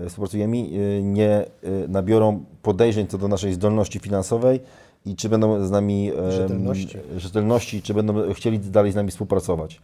e, 0.00 0.08
współpracujemy 0.08 0.62
nie 1.02 1.44
nabiorą 1.88 2.44
podejrzeń 2.62 3.06
co 3.06 3.18
do 3.18 3.28
naszej 3.28 3.52
zdolności 3.52 3.98
finansowej 3.98 4.60
i 5.06 5.16
czy 5.16 5.28
będą 5.28 5.66
z 5.66 5.70
nami 5.70 6.12
Rzetelności. 6.28 6.98
rzetelności, 7.16 7.82
czy 7.82 7.94
będą 7.94 8.32
chcieli 8.32 8.58
dalej 8.58 8.92
z 8.92 8.94
nami 8.94 9.10
współpracować. 9.10 9.80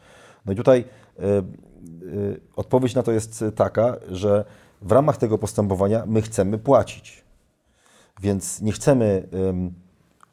No 0.46 0.52
i 0.52 0.56
tutaj 0.56 0.84
e, 1.18 1.22
e, 1.22 1.42
odpowiedź 2.56 2.94
na 2.94 3.02
to 3.02 3.12
jest 3.12 3.44
taka, 3.54 3.96
że 4.10 4.44
w 4.82 4.92
ramach 4.92 5.16
tego 5.16 5.38
postępowania 5.38 6.02
my 6.06 6.22
chcemy 6.22 6.58
płacić. 6.58 7.24
Więc 8.22 8.62
nie 8.62 8.72
chcemy 8.72 9.28
em, 9.48 9.72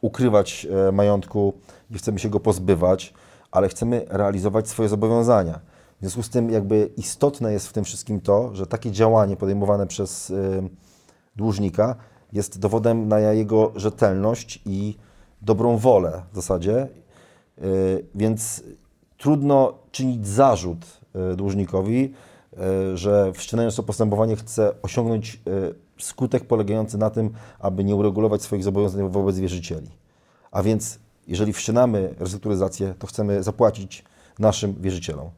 ukrywać 0.04 0.68
e, 0.88 0.91
majątku, 0.91 1.54
nie 1.91 1.97
chcemy 1.97 2.20
się 2.20 2.30
go 2.30 2.39
pozbywać, 2.39 3.14
ale 3.51 3.70
chcemy 3.70 4.06
realizować 4.10 4.68
swoje 4.70 4.89
zobowiązania. 4.89 5.60
W 5.97 5.99
związku 5.99 6.24
z 6.24 6.30
tym 6.30 6.49
jakby 6.49 6.89
istotne 6.97 7.54
jest 7.54 7.68
w 7.68 7.74
tym 7.74 7.84
wszystkim 7.84 8.22
to, 8.22 8.56
że 8.56 8.68
takie 8.68 8.91
działanie 8.91 9.36
podejmowane 9.36 9.88
przez 9.88 10.32
em, 10.32 10.70
dłużnika 11.36 11.95
jest 12.34 12.60
dowodem 12.60 13.08
na 13.08 13.20
jego 13.20 13.72
rzetelność 13.76 14.62
i 14.66 14.97
dobrą 15.41 15.78
wolę 15.78 16.22
w 16.32 16.36
zasadzie. 16.36 16.88
Y, 17.64 18.06
Więc 18.16 18.64
trudno 19.18 19.74
czynić 19.91 20.28
zarzut 20.28 20.86
dłużnikowi, 21.36 22.14
że 22.93 23.32
wszczynając 23.34 23.76
to 23.76 23.84
postępowanie 23.84 24.36
chce 24.36 24.72
osiągnąć 24.82 25.41
skutek 26.06 26.45
polegający 26.45 26.97
na 26.97 27.10
tym, 27.10 27.30
aby 27.60 27.84
nie 27.84 27.95
uregulować 27.95 28.41
swoich 28.41 28.64
zobowiązań 28.64 29.10
wobec 29.10 29.38
wierzycieli. 29.39 29.88
A 30.51 30.64
więc, 30.64 30.99
jeżeli 31.28 31.54
wszczynamy 31.54 32.16
restrukturyzację, 32.20 32.93
to 32.99 33.08
chcemy 33.08 33.43
zapłacić 33.43 34.04
naszym 34.39 34.74
wierzycielom. 34.82 35.30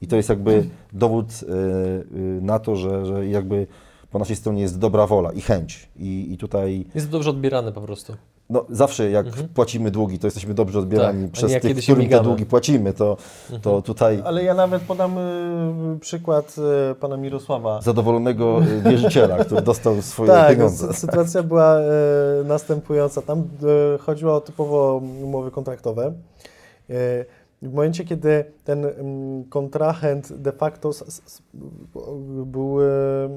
I 0.00 0.06
to 0.06 0.16
jest 0.16 0.28
jakby 0.28 0.68
dowód 0.92 1.26
y, 1.42 1.46
y, 1.46 2.40
na 2.42 2.58
to, 2.58 2.76
że, 2.76 3.06
że 3.06 3.26
jakby 3.26 3.66
po 4.10 4.18
naszej 4.18 4.36
stronie 4.36 4.62
jest 4.62 4.78
dobra 4.78 5.06
wola 5.06 5.32
i 5.32 5.40
chęć. 5.40 5.88
I, 5.96 6.32
i 6.32 6.38
tutaj 6.38 6.86
Jest 6.94 7.06
to 7.06 7.12
dobrze 7.12 7.30
odbierane 7.30 7.72
po 7.72 7.80
prostu. 7.80 8.16
No, 8.50 8.64
zawsze 8.70 9.10
jak 9.10 9.26
płacimy 9.54 9.90
długi, 9.90 10.18
to 10.18 10.26
jesteśmy 10.26 10.54
dobrze 10.54 10.78
odbierani 10.78 11.22
Tak, 11.24 11.32
przez 11.32 11.52
tych, 11.52 11.60
którym 11.76 11.96
te 11.96 12.02
migamy. 12.02 12.24
długi 12.24 12.46
płacimy. 12.46 12.92
To, 12.92 13.16
to 13.62 13.82
tutaj 13.82 14.22
Ale 14.24 14.44
ja 14.44 14.54
nawet 14.54 14.82
podam 14.82 15.18
y, 15.18 15.98
przykład 16.00 16.56
y, 16.92 16.94
pana 16.94 17.16
Mirosława. 17.16 17.80
zadowolonego 17.82 18.60
y, 18.86 18.90
wierzyciela, 18.90 19.44
który 19.44 19.62
dostał 19.62 20.02
swoje 20.02 20.30
Tak, 20.30 20.50
pieniądze. 20.56 20.86
sy- 20.86 20.92
sytuacja 20.92 21.42
była 21.42 21.76
e, 21.78 21.84
następująca. 22.44 23.22
Tam 23.22 23.38
e, 23.94 23.98
chodziło 23.98 24.34
o 24.34 24.40
typowo 24.40 25.02
umowy 25.22 25.50
kontraktowe. 25.50 26.06
E, 26.06 26.12
w 27.62 27.72
momencie, 27.72 28.04
kiedy 28.04 28.44
ten 28.64 28.84
mm, 28.84 29.44
kontrahent 29.44 30.32
de 30.32 30.52
facto 30.52 30.88
s, 30.88 31.02
s, 31.02 31.22
s- 31.26 31.42
był, 32.44 32.76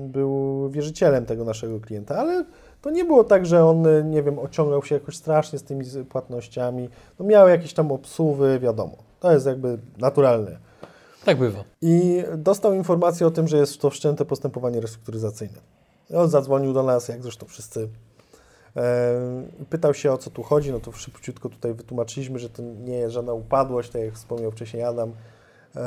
był 0.07 0.69
wierzycielem 0.69 1.25
tego 1.25 1.43
naszego 1.45 1.79
klienta, 1.79 2.15
ale 2.15 2.45
to 2.83 2.91
nie 2.91 3.05
było 3.05 3.23
tak, 3.23 3.45
że 3.45 3.65
on, 3.65 3.87
e, 3.87 4.03
nie 4.03 4.23
wiem, 4.23 4.39
ociągał 4.39 4.83
się 4.83 4.95
jakoś 4.95 5.15
strasznie 5.15 5.59
z 5.59 5.63
tymi 5.63 5.85
płatnościami. 6.09 6.89
No 7.19 7.25
miał 7.25 7.47
jakieś 7.47 7.73
tam 7.73 7.91
obsuwy, 7.91 8.59
wiadomo. 8.59 8.97
To 9.19 9.31
jest 9.31 9.45
jakby 9.45 9.77
naturalne. 9.97 10.57
Tak 11.25 11.37
bywa. 11.39 11.63
I 11.81 12.23
dostał 12.37 12.73
informację 12.73 13.27
o 13.27 13.31
tym, 13.31 13.47
że 13.47 13.57
jest 13.57 13.81
to 13.81 13.89
wszczęte 13.89 14.25
postępowanie 14.25 14.81
restrukturyzacyjne. 14.81 15.57
I 16.09 16.15
on 16.15 16.29
zadzwonił 16.29 16.73
do 16.73 16.83
nas, 16.83 17.07
jak 17.07 17.23
zresztą 17.23 17.45
wszyscy. 17.45 17.89
Pytał 19.69 19.93
się, 19.93 20.11
o 20.11 20.17
co 20.17 20.29
tu 20.29 20.43
chodzi. 20.43 20.71
No 20.71 20.79
to 20.79 20.91
szybciutko 20.91 21.49
tutaj 21.49 21.73
wytłumaczyliśmy, 21.73 22.39
że 22.39 22.49
to 22.49 22.63
nie 22.63 22.97
jest 22.97 23.13
żadna 23.13 23.33
upadłość, 23.33 23.89
tak 23.89 24.01
jak 24.01 24.13
wspomniał 24.13 24.51
wcześniej 24.51 24.83
Adam. 24.83 25.11
E, 25.75 25.81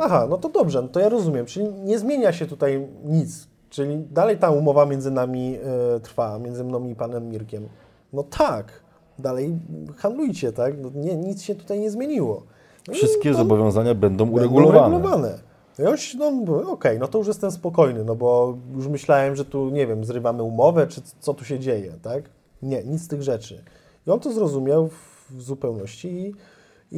aha, 0.00 0.26
no 0.30 0.38
to 0.38 0.48
dobrze, 0.48 0.82
no 0.82 0.88
to 0.88 1.00
ja 1.00 1.08
rozumiem. 1.08 1.46
Czyli 1.46 1.72
nie 1.72 1.98
zmienia 1.98 2.32
się 2.32 2.46
tutaj 2.46 2.88
nic. 3.04 3.48
Czyli 3.70 3.98
dalej 4.10 4.38
ta 4.38 4.50
umowa 4.50 4.86
między 4.86 5.10
nami 5.10 5.58
e, 5.96 6.00
trwa, 6.00 6.38
między 6.38 6.64
mną 6.64 6.86
i 6.88 6.94
panem 6.94 7.28
Mirkiem. 7.28 7.68
No 8.12 8.22
tak, 8.22 8.82
dalej 9.18 9.58
handlujcie, 9.96 10.52
tak? 10.52 10.74
No 10.82 10.90
nie, 10.94 11.16
nic 11.16 11.42
się 11.42 11.54
tutaj 11.54 11.80
nie 11.80 11.90
zmieniło. 11.90 12.42
No 12.88 12.94
Wszystkie 12.94 13.34
zobowiązania 13.34 13.94
będą 13.94 14.24
Będą 14.24 14.36
uregulowane. 14.38 14.96
uregulowane. 14.96 15.38
No 15.78 15.84
Ja 15.84 15.90
już, 15.90 16.14
no 16.14 16.30
mówię, 16.30 16.66
okej, 16.66 16.98
no 16.98 17.08
to 17.08 17.18
już 17.18 17.26
jestem 17.26 17.50
spokojny, 17.50 18.04
no 18.04 18.14
bo 18.16 18.56
już 18.76 18.88
myślałem, 18.88 19.36
że 19.36 19.44
tu, 19.44 19.70
nie 19.70 19.86
wiem, 19.86 20.04
zrywamy 20.04 20.42
umowę, 20.42 20.86
czy 20.86 21.00
co 21.20 21.34
tu 21.34 21.44
się 21.44 21.58
dzieje, 21.58 21.92
tak? 22.02 22.30
Nie, 22.62 22.84
nic 22.84 23.02
z 23.02 23.08
tych 23.08 23.22
rzeczy. 23.22 23.64
I 24.06 24.10
on 24.10 24.20
to 24.20 24.32
zrozumiał 24.32 24.88
w, 24.88 25.26
w 25.30 25.42
zupełności 25.42 26.08
i, 26.08 26.34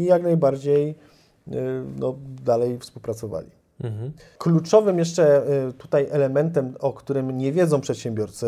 i 0.01 0.05
jak 0.05 0.23
najbardziej 0.23 0.95
y, 1.49 1.53
no, 1.99 2.15
dalej 2.45 2.79
współpracowali. 2.79 3.51
Mhm. 3.83 4.13
Kluczowym 4.39 4.99
jeszcze 4.99 5.47
y, 5.69 5.73
tutaj 5.73 6.07
elementem, 6.11 6.75
o 6.81 6.93
którym 6.93 7.39
nie 7.39 7.53
wiedzą 7.53 7.81
przedsiębiorcy 7.81 8.47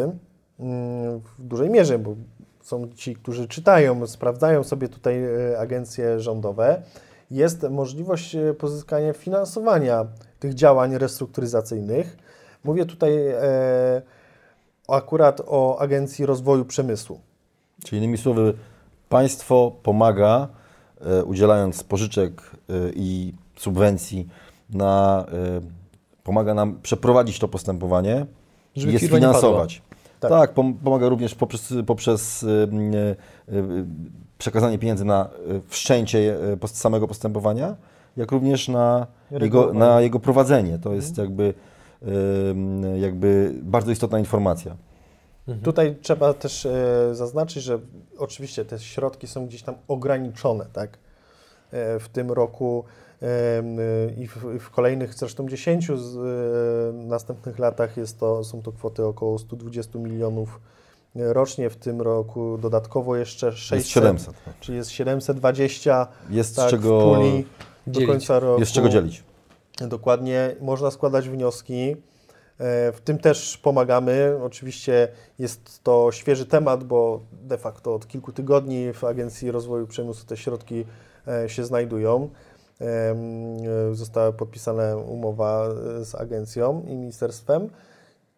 mm, 0.61 1.21
w 1.21 1.43
dużej 1.45 1.71
mierze, 1.71 1.99
bo 1.99 2.17
są 2.63 2.89
ci, 2.95 3.15
którzy 3.15 3.49
czytają, 3.49 4.07
sprawdzają 4.07 4.65
sobie 4.65 4.89
tutaj 4.89 5.25
y, 5.25 5.59
agencje 5.59 6.21
rządowe, 6.21 6.83
jest 7.31 7.63
możliwość 7.63 8.35
y, 8.35 8.55
pozyskania 8.55 9.13
finansowania 9.13 10.07
tych 10.41 10.55
działań 10.55 10.99
restrukturyzacyjnych. 10.99 12.17
Mówię 12.65 12.87
tutaj 12.87 13.29
e, 13.29 14.03
akurat 14.89 15.41
o 15.47 15.79
Agencji 15.79 16.27
Rozwoju 16.27 16.65
Przemysłu. 16.65 17.21
Czyli 17.85 17.99
innymi 17.99 18.19
słowy, 18.19 18.55
państwo 19.09 19.77
pomaga, 19.83 20.49
e, 21.01 21.25
udzielając 21.25 21.85
pożyczek 21.85 22.43
e, 22.43 22.73
i 22.95 23.35
subwencji, 23.57 24.29
na, 24.71 25.25
e, 25.33 25.61
pomaga 26.25 26.55
nam 26.55 26.81
przeprowadzić 26.83 27.39
to 27.39 27.49
postępowanie 27.49 28.27
Żeby 28.77 28.91
i 28.91 28.95
je 28.95 28.99
sfinansować. 28.99 29.83
Tak. 30.21 30.31
Tak, 30.31 30.55
pom- 30.55 30.75
pomaga 30.85 31.09
również 31.09 31.35
poprzez, 31.35 31.73
poprzez 31.87 32.45
e, 32.45 32.47
e, 32.47 33.65
przekazanie 34.39 34.79
pieniędzy 34.79 35.05
na 35.05 35.29
wszczęcie 35.69 36.37
samego 36.67 37.09
postępowania, 37.09 37.77
jak 38.17 38.33
również 38.33 38.69
na 38.69 39.07
jego, 39.31 39.73
na 39.73 40.01
jego 40.01 40.21
prowadzenie. 40.21 40.79
To 40.79 40.93
jest 40.93 41.19
jakby, 41.19 41.55
jakby 43.01 43.55
bardzo 43.63 43.91
istotna 43.91 44.19
informacja. 44.19 44.77
Mhm. 45.49 45.65
Tutaj 45.65 45.97
trzeba 46.03 46.35
też 46.35 46.69
zaznaczyć, 47.13 47.63
że 47.63 47.79
oczywiście 48.19 48.65
te 48.65 48.79
środki 48.79 49.27
są 49.27 49.47
gdzieś 49.47 49.63
tam 49.63 49.75
ograniczone, 49.89 50.67
tak? 50.73 50.99
W 52.01 52.07
tym 52.13 52.33
roku 52.33 52.85
i 54.19 54.27
w, 54.29 54.55
i 54.57 54.59
w 54.59 54.71
kolejnych 54.71 55.15
zresztą 55.15 55.49
10 55.49 55.87
z, 55.87 56.17
e, 56.17 56.93
następnych 57.07 57.59
latach 57.59 57.97
jest 57.97 58.21
to, 58.21 58.45
są 58.45 58.63
to 58.63 58.73
kwoty 58.73 59.05
około 59.05 59.39
120 59.39 59.99
milionów 59.99 60.61
e, 61.17 61.33
rocznie. 61.33 61.71
W 61.71 61.77
tym 61.77 62.01
roku 62.03 62.59
dodatkowo 62.59 63.17
jeszcze 63.17 63.53
600, 63.53 63.79
Jest 63.79 63.89
700. 63.89 64.35
tak. 64.45 64.55
czyli 64.61 64.79
jest 64.79 64.91
720 64.91 66.07
Jest 66.31 66.57
tak, 66.57 66.71
czego, 66.71 67.01
w 67.01 67.17
puli 67.17 67.47
do 67.87 68.07
końca 68.07 68.39
roku. 68.41 68.61
jest 68.61 68.73
z 68.73 68.75
czego 68.75 68.89
dzielić. 68.89 69.23
Dokładnie, 69.81 70.57
można 70.61 70.91
składać 70.91 71.29
wnioski. 71.29 71.97
E, 72.59 72.93
W 72.93 73.01
tym 73.05 73.19
też 73.19 73.59
pomagamy. 73.59 74.39
Oczywiście 74.45 75.09
jest 75.39 75.83
to 75.83 76.09
świeży 76.13 76.47
temat, 76.47 76.85
bo 76.85 77.21
de 77.33 77.59
facto 77.59 77.95
od 77.95 78.07
kilku 78.07 78.33
tygodni 78.33 78.93
w 78.93 79.05
Agencji 79.05 79.51
Rozwoju 79.51 79.87
Przemysłu 79.87 80.27
te 80.27 80.37
środki 80.37 80.85
e, 81.29 81.49
się 81.49 81.65
znajdują. 81.65 82.31
E, 82.81 83.95
została 83.95 84.33
podpisana 84.33 84.97
umowa 84.97 85.69
e, 86.01 86.05
z 86.05 86.15
agencją 86.15 86.83
i 86.87 86.97
ministerstwem 86.97 87.71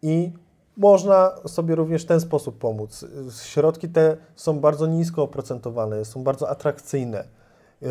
i 0.01 0.31
można 0.77 1.35
sobie 1.45 1.75
również 1.75 2.03
w 2.03 2.05
ten 2.05 2.19
sposób 2.19 2.57
pomóc. 2.57 3.05
Środki 3.43 3.89
te 3.89 4.17
są 4.35 4.59
bardzo 4.59 4.87
nisko 4.87 5.23
oprocentowane, 5.23 6.05
są 6.05 6.23
bardzo 6.23 6.49
atrakcyjne. 6.49 7.19
E, 7.19 7.87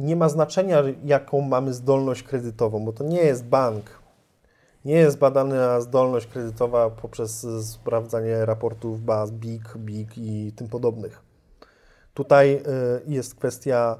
nie 0.00 0.16
ma 0.16 0.28
znaczenia, 0.28 0.82
jaką 1.04 1.40
mamy 1.40 1.72
zdolność 1.72 2.22
kredytową, 2.22 2.84
bo 2.84 2.92
to 2.92 3.04
nie 3.04 3.22
jest 3.22 3.44
bank. 3.44 4.00
Nie 4.84 4.94
jest 4.94 5.18
badana 5.18 5.80
zdolność 5.80 6.26
kredytowa 6.26 6.90
poprzez 6.90 7.46
sprawdzanie 7.62 8.46
raportów 8.46 9.04
baz 9.04 9.30
BIG, 9.30 9.76
BIG 9.76 10.18
i 10.18 10.52
tym 10.56 10.68
podobnych. 10.68 11.22
Tutaj 12.14 12.62
jest 13.06 13.34
kwestia 13.34 13.98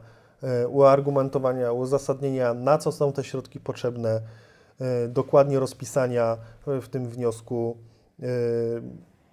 uargumentowania, 0.69 1.73
uzasadnienia, 1.73 2.55
na 2.55 2.79
co 2.79 2.93
są 2.93 3.13
te 3.13 3.25
środki 3.25 3.61
potrzebne, 3.61 4.21
dokładnie 5.09 5.59
rozpisania 5.59 6.37
w 6.67 6.89
tym 6.89 7.09
wniosku 7.09 7.77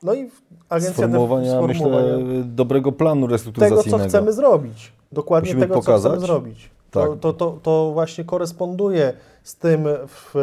no 0.04 0.14
i 0.14 0.30
agencja 0.70 0.94
sformułowania, 0.94 1.52
sformułowania 1.52 2.18
myślę, 2.18 2.44
dobrego 2.44 2.92
planu 2.92 3.28
restrukturyzacyjnego. 3.28 3.98
Tego, 3.98 4.04
co 4.04 4.10
chcemy 4.10 4.34
zrobić. 4.34 4.92
Dokładnie 5.12 5.48
Musimy 5.48 5.62
tego, 5.62 5.76
pokazać. 5.76 6.04
co 6.04 6.10
chcemy 6.10 6.28
zrobić. 6.28 6.70
Tak. 6.92 7.10
To, 7.10 7.16
to, 7.16 7.34
to, 7.34 7.60
to 7.64 7.92
właśnie 7.94 8.24
koresponduje 8.24 9.14
z 9.44 9.56
tym 9.56 9.88
w 10.08 10.34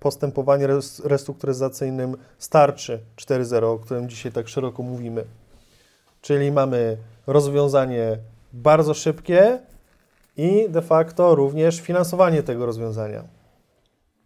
postępowaniu 0.00 0.66
res- 0.66 1.06
restrukturyzacyjnym 1.06 2.16
starczy 2.38 3.00
4.0, 3.16 3.64
o 3.64 3.78
którym 3.78 4.08
dzisiaj 4.08 4.32
tak 4.32 4.48
szeroko 4.48 4.82
mówimy. 4.82 5.24
Czyli 6.20 6.52
mamy 6.52 6.96
rozwiązanie 7.26 8.18
bardzo 8.52 8.94
szybkie 8.94 9.58
i 10.36 10.66
de 10.68 10.82
facto 10.82 11.34
również 11.34 11.80
finansowanie 11.80 12.42
tego 12.42 12.66
rozwiązania. 12.66 13.24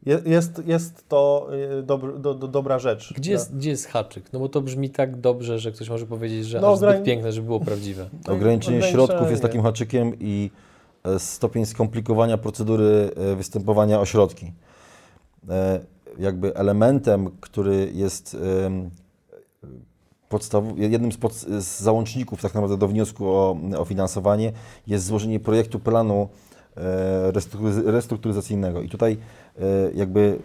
Je- 0.07 0.22
Jest, 0.27 0.62
jest 0.66 1.09
to 1.09 1.49
y, 1.79 1.83
dobr, 1.83 2.20
do, 2.20 2.35
do, 2.35 2.49
dobra 2.49 2.79
rzecz. 2.79 3.12
Gdzie 3.16 3.33
jest, 3.33 3.57
gdzie 3.57 3.70
jest 3.70 3.87
haczyk? 3.87 4.33
No 4.33 4.39
bo 4.39 4.49
to 4.49 4.61
brzmi 4.61 4.91
tak 4.91 5.16
dobrze, 5.16 5.59
że 5.59 5.72
ktoś 5.72 5.91
może 5.91 6.07
powiedzieć, 6.07 6.47
że 6.47 6.61
No, 6.61 6.72
aż 6.72 6.79
zbyt 6.79 7.03
piękne, 7.05 7.33
żeby 7.33 7.47
było 7.47 7.61
prawdziwe. 7.61 8.03
Ograniczenie 8.09 8.37
Ograniczenie. 8.37 8.83
środków 8.83 9.31
jest 9.31 9.43
takim 9.43 9.62
haczykiem 9.62 10.12
i 10.20 10.51
e, 11.05 11.18
stopień 11.18 11.66
skomplikowania 11.66 12.39
procedury 12.39 13.11
e, 13.16 13.37
występowania 13.37 14.01
o 14.01 14.05
środki. 14.07 14.53
E, 15.51 15.81
Jakby 16.18 16.55
elementem, 16.55 17.31
który 17.41 17.91
jest 17.95 18.37
podstaw- 20.29 20.79
jednym 20.79 21.12
z, 21.12 21.16
pod, 21.16 21.33
z 21.35 21.81
załączników 21.81 22.43
tak 22.43 22.55
naprawdę 22.55 22.77
do 22.77 22.89
wniosku 22.89 23.29
o, 23.29 23.57
o 23.79 23.85
finansowanie 23.85 24.53
jest 24.87 25.05
złożenie 25.05 25.41
projektu 25.41 25.81
planu 25.81 26.29
e, 26.77 27.33
restruktury- 27.33 27.83
restrukturyzacyjnego. 27.87 28.83
I 28.83 28.89
tutaj 28.89 29.16
e, 29.59 29.62
jakby 29.95 30.39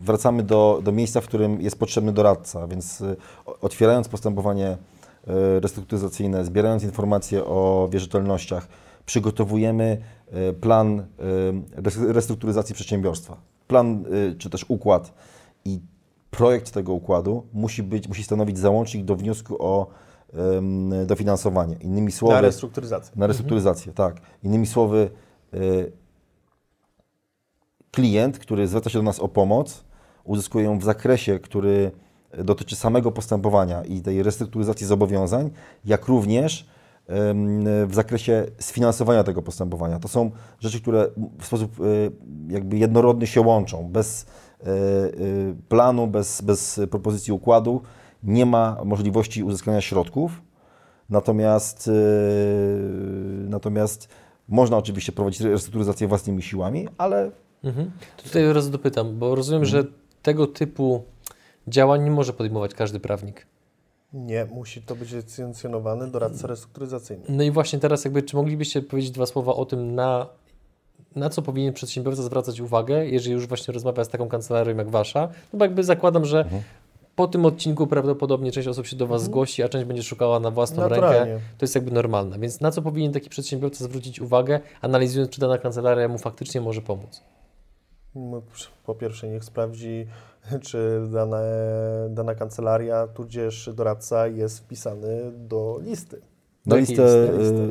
wracamy 0.00 0.42
do, 0.42 0.80
do 0.84 0.92
miejsca, 0.92 1.20
w 1.20 1.26
którym 1.26 1.60
jest 1.60 1.78
potrzebny 1.78 2.12
doradca, 2.12 2.66
więc 2.66 3.00
e, 3.02 3.16
otwierając 3.60 4.08
postępowanie 4.08 4.66
e, 4.68 4.76
restrukturyzacyjne, 5.60 6.44
zbierając 6.44 6.82
informacje 6.82 7.44
o 7.44 7.88
wierzytelnościach, 7.92 8.68
przygotowujemy 9.06 9.98
e, 10.32 10.52
plan 10.52 11.00
e, 11.00 11.04
res- 11.82 12.12
restrukturyzacji 12.12 12.74
przedsiębiorstwa. 12.74 13.36
Plan 13.68 14.04
e, 14.32 14.34
czy 14.38 14.50
też 14.50 14.64
układ 14.68 15.12
i 15.64 15.80
projekt 16.30 16.70
tego 16.70 16.92
układu 16.92 17.46
musi, 17.52 17.82
być, 17.82 18.08
musi 18.08 18.22
stanowić 18.22 18.58
załącznik 18.58 19.04
do 19.04 19.16
wniosku 19.16 19.56
o 19.58 19.86
em, 20.32 21.06
dofinansowanie. 21.06 21.76
Innymi 21.80 22.12
słowy, 22.12 22.34
Na 22.34 22.40
restrukturyzację. 22.40 23.12
na 23.16 23.26
restrukturyzację, 23.26 23.92
tak. 23.92 24.20
Innymi 24.42 24.66
słowy, 24.66 25.10
y, 25.54 25.92
klient, 27.90 28.38
który 28.38 28.66
zwraca 28.68 28.90
się 28.90 28.98
do 28.98 29.02
nas 29.02 29.20
o 29.20 29.28
pomoc, 29.28 29.84
uzyskuje 30.24 30.64
ją 30.64 30.78
w 30.78 30.84
zakresie, 30.84 31.38
który 31.38 31.90
dotyczy 32.38 32.76
samego 32.76 33.12
postępowania 33.12 33.84
i 33.84 34.00
tej 34.00 34.22
restrukturyzacji 34.22 34.86
zobowiązań, 34.86 35.50
jak 35.84 36.06
również 36.06 36.68
w 37.86 37.90
zakresie 37.94 38.46
sfinansowania 38.58 39.24
tego 39.24 39.42
postępowania. 39.42 39.98
To 39.98 40.08
są 40.08 40.30
rzeczy, 40.60 40.80
które 40.80 41.08
w 41.38 41.46
sposób 41.46 41.80
y, 41.80 42.12
jakby 42.48 42.78
jednorodny 42.78 43.26
się 43.26 43.40
łączą. 43.40 43.88
Bez 43.88 44.26
planu, 45.68 46.06
bez, 46.06 46.40
bez 46.42 46.80
propozycji 46.90 47.32
układu 47.32 47.82
nie 48.22 48.46
ma 48.46 48.76
możliwości 48.84 49.44
uzyskania 49.44 49.80
środków. 49.80 50.42
Natomiast, 51.10 51.86
yy, 51.86 51.92
natomiast 53.48 54.08
można 54.48 54.76
oczywiście 54.76 55.12
prowadzić 55.12 55.40
restrukturyzację 55.40 56.08
własnymi 56.08 56.42
siłami, 56.42 56.88
ale 56.98 57.30
Mhm. 57.64 57.90
To 58.16 58.22
tutaj 58.22 58.48
od 58.48 58.54
razu 58.54 58.70
dopytam, 58.70 59.18
bo 59.18 59.34
rozumiem, 59.34 59.64
że 59.64 59.84
tego 60.22 60.46
typu 60.46 61.02
działań 61.68 62.04
nie 62.04 62.10
może 62.10 62.32
podejmować 62.32 62.74
każdy 62.74 63.00
prawnik. 63.00 63.46
Nie, 64.12 64.44
musi 64.44 64.82
to 64.82 64.96
być 64.96 65.12
licencjonowany 65.12 66.10
doradca 66.10 66.46
restrukturyzacyjny. 66.46 67.24
No 67.28 67.42
i 67.42 67.50
właśnie 67.50 67.78
teraz 67.78 68.04
jakby, 68.04 68.22
czy 68.22 68.36
moglibyście 68.36 68.82
powiedzieć 68.82 69.10
dwa 69.10 69.26
słowa 69.26 69.54
o 69.54 69.64
tym, 69.64 69.94
na, 69.94 70.26
na 71.16 71.30
co 71.30 71.42
powinien 71.42 71.72
przedsiębiorca 71.74 72.22
zwracać 72.22 72.60
uwagę, 72.60 73.06
jeżeli 73.06 73.34
już 73.34 73.46
właśnie 73.46 73.74
rozmawia 73.74 74.04
z 74.04 74.08
taką 74.08 74.28
kancelarią 74.28 74.76
jak 74.76 74.90
Wasza? 74.90 75.28
No 75.52 75.58
bo 75.58 75.64
jakby 75.64 75.84
zakładam, 75.84 76.24
że 76.24 76.38
Mhm. 76.40 76.62
po 77.16 77.28
tym 77.28 77.46
odcinku 77.46 77.86
prawdopodobnie 77.86 78.52
część 78.52 78.68
osób 78.68 78.86
się 78.86 78.96
do 78.96 79.06
Was 79.06 79.22
zgłosi, 79.22 79.62
a 79.62 79.68
część 79.68 79.84
będzie 79.86 80.02
szukała 80.02 80.40
na 80.40 80.50
własną 80.50 80.82
Naturalnie. 80.82 81.18
rękę. 81.30 81.44
To 81.58 81.64
jest 81.64 81.74
jakby 81.74 81.90
normalne. 81.90 82.38
Więc 82.38 82.60
na 82.60 82.70
co 82.70 82.82
powinien 82.82 83.12
taki 83.12 83.30
przedsiębiorca 83.30 83.84
zwrócić 83.84 84.20
uwagę, 84.20 84.60
analizując, 84.80 85.30
czy 85.30 85.40
dana 85.40 85.58
kancelaria 85.58 86.08
mu 86.08 86.18
faktycznie 86.18 86.60
może 86.60 86.82
pomóc? 86.82 87.20
No, 88.14 88.42
Po 88.86 88.94
pierwsze, 88.94 89.28
niech 89.28 89.44
sprawdzi, 89.44 90.06
czy 90.66 91.00
dane, 91.12 91.42
dana 92.10 92.34
kancelaria, 92.34 93.06
tudzież 93.06 93.70
doradca 93.74 94.26
jest 94.26 94.58
wpisany 94.58 95.32
do 95.34 95.78
listy. 95.82 96.20
na 96.66 96.76
listę, 96.76 97.02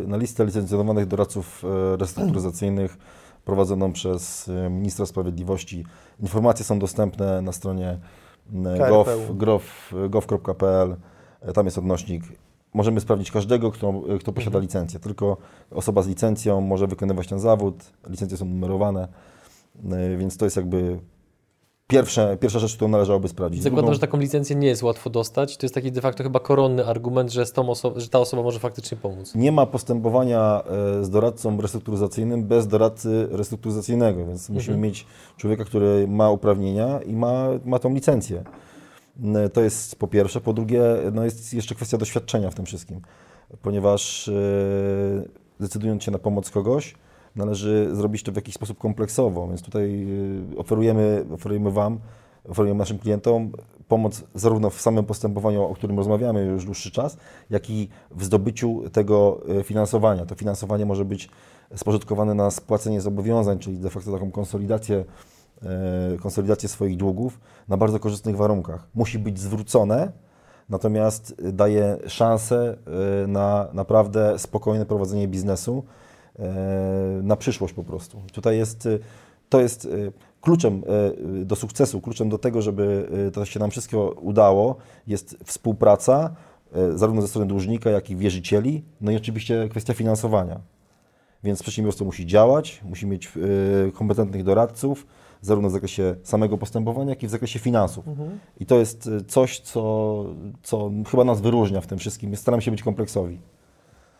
y, 0.03 0.07
na 0.07 0.17
listę 0.17 0.45
licencjonowanych 0.45 1.07
doradców 1.07 1.63
y, 1.93 1.97
restrukturyzacyjnych 1.97 2.97
prowadzoną 3.49 3.93
przez 3.93 4.47
y, 4.47 4.69
ministra 4.69 5.05
sprawiedliwości. 5.05 5.85
Informacje 6.19 6.65
są 6.65 6.79
dostępne 6.79 7.41
na 7.41 7.51
stronie 7.51 7.99
y, 8.53 10.09
gov.pl. 10.09 10.95
Y, 11.49 11.53
Tam 11.53 11.65
jest 11.65 11.77
odnośnik. 11.77 12.23
Możemy 12.73 12.99
sprawdzić 12.99 13.31
każdego, 13.31 13.71
kto, 13.71 14.01
kto 14.19 14.33
posiada 14.33 14.59
licencję. 14.59 14.99
Tylko 14.99 15.37
osoba 15.71 16.01
z 16.01 16.07
licencją 16.07 16.61
może 16.61 16.87
wykonywać 16.87 17.27
ten 17.27 17.39
zawód. 17.39 17.75
Licencje 18.07 18.37
są 18.37 18.45
numerowane, 18.45 19.07
więc 20.17 20.37
to 20.37 20.45
jest 20.45 20.57
jakby 20.57 20.99
pierwsze, 21.93 22.37
pierwsza 22.39 22.59
rzecz, 22.59 22.75
którą 22.75 22.89
należałoby 22.91 23.27
sprawdzić. 23.27 23.63
Zakładam, 23.63 23.85
Drugą- 23.85 23.93
że 23.93 23.99
taką 23.99 24.17
licencję 24.19 24.55
nie 24.55 24.67
jest 24.67 24.83
łatwo 24.83 25.09
dostać. 25.09 25.57
To 25.57 25.65
jest 25.65 25.75
taki 25.75 25.91
de 25.91 26.01
facto 26.01 26.23
chyba 26.23 26.39
koronny 26.39 26.85
argument, 26.85 27.31
że, 27.31 27.45
z 27.45 27.51
tą 27.53 27.63
oso- 27.63 27.99
że 27.99 28.09
ta 28.09 28.19
osoba 28.19 28.43
może 28.43 28.59
faktycznie 28.59 28.97
pomóc. 28.97 29.35
Nie 29.35 29.51
ma 29.51 29.65
postępowania 29.65 30.63
e, 30.99 31.03
z 31.05 31.09
doradcą 31.09 31.61
restrukturyzacyjnym 31.61 32.43
bez 32.43 32.67
doradcy 32.67 33.27
restrukturyzacyjnego, 33.31 34.25
więc 34.25 34.49
musimy 34.49 34.77
mieć 34.77 35.05
człowieka, 35.37 35.65
który 35.65 36.07
ma 36.07 36.31
uprawnienia 36.31 36.99
i 37.01 37.13
ma, 37.15 37.45
ma 37.65 37.79
tą 37.79 37.93
licencję. 37.93 38.43
To 39.53 39.61
jest 39.61 39.95
po 39.95 40.07
pierwsze. 40.07 40.41
Po 40.41 40.53
drugie, 40.53 40.81
no 41.11 41.23
jest 41.23 41.53
jeszcze 41.53 41.75
kwestia 41.75 41.97
doświadczenia 41.97 42.49
w 42.49 42.55
tym 42.55 42.65
wszystkim, 42.65 43.01
ponieważ 43.61 44.27
e, 44.27 44.33
decydując 45.59 46.03
się 46.03 46.11
na 46.11 46.19
pomoc 46.19 46.49
kogoś, 46.49 46.95
należy 47.39 47.95
zrobić 47.95 48.23
to 48.23 48.31
w 48.31 48.35
jakiś 48.35 48.55
sposób 48.55 48.77
kompleksowo, 48.77 49.47
więc 49.47 49.61
tutaj 49.61 50.07
e, 50.53 50.57
oferujemy, 50.57 51.25
oferujemy 51.33 51.71
Wam, 51.71 51.99
oferujemy 52.49 52.77
naszym 52.77 52.99
klientom 52.99 53.51
pomoc 53.87 54.23
zarówno 54.35 54.69
w 54.69 54.81
samym 54.81 55.05
postępowaniu, 55.05 55.63
o 55.63 55.75
którym 55.75 55.97
rozmawiamy 55.97 56.45
już 56.45 56.65
dłuższy 56.65 56.91
czas, 56.91 57.17
jak 57.49 57.69
i 57.69 57.89
w 58.11 58.23
zdobyciu 58.23 58.83
tego 58.91 59.41
e, 59.59 59.63
finansowania. 59.63 60.25
To 60.25 60.35
finansowanie 60.35 60.85
może 60.85 61.05
być 61.05 61.29
spożytkowane 61.75 62.33
na 62.33 62.51
spłacenie 62.51 63.01
zobowiązań, 63.01 63.59
czyli 63.59 63.77
de 63.77 63.89
facto 63.89 64.11
taką 64.11 64.31
konsolidację, 64.31 65.05
e, 65.63 66.17
konsolidację 66.21 66.69
swoich 66.69 66.97
długów 66.97 67.39
na 67.67 67.77
bardzo 67.77 67.99
korzystnych 67.99 68.37
warunkach. 68.37 68.87
Musi 68.95 69.19
być 69.19 69.39
zwrócone, 69.39 70.11
natomiast 70.69 71.35
daje 71.53 71.97
szansę 72.07 72.77
na 73.27 73.67
naprawdę 73.73 74.39
spokojne 74.39 74.85
prowadzenie 74.85 75.27
biznesu 75.27 75.83
na 77.23 77.35
przyszłość 77.35 77.73
po 77.73 77.83
prostu. 77.83 78.21
Tutaj 78.33 78.57
jest, 78.57 78.85
e, 78.85 78.99
to 79.49 79.61
jest 79.61 79.85
e, 79.85 79.89
kluczem 80.41 80.83
e, 81.41 81.45
do 81.45 81.55
sukcesu, 81.55 82.01
kluczem 82.01 82.29
do 82.29 82.37
tego, 82.37 82.61
żeby 82.61 83.09
e, 83.27 83.31
to 83.31 83.45
się 83.45 83.59
nam 83.59 83.71
wszystko 83.71 84.09
udało, 84.21 84.75
jest 85.07 85.37
współpraca 85.45 86.35
e, 86.73 86.97
zarówno 86.97 87.21
ze 87.21 87.27
strony 87.27 87.47
dłużnika, 87.47 87.89
jak 87.89 88.09
i 88.09 88.15
wierzycieli, 88.15 88.83
no 89.01 89.11
i 89.11 89.15
oczywiście 89.15 89.67
kwestia 89.69 89.93
finansowania. 89.93 90.59
Więc 91.43 91.63
przedsiębiorstwo 91.63 92.05
musi 92.05 92.25
działać, 92.25 92.81
musi 92.85 93.07
mieć 93.07 93.27
e, 93.27 93.91
kompetentnych 93.91 94.43
doradców, 94.43 95.07
zarówno 95.41 95.69
w 95.69 95.71
zakresie 95.71 96.15
samego 96.23 96.57
postępowania, 96.57 97.09
jak 97.09 97.23
i 97.23 97.27
w 97.27 97.29
zakresie 97.29 97.59
finansów. 97.59 98.05
I 98.59 98.65
to 98.65 98.79
jest 98.79 99.07
e, 99.07 99.25
coś, 99.25 99.59
co, 99.59 100.25
co 100.63 100.91
chyba 101.11 101.23
nas 101.23 101.41
wyróżnia 101.41 101.81
w 101.81 101.87
tym 101.87 101.97
wszystkim. 101.97 102.35
Staramy 102.35 102.61
się 102.61 102.71
być 102.71 102.83
kompleksowi. 102.83 103.39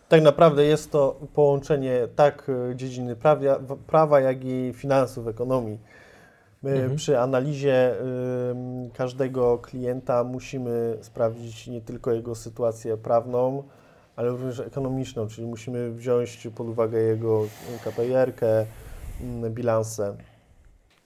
Tak 0.09 0.21
naprawdę 0.21 0.63
jest 0.65 0.91
to 0.91 1.19
połączenie 1.33 2.07
tak 2.15 2.47
e, 2.71 2.75
dziedziny 2.75 3.15
prawia, 3.15 3.59
w- 3.59 3.77
prawa, 3.77 4.19
jak 4.19 4.45
i 4.45 4.71
finansów, 4.73 5.27
ekonomii. 5.27 5.79
My 6.63 6.71
Mhm. 6.71 6.95
przy 6.95 7.19
analizie 7.19 7.95
ym, 8.51 8.89
każdego 8.93 9.57
klienta 9.57 10.23
musimy 10.23 10.97
sprawdzić 11.01 11.67
nie 11.67 11.81
tylko 11.81 12.11
jego 12.11 12.35
sytuację 12.35 12.97
prawną, 12.97 13.63
ale 14.15 14.29
również 14.29 14.59
ekonomiczną, 14.59 15.27
czyli 15.27 15.47
musimy 15.47 15.91
wziąć 15.91 16.47
pod 16.55 16.67
uwagę 16.67 16.99
jego 16.99 17.41
KPR-kę, 17.83 18.65
mm, 19.21 19.53
bilanse. 19.53 20.15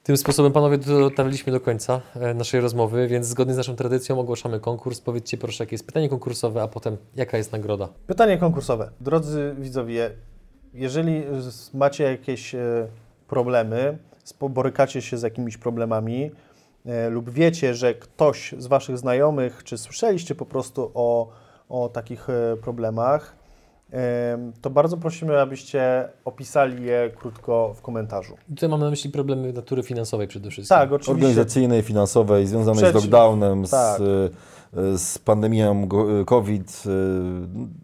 Tym 0.03 0.17
sposobem, 0.17 0.51
panowie, 0.51 0.77
dotarliśmy 0.77 1.53
do 1.53 1.59
końca 1.59 2.01
e, 2.15 2.33
naszej 2.33 2.61
rozmowy, 2.61 3.07
więc 3.07 3.27
zgodnie 3.27 3.53
z 3.53 3.57
naszą 3.57 3.75
tradycją 3.75 4.19
ogłaszamy 4.19 4.59
konkurs. 4.59 5.01
Powiedzcie 5.01 5.37
proszę, 5.37 5.63
jakie 5.63 5.73
jest 5.73 5.85
pytanie 5.85 6.09
konkursowe, 6.09 6.61
a 6.61 6.67
potem 6.67 6.97
jaka 7.15 7.37
jest 7.37 7.51
nagroda. 7.51 7.89
Pytanie 8.07 8.37
konkursowe. 8.37 8.91
Drodzy 9.01 9.55
widzowie, 9.59 10.11
jeżeli 10.73 11.23
macie 11.73 12.03
jakieś 12.03 12.55
e, 12.55 12.87
problemy, 13.27 13.97
borykacie 14.49 15.01
się 15.01 15.17
z 15.17 15.21
jakimiś 15.21 15.57
problemami 15.57 16.31
e, 16.85 17.09
lub 17.09 17.29
wiecie, 17.29 17.73
że 17.73 17.93
ktoś 17.93 18.55
z 18.57 18.67
Waszych 18.67 18.97
znajomych, 18.97 19.63
czy 19.63 19.77
słyszeliście 19.77 20.35
po 20.35 20.45
prostu 20.45 20.91
o, 20.93 21.29
o 21.69 21.89
takich 21.89 22.27
problemach, 22.61 23.35
to 24.61 24.69
bardzo 24.69 24.97
prosimy, 24.97 25.39
abyście 25.41 26.09
opisali 26.25 26.83
je 26.83 27.11
krótko 27.15 27.73
w 27.77 27.81
komentarzu. 27.81 28.33
I 28.49 28.53
Tutaj 28.55 28.69
mam 28.69 28.79
na 28.79 28.89
myśli 28.89 29.09
problemy 29.09 29.53
natury 29.53 29.83
finansowej 29.83 30.27
przede 30.27 30.49
wszystkim. 30.49 30.77
Tak, 30.77 30.91
oczywiście. 30.91 31.11
Organizacyjnej, 31.11 31.81
finansowej, 31.81 32.47
związanej 32.47 32.91
z 32.91 32.93
lockdownem, 32.93 33.63
tak. 33.65 33.97
z, 33.99 34.01
y, 34.01 34.97
z 34.97 35.17
pandemią 35.19 35.87
y, 36.21 36.25
COVID. 36.25 36.83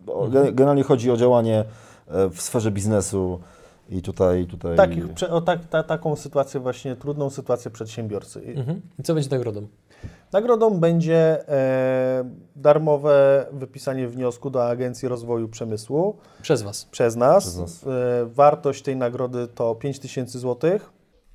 o, 0.08 0.26
Mhm. 0.26 0.32
gen- 0.46 0.56
Generalnie 0.56 0.84
chodzi 0.84 1.12
o 1.12 1.18
działanie 1.18 1.66
e, 2.08 2.30
w 2.30 2.42
sferze 2.42 2.72
biznesu 2.72 3.40
i 3.90 4.02
tutaj... 4.02 4.46
tutaj 4.46 4.78
Takich, 4.78 5.04
o 5.30 5.42
tak, 5.42 5.60
ta, 5.70 5.84
taką 5.84 6.16
sytuację 6.16 6.60
właśnie, 6.60 6.96
trudną 6.96 7.30
sytuację 7.30 7.72
przedsiębiorcy. 7.72 8.42
I 8.44 8.58
Mhm. 8.60 8.82
I 9.00 9.04
co 9.04 9.14
będzie 9.14 9.30
nagrodą? 9.30 9.68
Nagrodą 10.32 10.80
będzie 10.80 11.50
e, 11.50 12.30
darmowe 12.56 13.46
wypisanie 13.52 14.08
wniosku 14.08 14.50
do 14.50 14.68
Agencji 14.68 15.08
Rozwoju 15.08 15.48
Przemysłu 15.50 16.18
Przez 16.42 16.62
Was. 16.62 16.86
przez 16.86 17.16
nas. 17.16 17.44
Przez 17.44 17.58
nas. 17.58 17.84
E, 17.88 18.26
wartość 18.26 18.82
tej 18.82 18.96
nagrody 18.96 19.48
to 19.48 19.76
5000 19.76 20.40
zł, 20.40 20.80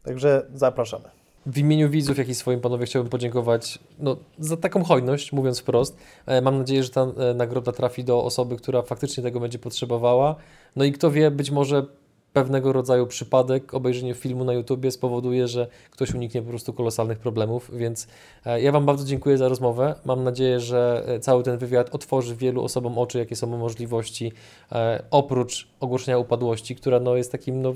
także 0.03 0.47
zapraszamy. 0.55 1.05
W 1.47 1.59
imieniu 1.59 1.91
widzów, 1.91 2.19
jak 2.19 2.29
i 2.29 2.35
swoim 2.35 2.61
panowie 2.61 2.87
chciałbym 2.87 3.11
podziękować 3.11 3.79
no, 3.99 4.17
za 4.39 4.57
taką 4.57 4.85
hojność, 4.85 5.33
mówiąc 5.33 5.59
wprost. 5.61 5.97
E, 6.27 6.41
Mam 6.43 6.59
nadzieję, 6.59 6.83
że 6.83 6.91
ta 6.91 7.01
e, 7.03 7.35
nagroda 7.35 7.73
trafi 7.73 8.05
do 8.05 8.25
osoby, 8.25 8.57
która 8.57 8.83
faktycznie 8.83 9.23
tego 9.23 9.41
będzie 9.41 9.59
potrzebowała. 9.59 10.37
No 10.77 10.85
i 10.85 10.93
kto 10.93 11.11
wie, 11.11 11.31
być 11.31 11.51
może 11.51 11.87
pewnego 12.35 12.73
rodzaju 12.73 13.07
przypadek, 13.07 13.75
obejrzenie 13.75 14.15
filmu 14.15 14.45
na 14.45 14.53
YouTubie 14.53 14.91
spowoduje, 14.91 15.49
że 15.49 15.67
ktoś 15.91 16.15
uniknie 16.15 16.43
po 16.43 16.49
prostu 16.49 16.73
kolosalnych 16.73 17.19
problemów, 17.19 17.71
więc 17.75 18.07
e, 18.47 18.63
ja 18.63 18.73
Wam 18.73 18.87
bardzo 18.87 19.05
dziękuję 19.05 19.39
za 19.39 19.49
rozmowę. 19.49 19.95
Mam 20.05 20.25
nadzieję, 20.25 20.61
że 20.61 21.05
e, 21.07 21.21
cały 21.21 21.43
ten 21.43 21.59
wywiad 21.59 21.95
otworzy 21.95 22.37
wielu 22.37 22.65
osobom 22.65 22.99
oczy, 22.99 23.19
jakie 23.19 23.37
są 23.37 23.47
możliwości, 23.47 24.33
e, 24.73 25.05
oprócz 25.11 25.69
ogłoszenia 25.81 26.19
upadłości, 26.19 26.77
która 26.77 27.01
no, 27.01 27.17
jest 27.17 27.33
takim 27.33 27.63
no, 27.63 27.75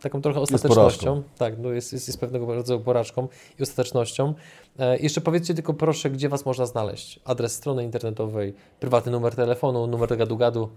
taką 0.00 0.22
trochę 0.22 0.40
ostatecznością. 0.40 1.22
Tak, 1.38 1.58
no 1.58 1.72
jest, 1.72 1.92
jest, 1.92 2.08
jest 2.08 2.20
pewnego 2.20 2.54
rodzaju 2.54 2.80
porażką 2.80 3.28
i 3.58 3.62
ostatecznością. 3.62 4.34
E, 4.78 4.98
jeszcze 4.98 5.20
powiedzcie 5.20 5.54
tylko 5.54 5.74
proszę, 5.74 6.10
gdzie 6.10 6.28
Was 6.28 6.46
można 6.46 6.66
znaleźć? 6.66 7.20
Adres 7.24 7.52
strony 7.52 7.84
internetowej, 7.84 8.54
prywatny 8.80 9.12
numer 9.12 9.34
telefonu, 9.34 9.86
numer 9.86 10.08
gadu-gadu. 10.08 10.68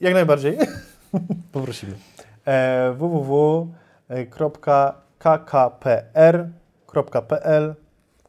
Jak 0.00 0.14
najbardziej. 0.14 0.58
Poprosimy. 1.52 1.96
E, 2.46 2.92
www.kkpr.pl 2.92 3.74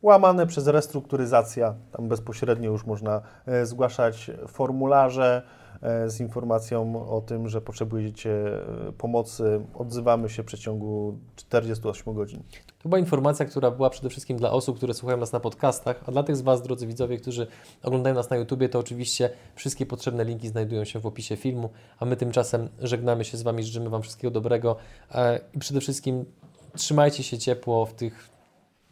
łamane 0.02 0.48
przez 0.48 0.68
restrukturyzacja. 0.68 1.74
Tam 1.92 2.08
bezpośrednio 2.08 2.72
już 2.72 2.86
można 2.86 3.22
e, 3.46 3.66
zgłaszać 3.66 4.32
formularze 4.48 5.42
z 6.08 6.20
informacją 6.20 7.10
o 7.10 7.22
tym, 7.22 7.50
że 7.50 7.62
potrzebujecie 7.62 8.32
e, 8.88 8.92
pomocy. 8.92 9.62
Odzywamy 9.74 10.30
się 10.30 10.44
w 10.44 10.46
przeciągu 10.46 11.18
48 11.36 12.14
godzin. 12.14 12.44
To 12.84 12.90
była 12.90 13.00
informacja, 13.00 13.46
która 13.46 13.72
była 13.72 13.90
przede 13.90 14.10
wszystkim 14.10 14.38
dla 14.38 14.52
osób, 14.52 14.78
które 14.78 14.94
słuchają 14.94 15.18
nas 15.18 15.32
na 15.32 15.40
podcastach, 15.40 16.04
a 16.06 16.12
dla 16.12 16.24
tych 16.24 16.36
z 16.36 16.42
Was, 16.42 16.62
drodzy 16.62 16.88
widzowie, 16.88 17.18
którzy 17.18 17.48
oglądają 17.84 18.16
nas 18.16 18.30
na 18.30 18.38
YouTubie, 18.38 18.70
to 18.70 18.80
oczywiście 18.80 19.30
wszystkie 19.56 19.86
potrzebne 19.86 20.26
linki 20.26 20.48
znajdują 20.48 20.84
się 20.86 21.00
w 21.00 21.06
opisie 21.06 21.36
filmu, 21.36 21.70
a 22.00 22.06
my 22.06 22.16
tymczasem 22.16 22.70
żegnamy 22.80 23.26
się 23.26 23.38
z 23.38 23.42
Wami, 23.42 23.64
życzymy 23.64 23.90
Wam 23.90 24.02
wszystkiego 24.02 24.32
dobrego 24.32 24.76
e, 25.12 25.40
i 25.54 25.60
przede 25.60 25.82
wszystkim 25.82 26.26
trzymajcie 26.76 27.24
się 27.24 27.38
ciepło 27.38 27.86
w 27.86 27.94
tych 27.94 28.30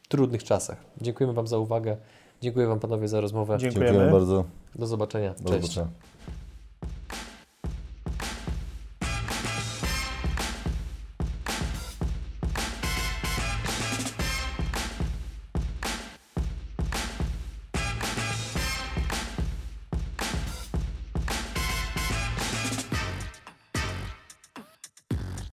trudnych 0.10 0.44
czasach. 0.44 0.78
Dziękujemy 1.02 1.34
Wam 1.34 1.48
za 1.48 1.58
uwagę, 1.58 1.98
dziękuję 2.42 2.68
Wam 2.68 2.80
panowie 2.80 3.08
za 3.08 3.22
rozmowę. 3.22 3.58
Dziękujemy. 3.58 3.86
Dziękujemy 3.86 4.12
bardzo. 4.12 4.46
Do 4.76 4.88
zobaczenia. 4.88 5.34
Do 5.40 5.50
Cześć. 5.50 5.62
zobaczenia. 5.62 6.15